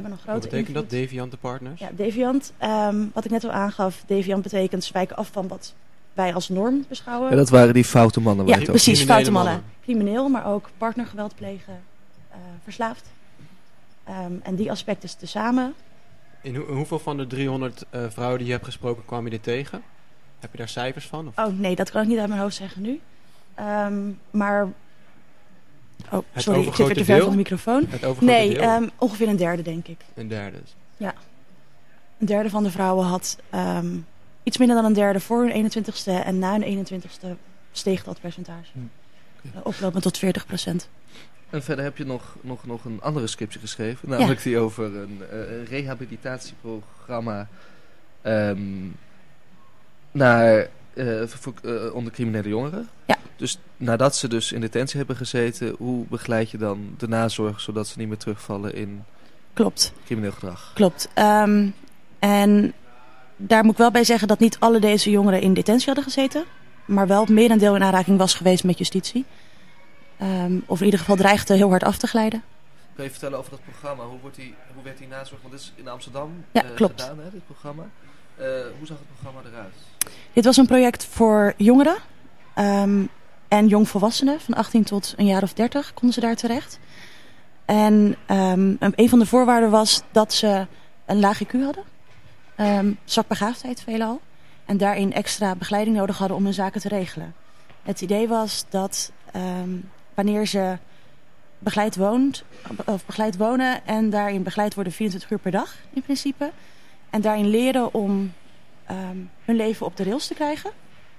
hebben 0.03 0.13
een 0.13 0.19
grote 0.19 0.41
Wat 0.41 0.51
betekent 0.51 0.75
dat, 0.75 0.83
invloed. 0.85 1.01
deviante 1.01 1.37
partners? 1.37 1.81
Ja, 1.81 1.89
deviant, 1.93 2.53
ehm, 2.59 3.05
wat 3.13 3.25
ik 3.25 3.31
net 3.31 3.45
al 3.45 3.51
aangaf, 3.51 4.03
deviant 4.07 4.43
betekent 4.43 4.85
ze 4.85 4.93
wijken 4.93 5.17
af 5.17 5.29
van 5.33 5.49
wat 5.49 5.75
wij 6.13 6.35
als 6.35 6.49
norm 6.49 6.85
beschouwen. 6.89 7.31
En 7.31 7.37
dat 7.37 7.49
waren 7.49 7.75
die 7.75 7.85
foute 7.85 8.21
mannen 8.21 8.47
waar 8.47 8.59
Ja, 8.59 8.65
precies, 8.65 8.83
criminele 8.85 9.13
foute 9.13 9.31
mannen. 9.31 9.53
mannen. 9.53 9.73
Crimineel, 9.83 10.29
maar 10.29 10.47
ook 10.47 10.69
partnergeweld 10.79 11.35
plegen, 11.35 11.81
eh, 12.31 12.37
verslaafd. 12.65 13.05
Ehm, 14.05 14.33
en 14.43 14.55
die 14.55 14.71
aspecten 14.71 15.19
tezamen. 15.19 15.75
In 16.43 16.57
hoeveel 16.57 16.99
van 16.99 17.17
de 17.17 17.27
300 17.27 17.85
eh, 17.91 18.01
vrouwen 18.09 18.39
die 18.39 18.47
je 18.47 18.53
hebt 18.53 18.65
gesproken 18.65 19.05
kwam 19.05 19.25
je 19.25 19.31
dit 19.31 19.43
tegen? 19.43 19.83
Heb 20.41 20.51
je 20.53 20.59
daar 20.59 20.69
cijfers 20.69 21.07
van? 21.07 21.27
Of? 21.29 21.39
Oh 21.47 21.59
nee, 21.59 21.75
dat 21.77 21.91
kan 21.91 22.03
ik 22.03 22.09
niet 22.09 22.19
uit 22.19 22.29
mijn 22.29 22.41
hoofd 22.41 22.57
zeggen 22.57 22.83
nu. 22.83 23.01
Ehm, 23.55 24.11
maar. 24.31 24.69
Oh, 26.13 26.23
sorry, 26.35 26.67
ik 26.67 26.75
zit 26.75 26.87
weer 26.87 26.97
te 26.97 27.05
ver 27.05 27.21
van 27.21 27.31
de 27.31 27.37
microfoon. 27.37 27.85
Het 27.89 28.21
Nee, 28.21 28.59
ehm, 28.59 28.89
ongeveer 28.99 29.29
een 29.29 29.37
derde, 29.37 29.63
denk 29.63 29.89
ik. 29.89 30.01
een 30.15 30.29
derde. 30.29 30.59
Een 32.19 32.27
derde 32.27 32.51
van 32.51 32.63
de 32.63 32.71
vrouwen 32.71 33.07
had 33.07 33.39
ehm, 33.51 33.97
iets 34.43 34.59
minder 34.59 34.77
dan 34.77 34.85
een 34.85 34.93
derde 34.93 35.21
voor 35.21 35.43
hun 35.43 35.71
21ste. 35.71 36.13
En 36.25 36.39
na 36.39 36.59
hun 36.59 36.87
21ste 36.87 37.27
steeg 37.73 38.05
dat 38.05 38.21
percentage. 38.21 38.71
Hm. 38.73 38.79
Eh, 39.55 39.61
oplopend 39.63 40.03
tot 40.03 40.19
40 40.19 40.47
procent. 40.47 40.89
En 41.51 41.63
verder 41.63 41.85
heb 41.85 41.97
je 41.97 42.05
nog, 42.05 42.37
nog, 42.41 42.67
nog 42.67 42.85
een 42.85 43.01
andere 43.03 43.27
scriptie 43.27 43.61
geschreven. 43.61 44.09
Namelijk 44.09 44.43
die 44.43 44.59
over 44.59 44.97
een 44.97 45.23
eh, 45.31 45.65
rehabilitatieprogramma 45.69 47.49
ehm, 48.23 48.89
naar, 50.13 50.69
eh, 50.97 51.23
voor, 51.27 51.53
eh, 51.65 51.95
onder 51.95 52.13
criminele 52.13 52.49
jongeren. 52.49 52.89
Ja. 53.05 53.17
Dus 53.37 53.59
nadat 53.77 54.17
ze 54.17 54.29
dus 54.29 54.53
in 54.53 54.61
detentie 54.61 54.97
hebben 54.99 55.17
gezeten, 55.17 55.75
hoe 55.79 56.05
begeleid 56.09 56.51
je 56.51 56.59
dan 56.59 56.95
de 56.99 57.09
nazorg 57.09 57.61
zodat 57.61 57.87
ze 57.87 57.99
niet 57.99 58.09
meer 58.09 58.17
terugvallen 58.17 58.75
in 58.75 59.05
Klopt. 59.53 59.93
crimineel 60.05 60.33
gedrag? 60.33 60.71
Klopt. 60.75 61.09
Ehm, 61.15 61.69
en 62.19 62.73
daar 63.37 63.63
moet 63.63 63.73
ik 63.73 63.79
wel 63.79 63.91
bij 63.91 64.05
zeggen 64.05 64.29
dat 64.29 64.39
niet 64.39 64.57
alle 64.61 64.79
deze 64.79 65.11
jongeren 65.11 65.41
in 65.41 65.55
detentie 65.55 65.87
hadden 65.87 66.05
gezeten. 66.05 66.45
Maar 66.85 67.07
wel 67.07 67.21
het 67.21 67.29
merendeel 67.29 67.75
in 67.75 67.83
aanraking 67.83 68.19
was 68.19 68.35
geweest 68.35 68.65
met 68.65 68.79
justitie. 68.79 69.25
Ehm, 70.19 70.59
of 70.67 70.79
in 70.79 70.85
ieder 70.85 71.01
geval 71.01 71.17
dreigde 71.17 71.55
heel 71.55 71.69
hard 71.71 71.85
af 71.85 71.97
te 71.97 72.07
glijden. 72.07 72.43
Kan 72.95 73.05
je 73.05 73.11
vertellen 73.11 73.39
over 73.39 73.51
dat 73.51 73.61
programma? 73.65 74.05
Hoe, 74.05 74.21
wordt 74.21 74.37
die, 74.37 74.55
hoe 74.75 74.85
werd 74.85 74.99
die 74.99 75.09
nazorg? 75.09 75.41
Want 75.41 75.53
dit 75.53 75.63
is 75.63 75.73
in 75.75 75.89
Amsterdam 75.89 76.45
Ja, 76.53 76.65
eh, 76.65 76.75
klopt. 76.75 77.01
gedaan, 77.03 77.19
hè, 77.19 77.31
dit 77.31 77.45
programma. 77.47 77.89
Hoe 78.79 78.87
zag 78.87 78.97
het 78.99 79.07
programma 79.21 79.41
eruit? 79.51 79.75
Dit 80.33 80.45
was 80.45 80.57
een 80.57 80.67
project 80.67 81.05
voor 81.05 81.55
jongeren 81.57 81.97
ehm, 82.55 83.05
en 83.49 83.67
jongvolwassenen. 83.67 84.41
Van 84.41 84.55
18 84.55 84.85
tot 84.85 85.15
een 85.17 85.27
jaar 85.27 85.43
of 85.43 85.53
30 85.53 85.95
konden 85.95 86.15
ze 86.15 86.21
daar 86.21 86.37
terecht. 86.37 86.79
En 87.65 88.17
ehm, 88.27 88.75
een 88.79 89.09
van 89.09 89.19
de 89.19 89.27
voorwaarden 89.27 89.71
was 89.71 90.03
dat 90.13 90.33
ze 90.33 90.67
een 91.07 91.21
laag 91.21 91.45
IQ 91.45 91.51
hadden. 91.63 91.85
ehm 92.57 92.93
zwak 93.05 93.29
begaafdheid 93.29 93.81
veelal. 93.81 94.21
En 94.65 94.77
daarin 94.77 95.13
extra 95.13 95.55
begeleiding 95.55 95.97
nodig 95.97 96.19
hadden 96.19 96.37
om 96.37 96.45
hun 96.45 96.55
zaken 96.55 96.81
te 96.81 96.89
regelen. 96.89 97.35
Het 97.83 98.01
idee 98.01 98.29
was 98.29 98.65
dat 98.69 99.13
wanneer 100.15 100.47
ze 100.47 100.79
begeleid, 101.59 101.97
woont, 101.97 102.45
of 102.85 103.07
begeleid 103.07 103.37
wonen 103.37 103.87
en 103.87 104.11
daarin 104.11 104.43
begeleid 104.43 104.75
worden 104.75 104.93
24 104.93 105.31
uur 105.31 105.39
per 105.39 105.51
dag 105.51 105.75
in 105.93 106.03
principe. 106.03 106.51
En 107.11 107.21
daarin 107.21 107.49
leren 107.49 107.95
om 107.95 108.33
ehm, 108.87 109.17
hun 109.45 109.57
leven 109.57 109.87
op 109.87 109.97
de 109.97 110.05
rails 110.05 110.27
te 110.27 110.35
krijgen. 110.35 110.71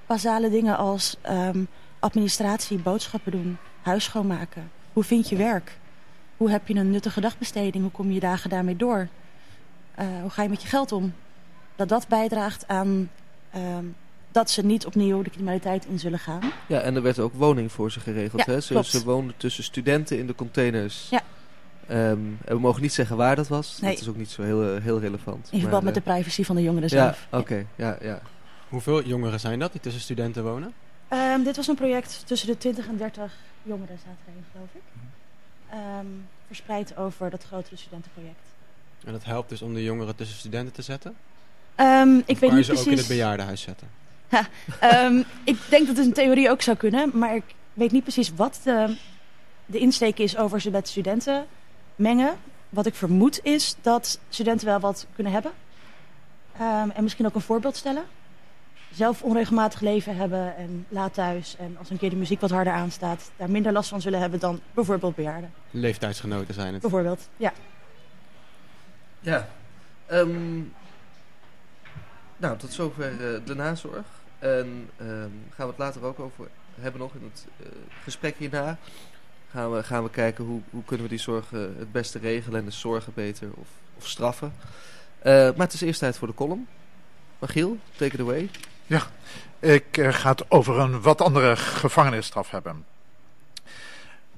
Basale 0.05 0.49
dingen 0.49 0.77
als 0.77 1.17
ehm, 1.21 1.63
administratie, 1.99 2.77
boodschappen 2.77 3.31
doen, 3.31 3.57
huis 3.81 4.03
schoonmaken. 4.03 4.71
Hoe 4.93 5.03
vind 5.03 5.29
je 5.29 5.35
werk? 5.35 5.77
Hoe 6.37 6.49
heb 6.49 6.67
je 6.67 6.75
een 6.75 6.91
nuttige 6.91 7.21
dagbesteding? 7.21 7.83
Hoe 7.83 7.91
kom 7.91 8.11
je 8.11 8.19
dagen 8.19 8.49
daarmee 8.49 8.75
door? 8.75 9.07
Eh, 9.95 10.05
hoe 10.21 10.29
ga 10.29 10.43
je 10.43 10.49
met 10.49 10.61
je 10.61 10.67
geld 10.67 10.91
om? 10.91 11.13
Dat 11.75 11.89
dat 11.89 12.07
bijdraagt 12.07 12.67
aan 12.67 13.09
ehm, 13.51 13.85
dat 14.31 14.49
ze 14.49 14.65
niet 14.65 14.85
opnieuw 14.85 15.21
de 15.21 15.29
criminaliteit 15.29 15.85
in 15.85 15.99
zullen 15.99 16.19
gaan. 16.19 16.51
Ja, 16.67 16.79
en 16.79 16.95
er 16.95 17.01
werd 17.01 17.19
ook 17.19 17.33
woning 17.33 17.71
voor 17.71 17.91
ze 17.91 17.99
geregeld. 17.99 18.45
Ja, 18.45 18.53
hè? 18.53 18.61
Ze, 18.61 18.73
klopt. 18.73 18.87
ze 18.87 19.03
woonden 19.03 19.33
tussen 19.37 19.63
studenten 19.63 20.17
in 20.17 20.27
de 20.27 20.35
containers. 20.35 21.07
Ja. 21.09 21.21
Ehm, 21.87 21.99
en 22.45 22.55
we 22.55 22.59
mogen 22.59 22.81
niet 22.81 22.93
zeggen 22.93 23.17
waar 23.17 23.35
dat 23.35 23.47
was. 23.47 23.77
Nee. 23.81 23.91
Dat 23.91 24.01
is 24.01 24.07
ook 24.07 24.15
niet 24.17 24.29
zo 24.29 24.41
heel, 24.41 24.75
eh, 24.75 24.83
heel 24.83 24.99
relevant. 24.99 25.47
In 25.51 25.59
verband 25.59 25.83
Maar, 25.83 25.93
met 25.93 26.03
de 26.03 26.11
privacy 26.11 26.43
van 26.43 26.55
de 26.55 26.61
jongeren 26.61 26.89
eh, 26.89 26.95
Ja, 26.97 27.03
zelf. 27.03 27.27
oké. 27.41 27.65
Ja, 27.75 27.97
ja. 28.01 28.21
Hoeveel 28.69 29.03
jongeren 29.03 29.39
zijn 29.39 29.59
dat 29.59 29.71
die 29.71 29.81
tussen 29.81 30.01
studenten 30.01 30.43
wonen? 30.43 30.73
Ehm, 31.07 31.43
dit 31.43 31.55
was 31.55 31.67
een 31.67 31.75
project 31.75 32.23
tussen 32.25 32.47
de 32.47 32.57
20 32.57 32.87
en 32.87 32.97
30 32.97 33.33
jongeren 33.63 33.97
zaten 33.97 34.17
erin, 34.27 34.43
geloof 34.51 34.67
ik. 34.73 34.81
Ehm, 35.69 36.05
verspreid 36.47 36.97
over 36.97 37.29
dat 37.29 37.43
grotere 37.43 37.77
studentenproject. 37.77 38.39
En 39.05 39.11
dat 39.11 39.23
helpt 39.23 39.49
dus 39.49 39.61
om 39.61 39.73
de 39.73 39.83
jongeren 39.83 40.15
tussen 40.15 40.37
studenten 40.37 40.73
te 40.73 40.81
zetten? 40.81 41.15
Ehm, 41.75 42.15
ik 42.15 42.21
Of 42.21 42.25
weet 42.27 42.39
kan 42.39 42.49
je 42.49 42.55
niet 42.55 42.65
ze 42.65 42.71
ook 42.71 42.77
in 42.77 42.83
precies. 42.83 42.99
het 42.99 43.17
bejaardenhuis 43.17 43.61
zetten? 43.61 43.87
Ehm, 44.79 45.17
ik 45.43 45.57
denk 45.69 45.87
dat 45.87 45.97
het 45.97 46.05
in 46.05 46.13
theorie 46.13 46.49
ook 46.49 46.61
zou 46.61 46.77
kunnen, 46.77 47.11
maar 47.13 47.35
ik 47.35 47.43
weet 47.73 47.91
niet 47.91 48.03
precies 48.03 48.31
wat 48.35 48.59
de, 48.63 48.97
de 49.65 49.77
insteek 49.77 50.19
is 50.19 50.37
over 50.37 50.61
ze 50.61 50.69
met 50.69 50.87
studenten 50.87 51.45
mengen. 51.97 52.37
Wat 52.69 52.85
ik 52.85 52.95
vermoed 52.95 53.39
is 53.43 53.75
dat 53.81 54.19
studenten 54.29 54.67
wel 54.67 54.79
wat 54.79 55.07
kunnen 55.15 55.33
hebben. 55.33 55.51
Ehm, 56.57 56.89
en 56.89 57.03
misschien 57.03 57.25
ook 57.25 57.35
een 57.35 57.41
voorbeeld 57.41 57.75
stellen. 57.75 58.03
Zelf 58.93 59.21
onregelmatig 59.21 59.79
leven 59.79 60.15
hebben 60.15 60.55
en 60.55 60.85
laat 60.89 61.13
thuis. 61.13 61.55
En 61.57 61.75
als 61.79 61.89
een 61.89 61.97
keer 61.97 62.09
de 62.09 62.15
muziek 62.15 62.41
wat 62.41 62.49
harder 62.49 62.73
aanstaat, 62.73 63.31
daar 63.35 63.49
minder 63.49 63.71
last 63.71 63.89
van 63.89 64.01
zullen 64.01 64.19
hebben 64.19 64.39
dan 64.39 64.59
bijvoorbeeld 64.73 65.15
bejaarden. 65.15 65.53
Leeftijdsgenoten 65.71 66.53
zijn 66.53 66.73
het. 66.73 66.81
Bijvoorbeeld, 66.81 67.27
ja. 67.37 67.53
Ja. 69.19 69.47
Ehm, 70.05 70.57
nou, 72.37 72.57
tot 72.57 72.73
zover 72.73 73.11
eh, 73.11 73.45
de 73.45 73.55
nazorg. 73.55 74.05
En 74.39 74.89
ehm, 74.97 75.29
gaan 75.49 75.65
we 75.65 75.65
het 75.65 75.77
later 75.77 76.03
ook 76.03 76.19
over 76.19 76.47
hebben 76.75 77.01
nog 77.01 77.13
in 77.13 77.23
het 77.23 77.45
eh, 77.59 77.67
gesprek 78.03 78.35
hierna. 78.37 78.77
Gaan 79.51 79.71
we, 79.71 79.83
gaan 79.83 80.03
we 80.03 80.09
kijken 80.09 80.45
hoe, 80.45 80.61
hoe 80.69 80.83
kunnen 80.83 81.05
we 81.05 81.11
die 81.11 81.21
zorg 81.21 81.53
eh, 81.53 81.59
het 81.59 81.91
beste 81.91 82.19
regelen 82.19 82.59
en 82.59 82.65
de 82.65 82.71
zorgen 82.71 83.13
beter 83.15 83.49
of, 83.53 83.67
of 83.97 84.07
straffen. 84.07 84.53
Eh, 85.19 85.33
maar 85.33 85.65
het 85.65 85.73
is 85.73 85.81
eerst 85.81 85.99
tijd 85.99 86.17
voor 86.17 86.27
de 86.27 86.33
column. 86.33 86.67
Magiel, 87.39 87.77
take 87.95 88.13
it 88.13 88.19
away. 88.19 88.49
Ik 89.59 89.97
eh, 89.97 90.13
ga 90.13 90.29
het 90.29 90.51
over 90.51 90.79
een 90.79 91.01
wat 91.01 91.21
andere 91.21 91.55
gevangenisstraf 91.55 92.51
hebben. 92.51 92.85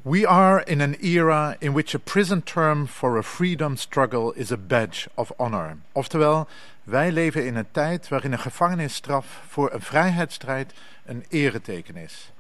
We 0.02 0.28
are 0.28 0.64
in 0.64 0.82
an 0.82 0.94
era 0.94 1.56
in 1.60 1.72
which 1.72 1.96
a 1.96 2.00
prison 2.04 2.44
term 2.44 2.88
for 2.88 3.18
a 3.18 3.24
freedom 3.24 3.76
struggle 3.76 4.36
is 4.36 4.52
a 4.52 4.58
badge 4.58 5.10
of 5.14 5.32
honor. 5.38 5.78
Oftewel, 5.92 6.48
wij 6.84 7.12
leven 7.12 7.46
in 7.46 7.56
een 7.56 7.72
tijd 7.72 8.08
waarin 8.08 8.32
een 8.32 8.40
gevangenisstraf 8.40 9.42
voor 9.48 9.74
een 9.74 9.82
vrijheidsstrijd 9.82 10.74
een 11.06 11.26
ereteken 11.30 11.96
is. 11.96 12.32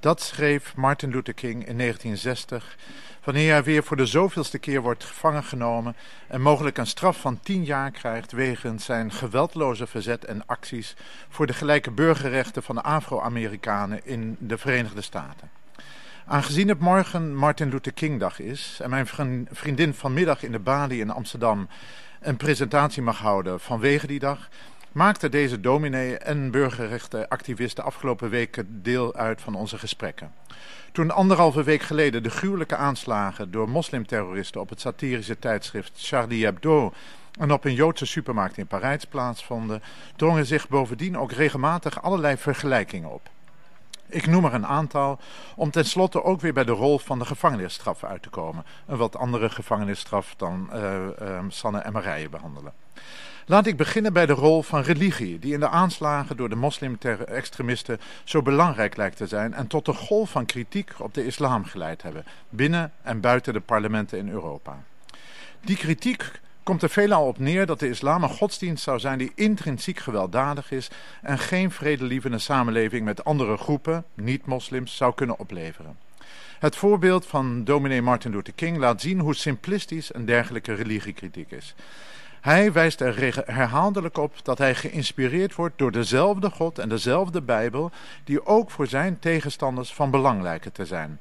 Dat 0.00 0.20
schreef 0.20 0.76
Martin 0.76 1.10
Luther 1.10 1.34
King 1.34 1.66
in 1.66 1.78
1960, 1.78 2.76
wanneer 3.24 3.52
hij 3.52 3.62
weer 3.62 3.84
voor 3.84 3.96
de 3.96 4.06
zoveelste 4.06 4.58
keer 4.58 4.80
wordt 4.80 5.04
gevangen 5.04 5.44
genomen 5.44 5.96
en 6.26 6.40
mogelijk 6.40 6.78
een 6.78 6.86
straf 6.86 7.20
van 7.20 7.40
10 7.40 7.64
jaar 7.64 7.90
krijgt 7.90 8.32
wegens 8.32 8.84
zijn 8.84 9.12
geweldloze 9.12 9.86
verzet 9.86 10.24
en 10.24 10.46
acties 10.46 10.96
voor 11.28 11.46
de 11.46 11.52
gelijke 11.52 11.90
burgerrechten 11.90 12.62
van 12.62 12.74
de 12.74 12.82
Afro-Amerikanen 12.82 14.06
in 14.06 14.36
de 14.38 14.58
Verenigde 14.58 15.02
Staten. 15.02 15.50
Aangezien 16.26 16.68
het 16.68 16.80
morgen 16.80 17.34
Martin 17.34 17.68
Luther 17.68 17.92
King 17.92 18.20
dag 18.20 18.40
is 18.40 18.78
en 18.82 18.90
mijn 18.90 19.06
vriend- 19.06 19.48
vriendin 19.52 19.94
vanmiddag 19.94 20.42
in 20.42 20.52
de 20.52 20.58
Bali 20.58 21.00
in 21.00 21.10
Amsterdam 21.10 21.68
een 22.20 22.36
presentatie 22.36 23.02
mag 23.02 23.18
houden 23.18 23.60
vanwege 23.60 24.06
die 24.06 24.18
dag, 24.18 24.48
maakte 24.96 25.28
deze 25.28 25.60
dominee 25.60 26.18
en 26.18 26.50
burgerrechtenactivist 26.50 27.76
de 27.76 27.82
afgelopen 27.82 28.30
weken 28.30 28.82
deel 28.82 29.14
uit 29.14 29.40
van 29.40 29.54
onze 29.54 29.78
gesprekken. 29.78 30.32
Toen 30.92 31.10
anderhalve 31.10 31.62
week 31.62 31.82
geleden 31.82 32.22
de 32.22 32.30
gruwelijke 32.30 32.76
aanslagen 32.76 33.50
door 33.50 33.68
moslimterroristen 33.68 34.60
op 34.60 34.68
het 34.68 34.80
satirische 34.80 35.38
tijdschrift 35.38 35.92
Charlie 35.94 36.44
Hebdo 36.44 36.92
en 37.38 37.52
op 37.52 37.64
een 37.64 37.74
Joodse 37.74 38.06
supermarkt 38.06 38.58
in 38.58 38.66
Parijs 38.66 39.04
plaatsvonden, 39.04 39.82
drongen 40.16 40.46
zich 40.46 40.68
bovendien 40.68 41.18
ook 41.18 41.32
regelmatig 41.32 42.02
allerlei 42.02 42.36
vergelijkingen 42.36 43.12
op. 43.12 43.28
Ik 44.08 44.26
noem 44.26 44.44
er 44.44 44.54
een 44.54 44.66
aantal 44.66 45.18
om 45.56 45.70
tenslotte 45.70 46.24
ook 46.24 46.40
weer 46.40 46.52
bij 46.52 46.64
de 46.64 46.72
rol 46.72 46.98
van 46.98 47.18
de 47.18 47.24
gevangenisstraf 47.24 48.04
uit 48.04 48.22
te 48.22 48.30
komen. 48.30 48.64
Een 48.86 48.96
wat 48.96 49.16
andere 49.16 49.50
gevangenisstraf 49.50 50.34
dan 50.36 50.70
uh, 50.72 50.94
uh, 51.22 51.38
Sanne 51.48 51.78
en 51.78 51.92
Marije 51.92 52.28
behandelen. 52.28 52.72
Laat 53.48 53.66
ik 53.66 53.76
beginnen 53.76 54.12
bij 54.12 54.26
de 54.26 54.32
rol 54.32 54.62
van 54.62 54.80
religie, 54.80 55.38
die 55.38 55.52
in 55.52 55.60
de 55.60 55.68
aanslagen 55.68 56.36
door 56.36 56.48
de 56.48 56.56
moslim-extremisten 56.56 58.00
zo 58.24 58.42
belangrijk 58.42 58.96
lijkt 58.96 59.16
te 59.16 59.26
zijn 59.26 59.54
en 59.54 59.66
tot 59.66 59.88
een 59.88 59.94
golf 59.94 60.30
van 60.30 60.46
kritiek 60.46 60.92
op 60.98 61.14
de 61.14 61.26
islam 61.26 61.64
geleid 61.64 62.02
hebben, 62.02 62.24
binnen 62.48 62.92
en 63.02 63.20
buiten 63.20 63.52
de 63.52 63.60
parlementen 63.60 64.18
in 64.18 64.28
Europa. 64.28 64.82
Die 65.60 65.76
kritiek 65.76 66.30
komt 66.62 66.82
er 66.82 66.90
veelal 66.90 67.26
op 67.26 67.38
neer 67.38 67.66
dat 67.66 67.80
de 67.80 67.88
islam 67.88 68.22
een 68.22 68.28
godsdienst 68.28 68.82
zou 68.82 68.98
zijn 68.98 69.18
die 69.18 69.32
intrinsiek 69.34 69.98
gewelddadig 69.98 70.70
is 70.70 70.90
en 71.22 71.38
geen 71.38 71.70
vredelievende 71.70 72.38
samenleving 72.38 73.04
met 73.04 73.24
andere 73.24 73.56
groepen, 73.56 74.04
niet-moslims, 74.14 74.96
zou 74.96 75.14
kunnen 75.14 75.38
opleveren. 75.38 75.96
Het 76.58 76.76
voorbeeld 76.76 77.26
van 77.26 77.64
dominee 77.64 78.02
Martin 78.02 78.30
Luther 78.30 78.54
King 78.54 78.76
laat 78.76 79.00
zien 79.00 79.20
hoe 79.20 79.34
simplistisch 79.34 80.14
een 80.14 80.24
dergelijke 80.24 80.74
religiekritiek 80.74 81.50
is. 81.50 81.74
Hij 82.46 82.72
wijst 82.72 83.00
er 83.00 83.42
herhaaldelijk 83.46 84.18
op 84.18 84.34
dat 84.42 84.58
hij 84.58 84.74
geïnspireerd 84.74 85.54
wordt 85.54 85.78
door 85.78 85.92
dezelfde 85.92 86.50
God 86.50 86.78
en 86.78 86.88
dezelfde 86.88 87.42
Bijbel, 87.42 87.90
die 88.24 88.46
ook 88.46 88.70
voor 88.70 88.86
zijn 88.86 89.18
tegenstanders 89.18 89.94
van 89.94 90.10
belang 90.10 90.42
lijken 90.42 90.72
te 90.72 90.84
zijn. 90.84 91.18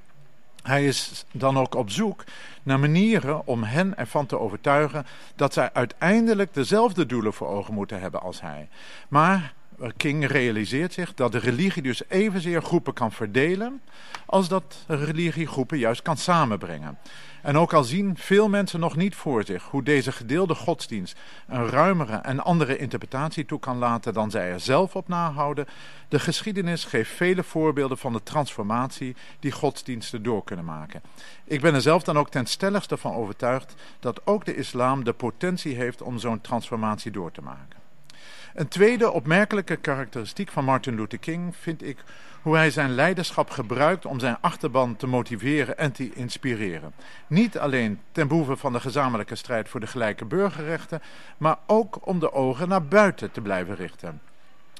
Hij 0.63 0.85
is 0.85 1.25
dan 1.31 1.57
ook 1.57 1.75
op 1.75 1.89
zoek 1.89 2.23
naar 2.63 2.79
manieren 2.79 3.47
om 3.47 3.63
hen 3.63 3.97
ervan 3.97 4.25
te 4.25 4.39
overtuigen 4.39 5.05
dat 5.35 5.53
zij 5.53 5.69
uiteindelijk 5.73 6.53
dezelfde 6.53 7.05
doelen 7.05 7.33
voor 7.33 7.47
ogen 7.47 7.73
moeten 7.73 7.99
hebben 7.99 8.21
als 8.21 8.41
hij. 8.41 8.67
Maar 9.07 9.53
King 9.97 10.27
realiseert 10.27 10.93
zich 10.93 11.13
dat 11.13 11.31
de 11.31 11.37
religie 11.37 11.81
dus 11.81 12.01
evenzeer 12.07 12.61
groepen 12.61 12.93
kan 12.93 13.11
verdelen 13.11 13.81
als 14.25 14.47
dat 14.47 14.85
religie 14.87 15.47
groepen 15.47 15.77
juist 15.77 16.01
kan 16.01 16.17
samenbrengen. 16.17 16.97
En 17.41 17.57
ook 17.57 17.73
al 17.73 17.83
zien 17.83 18.17
veel 18.17 18.49
mensen 18.49 18.79
nog 18.79 18.95
niet 18.95 19.15
voor 19.15 19.43
zich 19.43 19.63
hoe 19.63 19.83
deze 19.83 20.11
gedeelde 20.11 20.55
godsdienst 20.55 21.17
een 21.47 21.69
ruimere 21.69 22.15
en 22.15 22.43
andere 22.43 22.77
interpretatie 22.77 23.45
toe 23.45 23.59
kan 23.59 23.77
laten 23.77 24.13
dan 24.13 24.31
zij 24.31 24.51
er 24.51 24.59
zelf 24.59 24.95
op 24.95 25.07
nahouden, 25.07 25.65
de 26.09 26.19
geschiedenis 26.19 26.83
geeft 26.83 27.11
vele 27.11 27.43
voorbeelden 27.43 27.97
van 27.97 28.13
de 28.13 28.23
transformatie 28.23 29.15
die 29.39 29.51
godsdiensten 29.51 30.23
door 30.23 30.43
kunnen 30.43 30.65
maken. 30.65 31.01
Ik 31.43 31.61
ben 31.61 31.73
er 31.73 31.81
zelf 31.81 32.03
dan 32.03 32.17
ook 32.17 32.29
ten 32.29 32.45
stelligste 32.45 32.97
van 32.97 33.13
overtuigd 33.13 33.75
dat 33.99 34.27
ook 34.27 34.45
de 34.45 34.55
islam 34.55 35.03
de 35.03 35.13
potentie 35.13 35.75
heeft 35.75 36.01
om 36.01 36.17
zo'n 36.17 36.41
transformatie 36.41 37.11
door 37.11 37.31
te 37.31 37.41
maken. 37.41 37.74
Een 38.55 38.67
tweede 38.67 39.11
opmerkelijke 39.11 39.75
karakteristiek 39.75 40.51
van 40.51 40.63
Martin 40.65 40.95
Luther 40.95 41.19
King 41.19 41.55
vind 41.55 41.83
ik 41.83 41.97
hoe 42.41 42.55
hij 42.55 42.71
zijn 42.71 42.95
leiderschap 42.95 43.49
gebruikt 43.49 44.05
om 44.05 44.19
zijn 44.19 44.37
achterban 44.41 44.95
te 44.95 45.07
motiveren 45.07 45.77
en 45.77 45.91
te 45.91 46.13
inspireren. 46.13 46.93
Niet 47.27 47.57
alleen 47.57 47.99
ten 48.11 48.27
behoeve 48.27 48.55
van 48.55 48.73
de 48.73 48.79
gezamenlijke 48.79 49.35
strijd 49.35 49.69
voor 49.69 49.79
de 49.79 49.87
gelijke 49.87 50.25
burgerrechten, 50.25 51.01
maar 51.37 51.57
ook 51.65 52.07
om 52.07 52.19
de 52.19 52.33
ogen 52.33 52.67
naar 52.67 52.85
buiten 52.85 53.31
te 53.31 53.41
blijven 53.41 53.75
richten. 53.75 54.21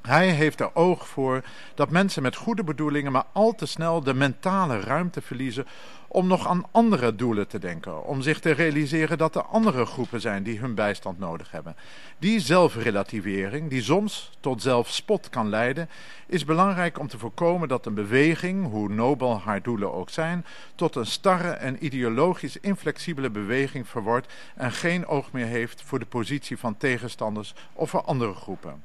Hij 0.05 0.29
heeft 0.29 0.59
er 0.59 0.75
oog 0.75 1.07
voor 1.07 1.41
dat 1.75 1.89
mensen 1.89 2.21
met 2.21 2.35
goede 2.35 2.63
bedoelingen 2.63 3.11
maar 3.11 3.25
al 3.31 3.55
te 3.55 3.65
snel 3.65 4.01
de 4.01 4.13
mentale 4.13 4.79
ruimte 4.79 5.21
verliezen 5.21 5.65
om 6.07 6.27
nog 6.27 6.47
aan 6.47 6.65
andere 6.71 7.15
doelen 7.15 7.47
te 7.47 7.59
denken, 7.59 8.03
om 8.03 8.21
zich 8.21 8.39
te 8.39 8.51
realiseren 8.51 9.17
dat 9.17 9.35
er 9.35 9.41
andere 9.41 9.85
groepen 9.85 10.21
zijn 10.21 10.43
die 10.43 10.59
hun 10.59 10.75
bijstand 10.75 11.19
nodig 11.19 11.51
hebben. 11.51 11.75
Die 12.17 12.39
zelfrelativering, 12.39 13.69
die 13.69 13.81
soms 13.81 14.31
tot 14.39 14.61
zelfspot 14.61 15.29
kan 15.29 15.49
leiden, 15.49 15.89
is 16.27 16.45
belangrijk 16.45 16.99
om 16.99 17.07
te 17.07 17.19
voorkomen 17.19 17.67
dat 17.67 17.85
een 17.85 17.93
beweging, 17.93 18.69
hoe 18.69 18.89
nobel 18.89 19.39
haar 19.39 19.61
doelen 19.61 19.93
ook 19.93 20.09
zijn, 20.09 20.45
tot 20.75 20.95
een 20.95 21.05
starre 21.05 21.51
en 21.51 21.85
ideologisch 21.85 22.57
inflexibele 22.57 23.29
beweging 23.29 23.87
verwordt 23.87 24.33
en 24.55 24.71
geen 24.71 25.07
oog 25.07 25.31
meer 25.31 25.47
heeft 25.47 25.81
voor 25.81 25.99
de 25.99 26.05
positie 26.05 26.57
van 26.57 26.77
tegenstanders 26.77 27.53
of 27.73 27.89
voor 27.89 28.01
andere 28.01 28.33
groepen. 28.33 28.83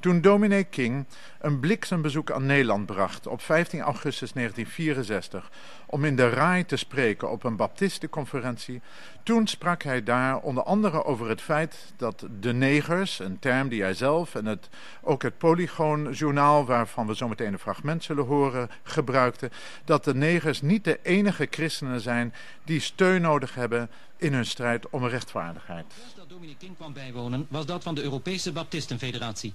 Toen 0.00 0.20
dominee 0.20 0.64
King 0.64 1.06
een 1.38 1.60
bliksembezoek 1.60 2.30
aan 2.30 2.46
Nederland 2.46 2.86
bracht 2.86 3.26
op 3.26 3.42
15 3.42 3.80
augustus 3.80 4.32
1964 4.32 5.50
om 5.86 6.04
in 6.04 6.16
de 6.16 6.28
RAI 6.28 6.64
te 6.64 6.76
spreken 6.76 7.30
op 7.30 7.44
een 7.44 7.56
baptistenconferentie, 7.56 8.80
toen 9.22 9.46
sprak 9.46 9.82
hij 9.82 10.02
daar 10.02 10.38
onder 10.38 10.62
andere 10.62 11.04
over 11.04 11.28
het 11.28 11.40
feit 11.40 11.92
dat 11.96 12.26
de 12.40 12.52
negers, 12.52 13.18
een 13.18 13.38
term 13.38 13.68
die 13.68 13.82
hij 13.82 13.94
zelf 13.94 14.34
en 14.34 14.46
het, 14.46 14.68
ook 15.02 15.22
het 15.22 15.38
Polygoon-journaal, 15.38 16.64
waarvan 16.64 17.06
we 17.06 17.14
zometeen 17.14 17.52
een 17.52 17.58
fragment 17.58 18.04
zullen 18.04 18.24
horen, 18.24 18.70
gebruikte, 18.82 19.50
dat 19.84 20.04
de 20.04 20.14
negers 20.14 20.62
niet 20.62 20.84
de 20.84 20.98
enige 21.02 21.46
christenen 21.50 22.00
zijn 22.00 22.34
die 22.64 22.80
steun 22.80 23.20
nodig 23.20 23.54
hebben 23.54 23.90
in 24.16 24.32
hun 24.32 24.46
strijd 24.46 24.90
om 24.90 25.06
rechtvaardigheid. 25.06 25.84
Dat 26.30 26.38
dominee 26.38 26.60
King 26.60 26.76
kwam 26.76 26.92
bijwonen 26.92 27.46
was 27.48 27.66
dat 27.66 27.82
van 27.82 27.94
de 27.94 28.02
Europese 28.02 28.52
Baptistenfederatie. 28.52 29.54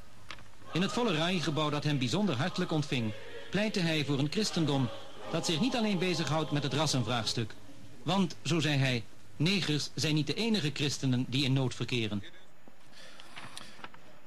In 0.73 0.81
het 0.81 0.91
volle 0.91 1.15
RAI-gebouw 1.15 1.69
dat 1.69 1.83
hem 1.83 1.97
bijzonder 1.97 2.35
hartelijk 2.35 2.71
ontving, 2.71 3.13
pleitte 3.49 3.79
hij 3.79 4.05
voor 4.05 4.19
een 4.19 4.31
christendom 4.31 4.89
dat 5.31 5.45
zich 5.45 5.59
niet 5.59 5.75
alleen 5.75 5.97
bezighoudt 5.97 6.51
met 6.51 6.63
het 6.63 6.73
rassenvraagstuk. 6.73 7.53
Want, 8.03 8.35
zo 8.43 8.59
zei 8.59 8.77
hij, 8.77 9.03
negers 9.35 9.89
zijn 9.93 10.15
niet 10.15 10.27
de 10.27 10.33
enige 10.33 10.71
christenen 10.73 11.25
die 11.27 11.45
in 11.45 11.53
nood 11.53 11.75
verkeren. 11.75 12.23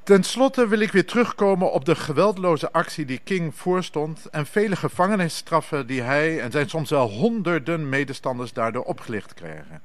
Ten 0.03 0.23
slotte 0.23 0.69
wil 0.69 0.81
ik 0.81 0.93
weer 0.93 1.07
terugkomen 1.07 1.73
op 1.73 1.85
de 1.85 1.95
geweldloze 1.95 2.73
actie 2.73 3.05
die 3.05 3.21
King 3.25 3.55
voorstond 3.55 4.27
en 4.27 4.47
vele 4.47 4.77
gevangenisstraffen 4.77 5.87
die 5.87 6.01
hij 6.01 6.41
en 6.41 6.51
zijn 6.51 6.69
soms 6.69 6.91
wel 6.91 7.11
honderden 7.11 7.89
medestanders 7.89 8.53
daardoor 8.53 8.85
opgelicht 8.85 9.35
kregen. 9.35 9.83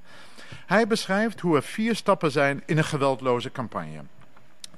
Hij 0.66 0.88
beschrijft 0.88 1.40
hoe 1.40 1.56
er 1.56 1.64
vier 1.64 1.96
stappen 1.96 2.32
zijn 2.32 2.64
in 2.66 2.78
een 2.78 2.84
geweldloze 2.84 3.52
campagne. 3.52 4.02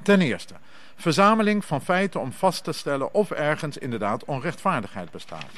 Ten 0.02 0.22
eerste, 0.22 0.54
verzameling 0.96 1.66
van 1.66 1.82
feiten 1.82 2.20
om 2.20 2.32
vast 2.32 2.64
te 2.64 2.72
stellen 2.72 3.14
of 3.14 3.32
ergens 3.32 3.78
inderdaad 3.78 4.26
onrechtvaardigheid 4.26 5.12
bestaat. 5.12 5.52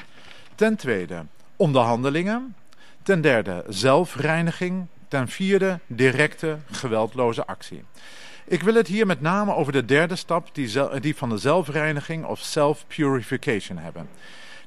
Ten 0.56 0.76
tweede, 0.76 1.26
onderhandelingen. 1.56 2.56
Ten 3.04 3.22
derde, 3.22 3.64
zelfreiniging. 3.68 4.88
Ten 5.08 5.28
vierde, 5.28 5.80
directe 5.88 6.58
geweldloze 6.72 7.46
actie. 7.46 7.84
Ik 8.46 8.62
wil 8.62 8.74
het 8.74 8.88
hier 8.88 9.06
met 9.06 9.22
name 9.22 9.56
over 9.56 9.72
de 9.72 9.86
derde 9.86 10.16
stap, 10.16 10.50
die, 10.52 11.00
die 11.00 11.16
van 11.16 11.30
de 11.30 11.38
zelfreiniging 11.38 12.26
of 12.26 12.40
self-purification 12.40 13.78
hebben. 13.78 14.10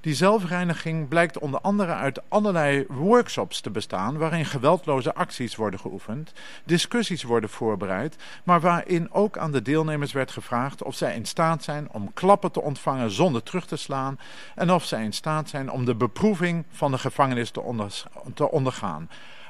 Die 0.00 0.14
zelfreiniging 0.14 1.08
blijkt 1.08 1.38
onder 1.38 1.60
andere 1.60 1.92
uit 1.92 2.20
allerlei 2.28 2.84
workshops 2.88 3.60
te 3.60 3.70
bestaan 3.70 4.18
waarin 4.18 4.44
geweldloze 4.44 5.14
acties 5.14 5.56
worden 5.56 5.80
geoefend, 5.80 6.32
discussies 6.64 7.22
worden 7.22 7.50
voorbereid, 7.50 8.16
maar 8.44 8.60
waarin 8.60 9.12
ook 9.12 9.38
aan 9.38 9.52
de 9.52 9.62
deelnemers 9.62 10.12
werd 10.12 10.30
gevraagd 10.30 10.82
of 10.82 10.94
zij 10.94 11.14
in 11.14 11.24
staat 11.24 11.64
zijn 11.64 11.88
om 11.92 12.12
klappen 12.14 12.52
te 12.52 12.60
ontvangen 12.60 13.10
zonder 13.10 13.42
terug 13.42 13.66
te 13.66 13.76
slaan 13.76 14.18
en 14.54 14.70
of 14.70 14.84
zij 14.84 15.04
in 15.04 15.12
staat 15.12 15.48
zijn 15.48 15.70
om 15.70 15.84
de 15.84 15.94
beproeving 15.94 16.64
van 16.70 16.90
de 16.90 16.98
gevangenis 16.98 17.50
te, 17.50 17.60
onder, 17.60 18.02
te 18.34 18.50
ondergaan. 18.50 19.08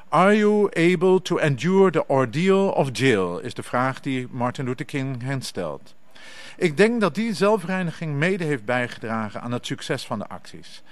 Are 0.09 0.37
you 0.37 0.69
able 0.73 1.21
to 1.21 1.37
endure 1.37 1.91
the 1.91 2.07
ordeal 2.07 2.69
of 2.69 2.89
jail? 2.91 3.39
is 3.39 3.53
de 3.53 3.63
vraag 3.63 3.99
die 3.99 4.27
Martin 4.31 4.65
Luther 4.65 4.85
King 4.85 5.21
hen 5.21 5.41
stelt. 5.41 5.95
Ik 6.57 6.77
denk 6.77 7.01
dat 7.01 7.15
die 7.15 7.33
zelfreiniging 7.33 8.15
mede 8.15 8.43
heeft 8.43 8.65
bijgedragen 8.65 9.41
aan 9.41 9.51
het 9.51 9.65
succes 9.65 10.05
van 10.05 10.19
de 10.19 10.27
acties. 10.27 10.83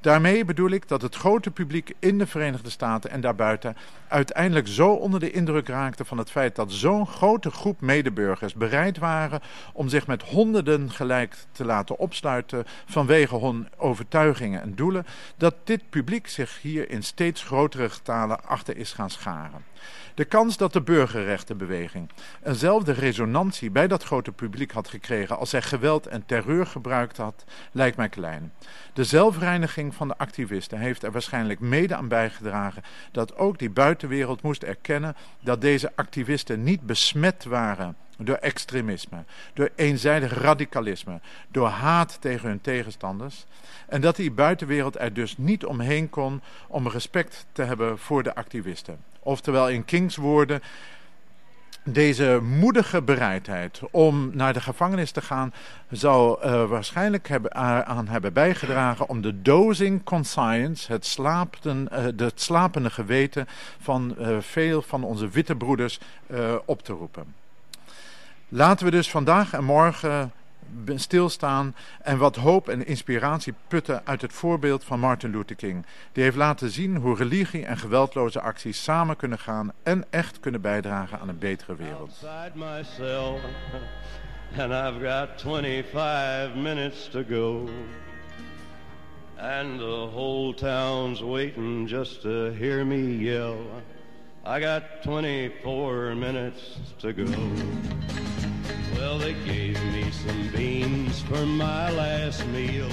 Daarmee 0.00 0.44
bedoel 0.44 0.70
ik 0.70 0.88
dat 0.88 1.02
het 1.02 1.14
grote 1.14 1.50
publiek 1.50 1.92
in 1.98 2.18
de 2.18 2.26
Verenigde 2.26 2.70
Staten 2.70 3.10
en 3.10 3.20
daarbuiten 3.20 3.76
uiteindelijk 4.08 4.68
zo 4.68 4.90
onder 4.90 5.20
de 5.20 5.30
indruk 5.30 5.68
raakte 5.68 6.04
van 6.04 6.18
het 6.18 6.30
feit 6.30 6.56
dat 6.56 6.72
zo'n 6.72 7.06
grote 7.06 7.50
groep 7.50 7.80
medeburgers 7.80 8.54
bereid 8.54 8.98
waren 8.98 9.40
om 9.72 9.88
zich 9.88 10.06
met 10.06 10.22
honderden 10.22 10.90
gelijk 10.90 11.36
te 11.52 11.64
laten 11.64 11.98
opsluiten 11.98 12.64
vanwege 12.86 13.38
hun 13.38 13.68
overtuigingen 13.76 14.62
en 14.62 14.74
doelen, 14.74 15.06
dat 15.36 15.54
dit 15.64 15.90
publiek 15.90 16.28
zich 16.28 16.58
hier 16.62 16.90
in 16.90 17.02
steeds 17.02 17.42
grotere 17.42 17.90
getalen 17.90 18.44
achter 18.44 18.76
is 18.76 18.92
gaan 18.92 19.10
scharen. 19.10 19.64
De 20.18 20.24
kans 20.24 20.56
dat 20.56 20.72
de 20.72 20.82
burgerrechtenbeweging 20.82 22.10
eenzelfde 22.42 22.92
resonantie 22.92 23.70
bij 23.70 23.88
dat 23.88 24.04
grote 24.04 24.32
publiek 24.32 24.72
had 24.72 24.88
gekregen 24.88 25.38
als 25.38 25.50
zij 25.50 25.62
geweld 25.62 26.06
en 26.06 26.26
terreur 26.26 26.66
gebruikt 26.66 27.16
had, 27.16 27.44
lijkt 27.72 27.96
mij 27.96 28.08
klein. 28.08 28.52
De 28.92 29.04
zelfreiniging 29.04 29.94
van 29.94 30.08
de 30.08 30.18
activisten 30.18 30.78
heeft 30.78 31.02
er 31.02 31.12
waarschijnlijk 31.12 31.60
mede 31.60 31.94
aan 31.94 32.08
bijgedragen 32.08 32.82
dat 33.12 33.36
ook 33.36 33.58
die 33.58 33.70
buitenwereld 33.70 34.42
moest 34.42 34.62
erkennen 34.62 35.16
dat 35.40 35.60
deze 35.60 35.92
activisten 35.94 36.62
niet 36.62 36.80
besmet 36.86 37.44
waren 37.44 37.96
door 38.18 38.36
extremisme, 38.36 39.24
door 39.54 39.70
eenzijdig 39.74 40.38
radicalisme, 40.42 41.20
door 41.48 41.68
haat 41.68 42.20
tegen 42.20 42.48
hun 42.48 42.60
tegenstanders. 42.60 43.46
En 43.88 44.00
dat 44.00 44.16
die 44.16 44.30
buitenwereld 44.30 44.98
er 44.98 45.12
dus 45.12 45.36
niet 45.36 45.64
omheen 45.64 46.10
kon 46.10 46.42
om 46.68 46.88
respect 46.88 47.46
te 47.52 47.62
hebben 47.62 47.98
voor 47.98 48.22
de 48.22 48.34
activisten. 48.34 48.98
Oftewel 49.28 49.68
in 49.68 49.84
Kings 49.84 50.16
woorden, 50.16 50.62
deze 51.84 52.40
moedige 52.42 53.02
bereidheid 53.02 53.80
om 53.90 54.30
naar 54.32 54.52
de 54.52 54.60
gevangenis 54.60 55.10
te 55.10 55.20
gaan 55.20 55.52
zou 55.90 56.44
uh, 56.44 56.64
waarschijnlijk 56.68 57.28
hebben, 57.28 57.50
uh, 57.56 57.80
aan 57.80 58.08
hebben 58.08 58.32
bijgedragen 58.32 59.08
om 59.08 59.20
de 59.20 59.42
dosing 59.42 60.04
conscience, 60.04 60.92
het, 60.92 61.18
het 62.16 62.40
slapende 62.40 62.90
geweten 62.90 63.46
van 63.80 64.16
veel 64.40 64.82
van 64.82 65.04
onze 65.04 65.28
witte 65.28 65.56
broeders 65.56 66.00
op 66.64 66.82
te 66.82 66.92
roepen. 66.92 67.34
Laten 68.48 68.84
we 68.84 68.90
dus 68.90 69.10
vandaag 69.10 69.52
en 69.52 69.64
morgen 69.64 70.32
stilstaan 70.94 71.74
en 72.02 72.18
wat 72.18 72.36
hoop 72.36 72.68
en 72.68 72.86
inspiratie 72.86 73.54
putten 73.68 74.00
uit 74.04 74.22
het 74.22 74.32
voorbeeld 74.32 74.84
van 74.84 75.00
Martin 75.00 75.30
Luther 75.30 75.56
King. 75.56 75.86
Die 76.12 76.22
heeft 76.22 76.36
laten 76.36 76.70
zien 76.70 76.96
hoe 76.96 77.16
religie 77.16 77.64
en 77.64 77.78
geweldloze 77.78 78.40
acties 78.40 78.82
samen 78.82 79.16
kunnen 79.16 79.38
gaan 79.38 79.72
en 79.82 80.04
echt 80.10 80.40
kunnen 80.40 80.60
bijdragen 80.60 81.20
aan 81.20 81.28
een 81.28 81.38
betere 81.38 81.76
wereld. 81.76 82.26
And 84.56 84.72
I've 84.72 84.98
got 84.98 85.40
25 85.40 86.54
minutes 86.54 87.08
to 87.08 87.22
go. 87.22 87.68
And 89.38 89.78
the 89.78 90.08
whole 90.10 90.54
town's 90.54 91.20
waiting 91.20 91.86
just 91.86 92.22
to 92.22 92.50
hear 92.50 92.84
me 92.84 93.18
yell. 93.18 93.58
I 94.44 94.58
got 94.60 95.02
24 95.02 96.14
minutes 96.14 96.78
to 97.00 97.12
go. 97.12 98.47
Well, 98.98 99.16
they 99.16 99.34
gave 99.34 99.80
me 99.92 100.10
some 100.10 100.48
beans 100.48 101.20
for 101.20 101.46
my 101.46 101.88
last 101.92 102.44
meal 102.48 102.88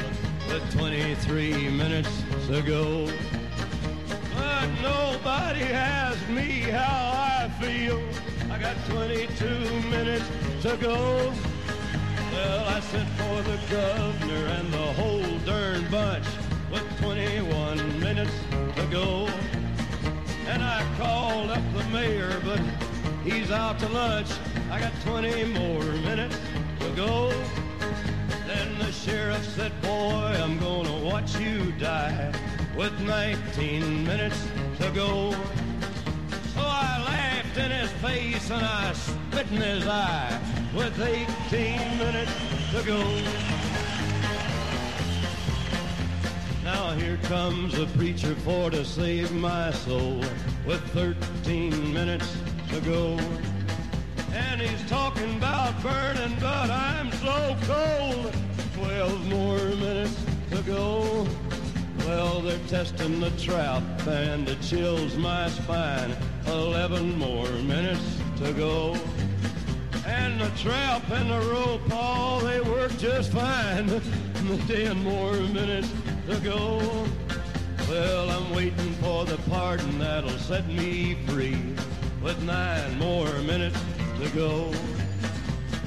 with 0.47 0.77
23 0.77 1.69
minutes 1.69 2.23
to 2.45 2.61
go. 2.61 3.09
But 4.35 4.67
nobody 4.83 5.63
asked 5.63 6.29
me 6.29 6.61
how 6.61 7.11
I 7.15 7.49
feel. 7.59 7.99
I 8.51 8.59
got 8.59 8.75
22 8.87 9.45
minutes 9.89 10.29
to 10.61 10.77
go. 10.77 11.33
Well, 12.33 12.65
I 12.65 12.79
sent 12.81 13.09
for 13.09 13.41
the 13.41 13.59
governor 13.71 14.45
and 14.57 14.71
the 14.71 14.93
whole 14.93 15.39
darn 15.39 15.89
bunch 15.89 16.27
with 16.71 16.85
21 17.01 17.99
minutes 17.99 18.33
to 18.75 18.85
go. 18.91 19.27
And 20.47 20.61
I 20.61 20.85
called 20.99 21.49
up 21.49 21.63
the 21.73 21.83
mayor, 21.85 22.39
but 22.45 22.61
he's 23.25 23.49
out 23.49 23.79
to 23.79 23.89
lunch. 23.89 24.29
I 24.69 24.79
got 24.79 24.93
20 25.01 25.45
more 25.45 25.83
minutes 25.83 26.37
to 26.79 26.89
go. 26.91 27.29
Then 28.45 28.77
the 28.77 28.91
sheriff 28.91 29.43
said, 29.55 29.71
boy, 29.81 30.37
I'm 30.41 30.59
gonna 30.59 31.03
watch 31.03 31.37
you 31.39 31.71
die 31.73 32.31
with 32.77 32.97
19 33.01 34.05
minutes 34.05 34.47
to 34.79 34.91
go. 34.91 35.31
So 36.53 36.61
I 36.61 37.03
laughed 37.05 37.57
in 37.57 37.71
his 37.71 37.91
face 37.93 38.49
and 38.51 38.63
I 38.65 38.93
spit 38.93 39.51
in 39.51 39.61
his 39.61 39.87
eye 39.87 40.39
with 40.75 40.99
18 41.01 41.97
minutes 41.97 42.31
to 42.73 42.83
go. 42.83 43.01
Now 46.63 46.93
here 46.93 47.17
comes 47.23 47.77
a 47.79 47.85
preacher 47.97 48.35
for 48.35 48.69
to 48.69 48.85
save 48.85 49.31
my 49.31 49.71
soul 49.71 50.23
with 50.65 50.81
13 50.93 51.93
minutes 51.93 52.35
to 52.69 52.81
go. 52.81 53.17
And 54.33 54.61
he's 54.61 54.89
talking 54.89 55.37
about 55.37 55.81
burning, 55.81 56.35
but 56.39 56.69
I'm 56.69 57.11
so 57.13 57.55
cold. 57.63 58.33
12 58.75 59.29
more 59.29 59.57
minutes 59.57 60.15
to 60.51 60.61
go. 60.63 61.27
Well, 61.99 62.41
they're 62.41 62.59
testing 62.67 63.19
the 63.19 63.31
trap, 63.31 63.83
and 64.07 64.47
it 64.47 64.61
chills 64.61 65.15
my 65.17 65.49
spine. 65.49 66.15
11 66.47 67.17
more 67.17 67.49
minutes 67.63 68.19
to 68.37 68.53
go. 68.53 68.97
And 70.05 70.39
the 70.39 70.49
trap 70.57 71.09
and 71.09 71.29
the 71.31 71.39
rope, 71.51 71.91
all 71.91 72.39
they 72.39 72.61
work 72.61 72.95
just 72.97 73.31
fine. 73.31 73.89
10 74.67 75.03
more 75.03 75.33
minutes 75.33 75.91
to 76.27 76.39
go. 76.41 77.07
Well, 77.89 78.29
I'm 78.29 78.53
waiting 78.53 78.93
for 78.95 79.25
the 79.25 79.37
pardon 79.49 79.97
that'll 79.97 80.29
set 80.31 80.67
me 80.67 81.17
free 81.27 81.57
with 82.25 82.41
nine 82.41 82.97
more 82.97 83.31
minutes 83.43 83.79
to 84.19 84.27
go. 84.29 84.71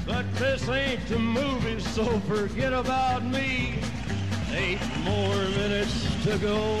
But 0.07 0.23
this 0.35 0.69
ain't 0.69 1.05
the 1.07 1.19
movie, 1.19 1.81
so 1.81 2.05
forget 2.31 2.71
about 2.71 3.25
me. 3.25 3.75
Eight 4.53 4.79
more 5.03 5.35
minutes 5.59 5.93
to 6.23 6.37
go. 6.37 6.77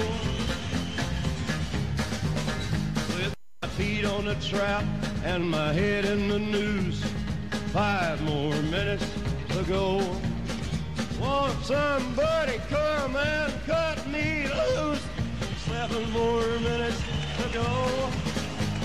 With 3.17 3.35
my 3.61 3.67
feet 3.67 4.05
on 4.05 4.23
the 4.23 4.35
trap 4.35 4.85
and 5.25 5.51
my 5.51 5.73
head 5.73 6.05
in 6.05 6.29
the 6.29 6.39
news. 6.39 7.03
Five 7.73 8.21
more 8.21 8.55
minutes 8.71 9.05
to 9.49 9.63
go. 9.63 9.97
Won't 11.19 11.61
somebody 11.65 12.61
come 12.69 13.17
and 13.17 13.53
cut 13.65 14.07
me 14.07 14.47
loose? 14.47 15.05
Seven 15.67 16.09
more 16.11 16.47
minutes 16.59 17.01
to 17.39 17.49
go. 17.53 18.28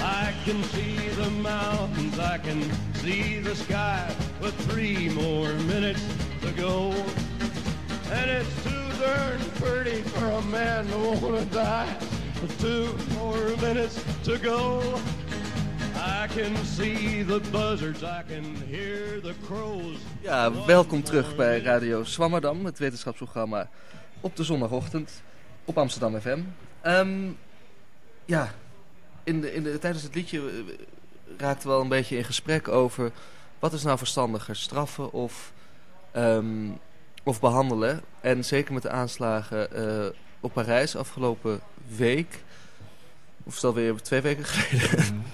I 0.04 0.34
can 0.44 0.62
see 0.64 1.08
the 1.16 1.30
mountains, 1.30 2.18
I 2.18 2.36
can 2.36 2.60
see 2.94 3.38
the 3.38 3.54
sky 3.54 4.14
with 4.40 4.54
three 4.70 5.08
more 5.08 5.50
minutes 5.66 6.02
to 6.42 6.52
go. 6.52 6.92
And 8.12 8.30
it's 8.30 8.54
too 8.62 8.86
darn 9.00 9.40
pretty 9.60 10.02
for 10.02 10.26
a 10.26 10.42
man 10.42 10.86
to 10.88 10.98
want 10.98 11.38
to 11.38 11.44
die. 11.46 11.96
With 12.42 12.60
two 12.60 12.94
more 13.18 13.56
minutes 13.62 13.98
to 14.24 14.38
go. 14.38 14.82
I 15.96 16.26
can 16.34 16.54
see 16.64 17.22
the 17.22 17.40
buzzards, 17.50 18.02
I 18.02 18.24
can 18.28 18.56
hear 18.68 19.20
the 19.20 19.34
crows. 19.46 19.96
Ja, 20.20 20.66
welkom 20.66 21.02
terug 21.02 21.36
bij 21.36 21.60
Radio 21.60 22.04
Swammerdam, 22.04 22.64
het 22.64 22.78
wetenschapsprogramma 22.78 23.68
op 24.20 24.36
de 24.36 24.44
zondagochtend 24.44 25.22
op 25.64 25.78
Amsterdam 25.78 26.20
FM. 26.20 26.38
Um, 26.86 27.38
ja, 28.24 28.54
in 29.24 29.40
de, 29.40 29.54
in 29.54 29.62
de, 29.62 29.78
tijdens 29.78 30.02
het 30.02 30.14
liedje 30.14 30.38
uh, 30.38 30.74
raakten 31.36 31.68
we 31.68 31.74
wel 31.74 31.82
een 31.82 31.88
beetje 31.88 32.16
in 32.16 32.24
gesprek 32.24 32.68
over 32.68 33.12
wat 33.58 33.72
is 33.72 33.82
nou 33.82 33.98
verstandiger, 33.98 34.56
straffen 34.56 35.12
of, 35.12 35.52
um, 36.16 36.78
of 37.22 37.40
behandelen. 37.40 38.00
En 38.20 38.44
zeker 38.44 38.72
met 38.74 38.82
de 38.82 38.90
aanslagen 38.90 39.68
uh, 39.74 40.06
op 40.40 40.52
Parijs 40.52 40.96
afgelopen 40.96 41.60
week, 41.96 42.42
of 43.42 43.56
stel 43.56 43.74
weer 43.74 43.94
twee 43.94 44.20
weken 44.20 44.44
geleden, 44.54 45.24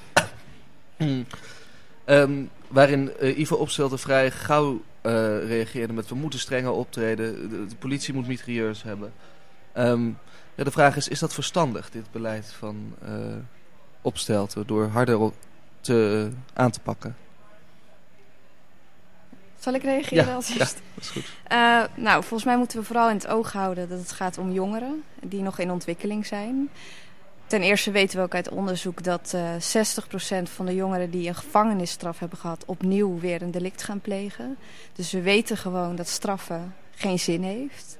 um, 2.07 2.51
waarin 2.68 3.12
uh, 3.20 3.38
Ivo 3.38 3.57
Opstelten 3.57 3.99
vrij 3.99 4.30
gauw 4.30 4.72
uh, 4.72 5.12
reageerde 5.47 5.93
met 5.93 6.09
we 6.09 6.14
moeten 6.14 6.38
strenger 6.38 6.70
optreden, 6.70 7.51
de, 7.51 7.66
de 7.66 7.76
politie 7.76 8.14
moet 8.14 8.26
mitrailleurs 8.26 8.82
hebben. 8.82 9.12
Um, 9.76 10.18
ja, 10.55 10.64
de 10.64 10.70
vraag 10.70 10.97
is, 10.97 11.09
is 11.09 11.18
dat 11.18 11.34
verstandig, 11.34 11.91
dit 11.91 12.11
beleid 12.11 12.47
van 12.47 12.95
uh, 13.05 13.09
Opstelten, 14.03 14.66
door 14.66 14.86
harder 14.86 15.30
te, 15.80 16.30
aan 16.53 16.70
te 16.70 16.80
pakken? 16.80 17.16
Zal 19.59 19.74
ik 19.74 19.82
reageren 19.82 20.26
ja, 20.26 20.34
als 20.34 20.48
ja, 20.48 20.59
eerst? 20.59 20.80
dat 20.94 21.05
is 21.05 21.09
goed. 21.09 21.32
Uh, 21.53 21.82
nou, 21.94 22.20
volgens 22.20 22.44
mij 22.44 22.57
moeten 22.57 22.78
we 22.78 22.84
vooral 22.84 23.09
in 23.09 23.14
het 23.14 23.26
oog 23.26 23.53
houden 23.53 23.88
dat 23.88 23.98
het 23.98 24.12
gaat 24.12 24.38
om 24.38 24.53
jongeren 24.53 25.03
die 25.22 25.42
nog 25.42 25.59
in 25.59 25.70
ontwikkeling 25.70 26.26
zijn. 26.26 26.70
Ten 27.46 27.62
eerste 27.62 27.90
weten 27.90 28.18
we 28.18 28.24
ook 28.24 28.34
uit 28.34 28.48
onderzoek 28.48 29.03
dat 29.03 29.32
uh, 29.34 29.53
60% 30.40 30.42
van 30.42 30.66
de 30.66 30.74
jongeren 30.74 31.11
die 31.11 31.28
een 31.28 31.34
gevangenisstraf 31.34 32.18
hebben 32.18 32.38
gehad 32.38 32.64
opnieuw 32.64 33.18
weer 33.18 33.42
een 33.42 33.51
delict 33.51 33.82
gaan 33.82 34.01
plegen. 34.01 34.57
Dus 34.94 35.12
we 35.12 35.20
weten 35.20 35.57
gewoon 35.57 35.96
dat 35.96 36.09
straffen 36.09 36.74
geen 36.94 37.18
zin 37.18 37.42
heeft. 37.42 37.96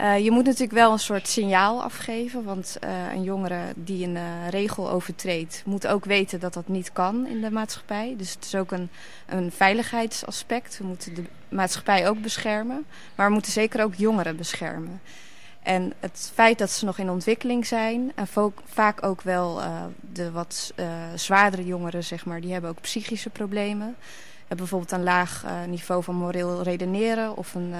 Uh, 0.00 0.18
je 0.18 0.30
moet 0.30 0.44
natuurlijk 0.44 0.72
wel 0.72 0.92
een 0.92 0.98
soort 0.98 1.28
signaal 1.28 1.82
afgeven, 1.82 2.44
want 2.44 2.76
uh, 2.84 3.12
een 3.12 3.22
jongere 3.22 3.60
die 3.76 4.06
een 4.06 4.14
uh, 4.14 4.48
regel 4.50 4.90
overtreedt 4.90 5.62
moet 5.66 5.86
ook 5.86 6.04
weten 6.04 6.40
dat 6.40 6.54
dat 6.54 6.68
niet 6.68 6.92
kan 6.92 7.26
in 7.26 7.40
de 7.40 7.50
maatschappij. 7.50 8.14
Dus 8.18 8.34
het 8.34 8.44
is 8.44 8.54
ook 8.54 8.72
een, 8.72 8.88
een 9.26 9.52
veiligheidsaspect. 9.52 10.78
We 10.78 10.84
moeten 10.84 11.14
de 11.14 11.24
maatschappij 11.48 12.08
ook 12.08 12.20
beschermen, 12.20 12.84
maar 13.14 13.26
we 13.26 13.32
moeten 13.32 13.52
zeker 13.52 13.82
ook 13.82 13.94
jongeren 13.94 14.36
beschermen. 14.36 15.00
En 15.62 15.92
het 16.00 16.30
feit 16.34 16.58
dat 16.58 16.70
ze 16.70 16.84
nog 16.84 16.98
in 16.98 17.10
ontwikkeling 17.10 17.66
zijn 17.66 18.12
en 18.14 18.26
vaak 18.64 19.02
ook 19.02 19.22
wel 19.22 19.60
de 20.12 20.30
wat 20.30 20.74
zwaardere 21.14 21.64
jongeren, 21.64 22.04
zeg 22.04 22.24
maar, 22.24 22.40
die 22.40 22.52
hebben 22.52 22.70
ook 22.70 22.80
psychische 22.80 23.30
problemen. 23.30 23.96
Hebben 24.38 24.56
bijvoorbeeld 24.56 24.92
een 24.92 25.02
laag 25.02 25.44
niveau 25.68 26.02
van 26.02 26.14
moreel 26.14 26.62
redeneren 26.62 27.36
of 27.36 27.54
een, 27.54 27.74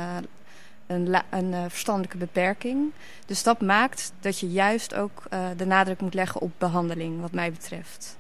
een, 0.87 1.16
een 1.30 1.70
verstandelijke 1.70 2.16
beperking. 2.16 2.91
Dus 3.26 3.43
dat 3.43 3.61
maakt 3.61 4.12
dat 4.20 4.39
je 4.39 4.51
juist 4.51 4.95
ook 4.95 5.22
de 5.57 5.66
nadruk 5.66 6.01
moet 6.01 6.14
leggen 6.14 6.41
op 6.41 6.51
behandeling, 6.59 7.20
wat 7.20 7.33
mij 7.33 7.53
betreft. 7.53 8.16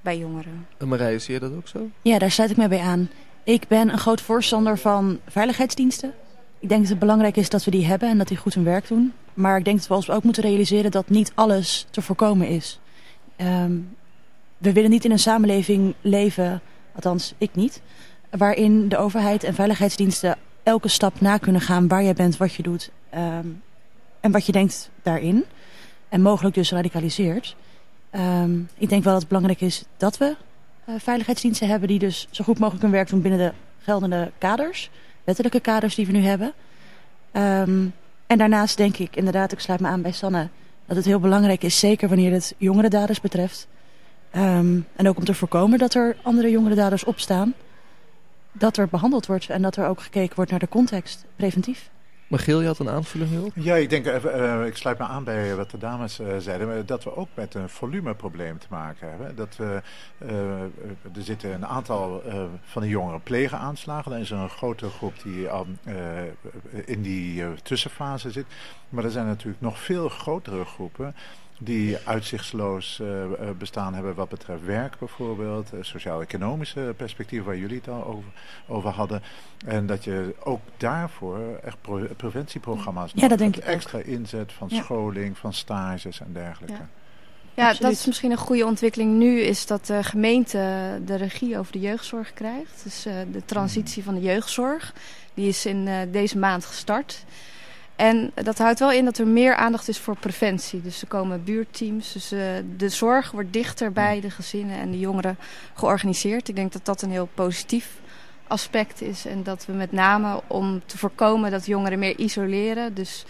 bij 0.00 0.18
jongeren. 0.18 0.66
En 0.78 0.88
Marije, 0.88 1.18
zie 1.18 1.34
je 1.34 1.40
dat 1.40 1.52
ook 1.52 1.68
zo? 1.68 1.88
Ja, 2.02 2.18
daar 2.18 2.30
sluit 2.30 2.50
ik 2.50 2.56
mij 2.56 2.68
bij 2.68 2.80
aan. 2.80 3.10
Ik 3.44 3.68
ben 3.68 3.88
een 3.92 3.98
groot 3.98 4.20
voorstander 4.20 4.78
van 4.78 5.18
veiligheidsdiensten. 5.28 6.12
Ik 6.58 6.68
denk 6.68 6.80
dat 6.80 6.90
het 6.90 6.98
belangrijk 6.98 7.36
is 7.36 7.48
dat 7.48 7.64
we 7.64 7.70
die 7.70 7.86
hebben 7.86 8.08
en 8.08 8.18
dat 8.18 8.28
die 8.28 8.36
goed 8.36 8.54
hun 8.54 8.64
werk 8.64 8.88
doen. 8.88 9.12
Maar 9.34 9.58
ik 9.58 9.64
denk 9.64 9.78
dat 9.78 9.88
we 9.88 9.94
ons 9.94 10.10
ook 10.10 10.22
moeten 10.22 10.42
realiseren 10.42 10.90
dat 10.90 11.08
niet 11.08 11.32
alles 11.34 11.86
te 11.90 12.02
voorkomen 12.02 12.48
is. 12.48 12.80
Ehm, 13.36 13.72
we 14.58 14.72
willen 14.72 14.90
niet 14.90 15.04
in 15.04 15.10
een 15.10 15.18
samenleving 15.18 15.94
leven, 16.00 16.60
althans 16.94 17.34
ik 17.38 17.54
niet, 17.54 17.82
waarin 18.30 18.88
de 18.88 18.96
overheid 18.96 19.44
en 19.44 19.54
veiligheidsdiensten 19.54 20.36
elke 20.66 20.88
stap 20.88 21.20
na 21.20 21.38
kunnen 21.38 21.60
gaan 21.60 21.88
waar 21.88 22.02
jij 22.02 22.14
bent, 22.14 22.36
wat 22.36 22.54
je 22.54 22.62
doet 22.62 22.90
ehm, 23.10 23.46
en 24.20 24.30
wat 24.30 24.46
je 24.46 24.52
denkt 24.52 24.90
daarin. 25.02 25.44
En 26.08 26.22
mogelijk 26.22 26.54
dus 26.54 26.70
radicaliseert. 26.70 27.56
Ehm, 28.10 28.58
ik 28.78 28.88
denk 28.88 29.04
wel 29.04 29.12
dat 29.12 29.20
het 29.20 29.28
belangrijk 29.28 29.60
is 29.60 29.84
dat 29.96 30.18
we 30.18 30.36
eh, 30.84 30.94
veiligheidsdiensten 30.98 31.68
hebben 31.68 31.88
die 31.88 31.98
dus 31.98 32.28
zo 32.30 32.44
goed 32.44 32.58
mogelijk 32.58 32.82
hun 32.82 32.92
werk 32.92 33.08
doen 33.08 33.20
binnen 33.20 33.40
de 33.40 33.52
geldende 33.82 34.32
kaders, 34.38 34.90
wettelijke 35.24 35.60
kaders 35.60 35.94
die 35.94 36.06
we 36.06 36.12
nu 36.12 36.20
hebben. 36.20 36.52
Ehm, 37.32 37.86
en 38.26 38.38
daarnaast 38.38 38.76
denk 38.76 38.96
ik 38.96 39.16
inderdaad, 39.16 39.52
ik 39.52 39.60
sluit 39.60 39.80
me 39.80 39.88
aan 39.88 40.02
bij 40.02 40.12
Sanne, 40.12 40.48
dat 40.86 40.96
het 40.96 41.04
heel 41.04 41.20
belangrijk 41.20 41.62
is, 41.62 41.78
zeker 41.78 42.08
wanneer 42.08 42.32
het 42.32 42.54
jongere 42.58 42.88
daders 42.88 43.20
betreft. 43.20 43.66
En 44.30 45.08
ook 45.08 45.16
om 45.16 45.24
te 45.24 45.34
voorkomen 45.34 45.78
dat 45.78 45.94
er 45.94 46.16
andere 46.22 46.50
jongere 46.50 46.74
daders 46.74 47.04
opstaan, 47.04 47.54
dat 48.58 48.76
er 48.76 48.88
behandeld 48.88 49.26
wordt 49.26 49.48
en 49.48 49.62
dat 49.62 49.76
er 49.76 49.86
ook 49.86 50.00
gekeken 50.00 50.36
wordt 50.36 50.50
naar 50.50 50.60
de 50.60 50.68
context, 50.68 51.24
preventief. 51.36 51.90
Magiel, 52.28 52.60
je 52.60 52.66
had 52.66 52.78
een 52.78 52.88
aanvulling 52.88 53.30
hierop? 53.30 53.52
Ja, 53.54 53.74
ik 53.74 53.90
denk, 53.90 54.06
eh, 54.06 54.66
ik 54.66 54.76
sluit 54.76 54.98
me 54.98 55.04
aan 55.04 55.24
bij 55.24 55.56
wat 55.56 55.70
de 55.70 55.78
dames 55.78 56.18
eh, 56.18 56.26
zeiden, 56.38 56.86
dat 56.86 57.04
we 57.04 57.16
ook 57.16 57.28
met 57.34 57.54
een 57.54 57.68
volumeprobleem 57.68 58.58
te 58.58 58.66
maken 58.70 59.08
hebben. 59.10 59.36
Dat 59.36 59.56
we, 59.56 59.82
eh, 60.18 60.60
er 61.14 61.22
zitten 61.22 61.52
een 61.52 61.66
aantal 61.66 62.22
eh, 62.22 62.44
van 62.62 62.82
de 62.82 62.88
jongeren 62.88 63.22
plegen 63.22 63.58
aanslagen. 63.58 64.10
Dan 64.10 64.20
is 64.20 64.30
er 64.30 64.38
een 64.38 64.48
grote 64.48 64.88
groep 64.88 65.22
die 65.22 65.48
al 65.48 65.66
eh, 65.84 65.94
in 66.84 67.02
die 67.02 67.42
eh, 67.42 67.50
tussenfase 67.62 68.30
zit. 68.30 68.46
Maar 68.88 69.04
er 69.04 69.10
zijn 69.10 69.26
natuurlijk 69.26 69.60
nog 69.60 69.78
veel 69.80 70.08
grotere 70.08 70.64
groepen 70.64 71.14
die 71.58 71.96
uitzichtsloos 72.04 73.00
eh, 73.00 73.22
eh, 73.24 73.30
bestaan 73.58 73.94
hebben 73.94 74.14
wat 74.14 74.28
betreft 74.28 74.64
werk 74.64 74.98
bijvoorbeeld, 74.98 75.72
eh, 75.72 75.78
sociaal-economische 75.82 76.94
perspectieven 76.96 77.46
waar 77.46 77.56
jullie 77.56 77.76
het 77.76 77.88
al 77.88 78.04
over, 78.04 78.30
over 78.66 78.90
hadden. 78.90 79.22
En 79.66 79.86
dat 79.86 80.04
je 80.04 80.34
ook 80.44 80.60
daarvoor 80.76 81.38
echt 81.64 81.76
pro- 81.80 82.08
preventieprogramma's 82.16 83.10
Ja, 83.14 83.20
dat 83.28 83.38
nodig 83.38 83.38
denk 83.38 83.54
hebt. 83.54 83.66
ook. 83.68 83.74
Extra 83.74 83.98
inzet 83.98 84.52
van 84.52 84.68
Ja. 84.70 84.82
scholing, 84.82 85.38
van 85.38 85.52
stages 85.52 86.20
en 86.20 86.32
dergelijke. 86.32 86.76
Ja. 86.76 86.88
Ja, 87.54 87.72
dat 87.80 87.92
is 87.92 88.06
misschien 88.06 88.30
een 88.30 88.36
goede 88.36 88.64
ontwikkeling 88.66 89.18
nu, 89.18 89.40
is 89.40 89.66
dat 89.66 89.86
de 89.86 90.02
gemeente 90.02 90.58
de 91.04 91.14
regie 91.14 91.58
over 91.58 91.72
de 91.72 91.80
jeugdzorg 91.80 92.32
krijgt. 92.32 92.80
Dus 92.84 93.06
eh, 93.06 93.14
de 93.32 93.44
transitie 93.44 94.04
van 94.04 94.14
de 94.14 94.20
jeugdzorg, 94.20 94.92
die 95.34 95.48
is 95.48 95.66
in 95.66 95.88
eh, 95.88 95.98
deze 96.12 96.38
maand 96.38 96.64
gestart. 96.64 97.24
En 97.96 98.32
dat 98.34 98.58
houdt 98.58 98.78
wel 98.78 98.92
in 98.92 99.04
dat 99.04 99.18
er 99.18 99.26
meer 99.26 99.54
aandacht 99.54 99.88
is 99.88 99.98
voor 99.98 100.16
preventie. 100.16 100.82
Dus 100.82 101.00
er 101.00 101.08
komen 101.08 101.44
buurtteams. 101.44 102.12
Dus 102.12 102.32
eh, 102.32 102.40
de 102.76 102.88
zorg 102.88 103.30
wordt 103.30 103.52
dichter 103.52 103.92
bij 103.92 104.20
de 104.20 104.30
gezinnen 104.30 104.78
en 104.78 104.90
de 104.90 104.98
jongeren 104.98 105.38
georganiseerd. 105.74 106.48
Ik 106.48 106.56
denk 106.56 106.72
dat 106.72 106.84
dat 106.84 107.02
een 107.02 107.10
heel 107.10 107.28
positief 107.34 107.88
aspect 108.46 109.00
is. 109.00 109.26
En 109.26 109.42
dat 109.42 109.66
we 109.66 109.72
met 109.72 109.92
name 109.92 110.40
om 110.46 110.82
te 110.86 110.98
voorkomen 110.98 111.50
dat 111.50 111.66
jongeren 111.66 111.98
meer 111.98 112.18
isoleren. 112.18 112.94
Dus 112.94 113.24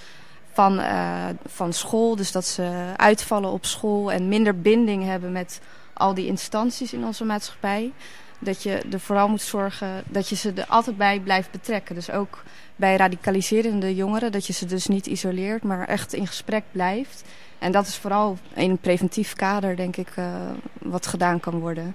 van, 0.52 0.78
eh, 0.80 1.26
van 1.44 1.72
school. 1.72 2.16
Dus 2.16 2.32
dat 2.32 2.44
ze 2.44 2.92
uitvallen 2.96 3.50
op 3.50 3.64
school 3.64 4.12
en 4.12 4.28
minder 4.28 4.60
binding 4.60 5.04
hebben 5.04 5.32
met 5.32 5.60
al 5.92 6.14
die 6.14 6.26
instanties 6.26 6.92
in 6.92 7.04
onze 7.04 7.24
maatschappij. 7.24 7.92
Dat 8.38 8.62
je 8.62 8.82
er 8.90 9.00
vooral 9.00 9.28
moet 9.28 9.42
zorgen 9.42 10.04
dat 10.06 10.28
je 10.28 10.36
ze 10.36 10.52
er 10.52 10.66
altijd 10.66 10.96
bij 10.96 11.20
blijft 11.20 11.50
betrekken. 11.50 11.94
Dus 11.94 12.10
ook 12.10 12.42
bij 12.76 12.96
radicaliserende 12.96 13.94
jongeren, 13.94 14.32
dat 14.32 14.46
je 14.46 14.52
ze 14.52 14.66
dus 14.66 14.86
niet 14.86 15.06
isoleert, 15.06 15.62
maar 15.62 15.88
echt 15.88 16.12
in 16.12 16.26
gesprek 16.26 16.64
blijft. 16.72 17.24
En 17.58 17.72
dat 17.72 17.86
is 17.86 17.96
vooral 17.96 18.38
in 18.54 18.70
een 18.70 18.78
preventief 18.78 19.32
kader, 19.32 19.76
denk 19.76 19.96
ik, 19.96 20.08
eh, 20.14 20.34
wat 20.78 21.06
gedaan 21.06 21.40
kan 21.40 21.58
worden. 21.58 21.94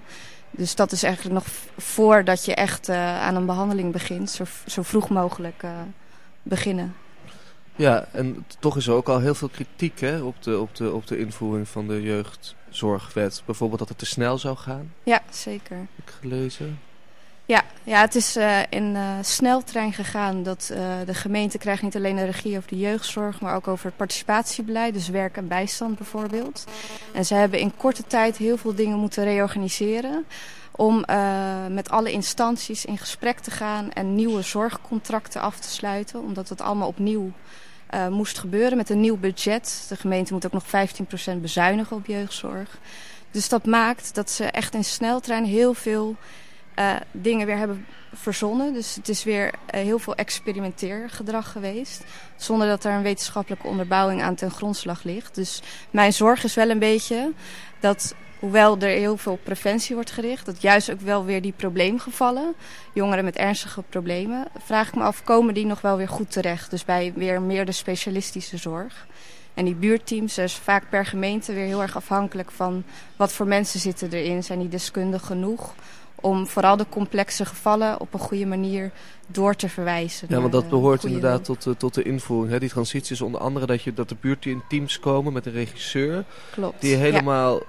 Dus 0.51 0.75
dat 0.75 0.91
is 0.91 1.03
eigenlijk 1.03 1.33
nog 1.33 1.45
voordat 1.77 2.45
je 2.45 2.55
echt 2.55 2.89
eh, 2.89 3.21
aan 3.21 3.35
een 3.35 3.45
behandeling 3.45 3.91
begint, 3.91 4.29
zo, 4.29 4.43
zo 4.65 4.81
vroeg 4.81 5.09
mogelijk 5.09 5.63
eh, 5.63 5.71
beginnen. 6.43 6.95
Ja, 7.75 8.07
en 8.11 8.45
toch 8.59 8.77
is 8.77 8.87
er 8.87 8.93
ook 8.93 9.09
al 9.09 9.19
heel 9.19 9.35
veel 9.35 9.49
kritiek 9.49 9.99
hè, 9.99 10.21
op, 10.21 10.43
de, 10.43 10.59
op, 10.59 10.75
de, 10.75 10.91
op 10.91 11.07
de 11.07 11.17
invoering 11.17 11.67
van 11.67 11.87
de 11.87 12.01
jeugdzorgwet. 12.71 13.41
Bijvoorbeeld 13.45 13.79
dat 13.79 13.89
het 13.89 13.97
te 13.97 14.05
snel 14.05 14.37
zou 14.37 14.57
gaan, 14.57 14.93
Ja, 15.03 15.21
zeker. 15.29 15.77
heb 15.77 16.05
ik 16.05 16.13
gelezen. 16.19 16.79
Ja, 17.45 17.63
ja 17.83 18.01
het 18.01 18.15
is 18.15 18.35
eh, 18.35 18.59
in 18.69 18.95
eh, 18.95 19.17
sneltrein 19.21 19.93
gegaan 19.93 20.43
dat 20.43 20.69
eh, 20.73 20.79
de 21.05 21.13
gemeente 21.13 21.57
krijgt 21.57 21.81
niet 21.81 21.95
alleen 21.95 22.15
de 22.15 22.25
regie 22.25 22.57
over 22.57 22.69
de 22.69 22.79
jeugdzorg, 22.79 23.41
maar 23.41 23.55
ook 23.55 23.67
over 23.67 23.85
het 23.85 23.97
participatiebeleid, 23.97 24.93
dus 24.93 25.09
werk 25.09 25.37
en 25.37 25.47
bijstand 25.47 25.97
bijvoorbeeld. 25.97 26.65
En 27.13 27.25
ze 27.25 27.33
hebben 27.33 27.59
in 27.59 27.75
korte 27.75 28.03
tijd 28.07 28.37
heel 28.37 28.57
veel 28.57 28.75
dingen 28.75 28.97
moeten 28.97 29.23
reorganiseren 29.23 30.25
om 30.71 31.05
met 31.69 31.89
alle 31.89 32.11
instanties 32.11 32.85
in 32.85 32.97
gesprek 32.97 33.39
te 33.39 33.51
gaan 33.51 33.91
en 33.91 34.15
nieuwe 34.15 34.41
zorgcontracten 34.41 35.41
af 35.41 35.59
te 35.59 35.69
sluiten, 35.69 36.21
omdat 36.21 36.49
het 36.49 36.61
allemaal 36.61 36.87
opnieuw 36.87 37.31
eh, 37.91 38.07
moest 38.07 38.39
gebeuren 38.39 38.77
met 38.77 38.89
een 38.89 38.99
nieuw 38.99 39.17
budget. 39.17 39.85
De 39.89 39.95
gemeente 39.95 40.33
moet 40.33 40.45
ook 40.45 40.51
nog 40.51 40.65
15% 41.35 41.41
bezuinigen 41.41 41.95
op 41.95 42.05
jeugdzorg. 42.05 42.77
Dus 43.31 43.49
dat 43.49 43.65
maakt 43.65 44.15
dat 44.15 44.29
ze 44.29 44.45
echt 44.45 44.73
in 44.73 44.83
sneltrein 44.83 45.43
heel 45.43 45.73
veel 45.73 46.15
eh, 46.75 46.95
dingen 47.11 47.45
weer 47.45 47.57
hebben 47.57 47.85
verzonnen. 48.13 48.73
Dus 48.73 48.95
het 48.95 49.09
is 49.09 49.23
weer 49.23 49.51
eh, 49.65 49.81
heel 49.81 49.99
veel 49.99 50.15
experimenteergedrag 50.15 51.51
geweest. 51.51 52.03
Zonder 52.35 52.67
dat 52.67 52.83
er 52.83 52.91
een 52.91 53.01
wetenschappelijke 53.01 53.67
onderbouwing 53.67 54.21
aan 54.21 54.35
ten 54.35 54.51
grondslag 54.51 55.03
ligt. 55.03 55.35
Dus 55.35 55.61
mijn 55.89 56.13
zorg 56.13 56.43
is 56.43 56.55
wel 56.55 56.69
een 56.69 56.79
beetje 56.79 57.31
dat, 57.81 58.15
hoewel 58.39 58.77
er 58.79 58.89
heel 58.89 59.17
veel 59.17 59.39
preventie 59.43 59.95
wordt 59.95 60.11
gericht, 60.11 60.45
dat 60.45 60.61
juist 60.61 60.91
ook 60.91 61.01
wel 61.01 61.25
weer 61.25 61.41
die 61.41 61.53
probleemgevallen, 61.55 62.53
jongeren 62.93 63.23
met 63.23 63.35
ernstige 63.35 63.81
problemen, 63.81 64.47
vraag 64.63 64.87
ik 64.87 64.95
me 64.95 65.03
af, 65.03 65.23
komen 65.23 65.53
die 65.53 65.65
nog 65.65 65.81
wel 65.81 65.97
weer 65.97 66.09
goed 66.09 66.31
terecht? 66.31 66.69
Dus 66.69 66.85
bij 66.85 67.13
weer 67.15 67.41
meer 67.41 67.65
de 67.65 67.71
specialistische 67.71 68.57
zorg. 68.57 69.07
En 69.53 69.65
die 69.65 69.75
buurteams, 69.75 70.35
dat 70.35 70.45
is 70.45 70.55
vaak 70.55 70.89
per 70.89 71.05
gemeente 71.05 71.53
weer 71.53 71.65
heel 71.65 71.81
erg 71.81 71.95
afhankelijk 71.95 72.51
van 72.51 72.83
wat 73.15 73.33
voor 73.33 73.47
mensen 73.47 73.79
zitten 73.79 74.11
erin. 74.11 74.43
Zijn 74.43 74.59
die 74.59 74.69
deskundig 74.69 75.25
genoeg? 75.25 75.73
Om 76.21 76.47
vooral 76.47 76.77
de 76.77 76.85
complexe 76.89 77.45
gevallen 77.45 77.99
op 77.99 78.13
een 78.13 78.19
goede 78.19 78.45
manier 78.45 78.91
door 79.27 79.55
te 79.55 79.69
verwijzen. 79.69 80.27
Ja, 80.29 80.39
want 80.39 80.51
dat 80.51 80.63
eh, 80.63 80.69
behoort 80.69 81.03
inderdaad 81.03 81.43
tot, 81.43 81.63
de- 81.63 81.77
tot 81.77 81.93
de 81.93 82.03
invoering. 82.03 82.51
Hè. 82.51 82.59
Die 82.59 82.69
transitie 82.69 83.13
is 83.13 83.21
onder 83.21 83.41
andere 83.41 83.65
dat, 83.65 83.81
je, 83.83 83.93
dat 83.93 84.09
de 84.09 84.15
buurtteams 84.19 84.99
komen 84.99 85.33
met 85.33 85.45
een 85.45 85.51
regisseur. 85.51 86.23
Klopt. 86.51 86.81
Die 86.81 86.91
Ja. 86.91 86.97
helemaal 86.97 87.61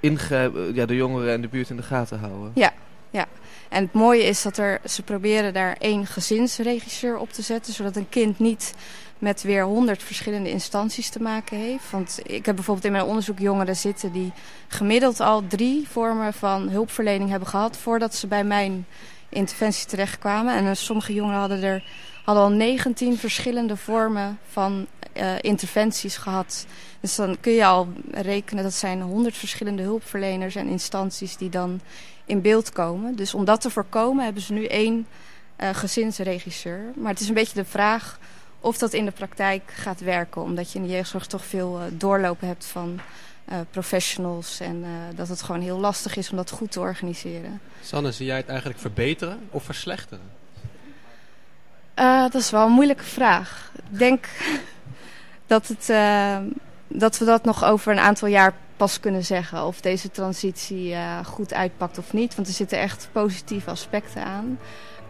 ingrijpen, 0.00 0.74
ja, 0.74 0.86
de 0.86 0.96
jongeren 0.96 1.32
en 1.32 1.40
de 1.40 1.48
buurt 1.48 1.70
in 1.70 1.76
de 1.76 1.82
gaten 1.82 2.18
houden. 2.18 2.50
Ja, 2.54 2.72
ja. 3.10 3.26
En 3.68 3.82
het 3.82 3.92
mooie 3.92 4.22
is 4.22 4.42
dat 4.42 4.56
er, 4.56 4.80
ze 4.88 5.02
proberen 5.02 5.52
daar 5.52 5.76
één 5.78 6.06
gezinsregisseur 6.06 7.18
op 7.18 7.32
te 7.32 7.42
zetten, 7.42 7.72
zodat 7.72 7.96
een 7.96 8.08
kind 8.08 8.38
niet 8.38 8.74
met 9.20 9.42
weer 9.42 9.64
honderd 9.64 10.02
verschillende 10.02 10.50
instanties 10.50 11.08
te 11.08 11.22
maken 11.22 11.56
heeft. 11.56 11.90
Want 11.90 12.20
ik 12.22 12.46
heb 12.46 12.54
bijvoorbeeld 12.54 12.86
in 12.86 12.92
mijn 12.92 13.04
onderzoek 13.04 13.38
jongeren 13.38 13.76
zitten 13.76 14.12
die 14.12 14.32
gemiddeld 14.68 15.20
al 15.20 15.46
drie 15.46 15.88
vormen 15.88 16.32
van 16.32 16.68
hulpverlening 16.68 17.30
hebben 17.30 17.48
gehad 17.48 17.76
voordat 17.76 18.14
ze 18.14 18.26
bij 18.26 18.44
mijn 18.44 18.86
interventie 19.28 19.86
terechtkwamen. 19.86 20.56
En 20.56 20.66
eh, 20.66 20.74
sommige 20.74 21.14
jongeren 21.14 21.40
hadden 21.40 21.62
er 21.62 21.84
hadden 22.24 22.44
al 22.44 22.50
19 22.50 23.18
verschillende 23.18 23.76
vormen 23.76 24.38
van 24.48 24.86
eh, 25.12 25.34
interventies 25.40 26.16
gehad. 26.16 26.66
Dus 27.00 27.14
dan 27.14 27.36
kun 27.40 27.52
je 27.52 27.64
al 27.64 27.88
rekenen 28.10 28.62
dat 28.62 28.74
zijn 28.74 29.02
100 29.02 29.36
verschillende 29.36 29.82
hulpverleners 29.82 30.54
en 30.54 30.68
instanties 30.68 31.36
die 31.36 31.48
dan 31.48 31.80
in 32.24 32.40
beeld 32.40 32.72
komen. 32.72 33.16
Dus 33.16 33.34
om 33.34 33.44
dat 33.44 33.60
te 33.60 33.70
voorkomen 33.70 34.24
hebben 34.24 34.42
ze 34.42 34.52
nu 34.52 34.64
één 34.64 35.06
eh, 35.56 35.68
gezinsregisseur. 35.72 36.80
Maar 36.94 37.10
het 37.10 37.20
is 37.20 37.28
een 37.28 37.34
beetje 37.34 37.54
de 37.54 37.64
vraag 37.64 38.18
of 38.60 38.78
dat 38.78 38.92
in 38.92 39.04
de 39.04 39.10
praktijk 39.10 39.62
gaat 39.74 40.00
werken. 40.00 40.42
Omdat 40.42 40.72
je 40.72 40.78
in 40.78 40.84
de 40.84 40.92
jeugdzorg 40.92 41.26
toch 41.26 41.44
veel 41.44 41.78
eh, 41.78 41.84
doorlopen 41.92 42.46
hebt 42.46 42.64
van 42.64 43.00
eh, 43.44 43.58
professionals. 43.70 44.60
En 44.60 44.84
eh, 44.84 45.16
dat 45.16 45.28
het 45.28 45.42
gewoon 45.42 45.60
heel 45.60 45.78
lastig 45.78 46.16
is 46.16 46.30
om 46.30 46.36
dat 46.36 46.50
goed 46.50 46.72
te 46.72 46.80
organiseren. 46.80 47.60
Sanne, 47.82 48.12
zie 48.12 48.26
jij 48.26 48.36
het 48.36 48.48
eigenlijk 48.48 48.78
verbeteren 48.78 49.38
of 49.50 49.64
verslechteren? 49.64 50.38
Dat 52.30 52.34
is 52.34 52.50
wel 52.50 52.66
een 52.66 52.72
moeilijke 52.72 53.04
vraag. 53.04 53.72
Ik 53.90 53.98
denk 53.98 54.28
dat, 55.46 55.66
het, 55.66 55.86
dat 56.88 57.18
we 57.18 57.24
dat 57.24 57.44
nog 57.44 57.64
over 57.64 57.92
een 57.92 57.98
aantal 57.98 58.28
jaar 58.28 58.54
pas 58.76 59.00
kunnen 59.00 59.24
zeggen 59.24 59.64
of 59.64 59.80
deze 59.80 60.10
transitie 60.10 60.96
goed 61.24 61.54
uitpakt 61.54 61.98
of 61.98 62.12
niet. 62.12 62.34
Want 62.34 62.48
er 62.48 62.54
zitten 62.54 62.78
echt 62.78 63.08
positieve 63.12 63.70
aspecten 63.70 64.24
aan. 64.24 64.58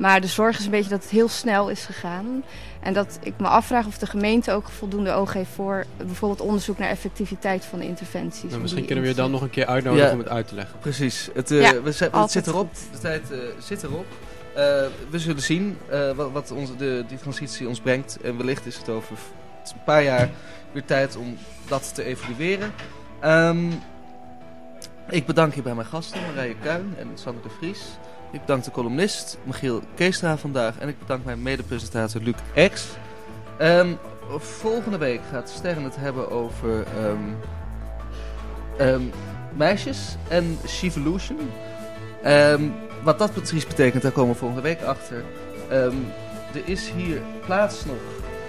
Maar 0.00 0.20
de 0.20 0.26
zorg 0.26 0.58
is 0.58 0.64
een 0.64 0.70
beetje 0.70 0.90
dat 0.90 1.02
het 1.02 1.10
heel 1.10 1.28
snel 1.28 1.68
is 1.68 1.84
gegaan. 1.84 2.42
En 2.80 2.92
dat 2.92 3.18
ik 3.22 3.32
me 3.38 3.48
afvraag 3.48 3.86
of 3.86 3.98
de 3.98 4.06
gemeente 4.06 4.52
ook 4.52 4.68
voldoende 4.68 5.12
oog 5.12 5.32
heeft 5.32 5.50
voor 5.54 5.84
bijvoorbeeld 5.96 6.40
onderzoek 6.40 6.78
naar 6.78 6.88
effectieviteit 6.88 7.64
van 7.64 7.78
de 7.78 7.84
interventies. 7.84 8.50
Nou, 8.50 8.60
misschien 8.62 8.84
kunnen 8.84 9.04
we 9.04 9.10
je 9.10 9.16
dan 9.16 9.30
nog 9.30 9.42
een 9.42 9.50
keer 9.50 9.66
uitnodigen 9.66 10.06
Ja. 10.06 10.12
om 10.12 10.18
het 10.18 10.28
uit 10.28 10.48
te 10.48 10.54
leggen. 10.54 10.78
Precies. 10.78 11.28
Het, 11.34 11.50
eh, 11.50 11.60
Ja, 11.60 11.82
we 11.82 11.92
zijn, 11.92 12.10
het 12.12 12.30
zit 12.30 12.46
erop. 12.46 12.74
De 12.92 12.98
tijd 12.98 13.30
eh, 13.30 13.38
zit 13.58 13.82
erop. 13.82 14.06
Eh, 14.54 14.64
we 15.10 15.18
zullen 15.18 15.42
zien 15.42 15.78
eh, 15.90 16.10
wat, 16.12 16.30
wat 16.32 16.50
onze, 16.50 16.76
de, 16.76 17.04
die 17.08 17.18
transitie 17.18 17.68
ons 17.68 17.80
brengt. 17.80 18.18
En 18.22 18.36
wellicht 18.36 18.66
is 18.66 18.76
het 18.76 18.88
over 18.88 19.16
een 19.64 19.84
paar 19.84 20.02
jaar 20.02 20.30
weer 20.72 20.84
tijd 20.84 21.16
om 21.16 21.36
dat 21.68 21.94
te 21.94 22.04
evalueren. 22.04 22.72
Ehm, 23.20 23.70
ik 25.08 25.26
bedank 25.26 25.54
hier 25.54 25.62
bij 25.62 25.74
mijn 25.74 25.86
gasten, 25.86 26.20
Marije 26.26 26.54
Kuin 26.62 26.94
en 26.98 27.08
Sander 27.14 27.42
de 27.42 27.48
Vries. 27.58 27.80
Ik 28.32 28.40
bedank 28.40 28.64
de 28.64 28.70
columnist 28.70 29.38
Michiel 29.44 29.82
Keestra 29.94 30.36
vandaag. 30.36 30.78
En 30.78 30.88
ik 30.88 30.98
bedank 30.98 31.24
mijn 31.24 31.42
medepresentator 31.42 32.22
Luc 32.22 32.70
X. 32.72 32.88
Ehm, 33.58 33.92
volgende 34.38 34.98
week 34.98 35.20
gaat 35.30 35.48
Sterren 35.48 35.84
het 35.84 35.96
hebben 35.96 36.30
over 36.30 36.82
ehm, 36.82 37.18
ehm, 38.78 39.02
meisjes 39.56 40.16
en 40.28 40.58
Shevolution. 40.66 41.50
Ehm 42.22 42.62
wat 43.02 43.18
dat 43.18 43.32
precies 43.32 43.66
betekent, 43.66 44.02
daar 44.02 44.12
komen 44.12 44.32
we 44.32 44.38
volgende 44.38 44.62
week 44.62 44.82
achter. 44.82 45.24
Er 45.68 46.62
is 46.64 46.90
hier 46.90 47.20
plaats 47.44 47.84
nog 47.84 47.96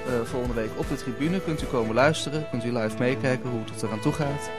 eh, 0.08 0.14
volgende 0.24 0.56
week 0.56 0.70
op 0.76 0.90
de 0.90 0.96
tribune. 0.96 1.42
Kunt 1.42 1.62
u 1.62 1.66
komen 1.66 1.96
luisteren, 1.96 2.50
kunt 2.50 2.66
u 2.66 2.78
live 2.78 2.98
meekijken 3.00 3.50
hoe 3.50 3.60
het 3.74 3.84
eraan 3.84 4.00
toe 4.00 4.14
gaat. 4.14 4.50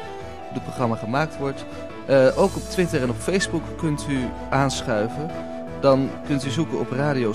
Het 0.55 0.63
programma 0.63 0.97
gemaakt 0.97 1.39
wordt. 1.39 1.65
Eh, 2.07 2.29
ook 2.37 2.57
op 2.57 2.63
Twitter 2.63 3.03
en 3.03 3.11
op 3.11 3.17
Facebook 3.19 3.63
kunt 3.77 4.07
u 4.09 4.19
aanschuiven. 4.51 5.31
Dan 5.81 6.11
kunt 6.27 6.45
u 6.45 6.51
zoeken 6.51 6.79
op 6.79 6.91
Radio 6.91 7.31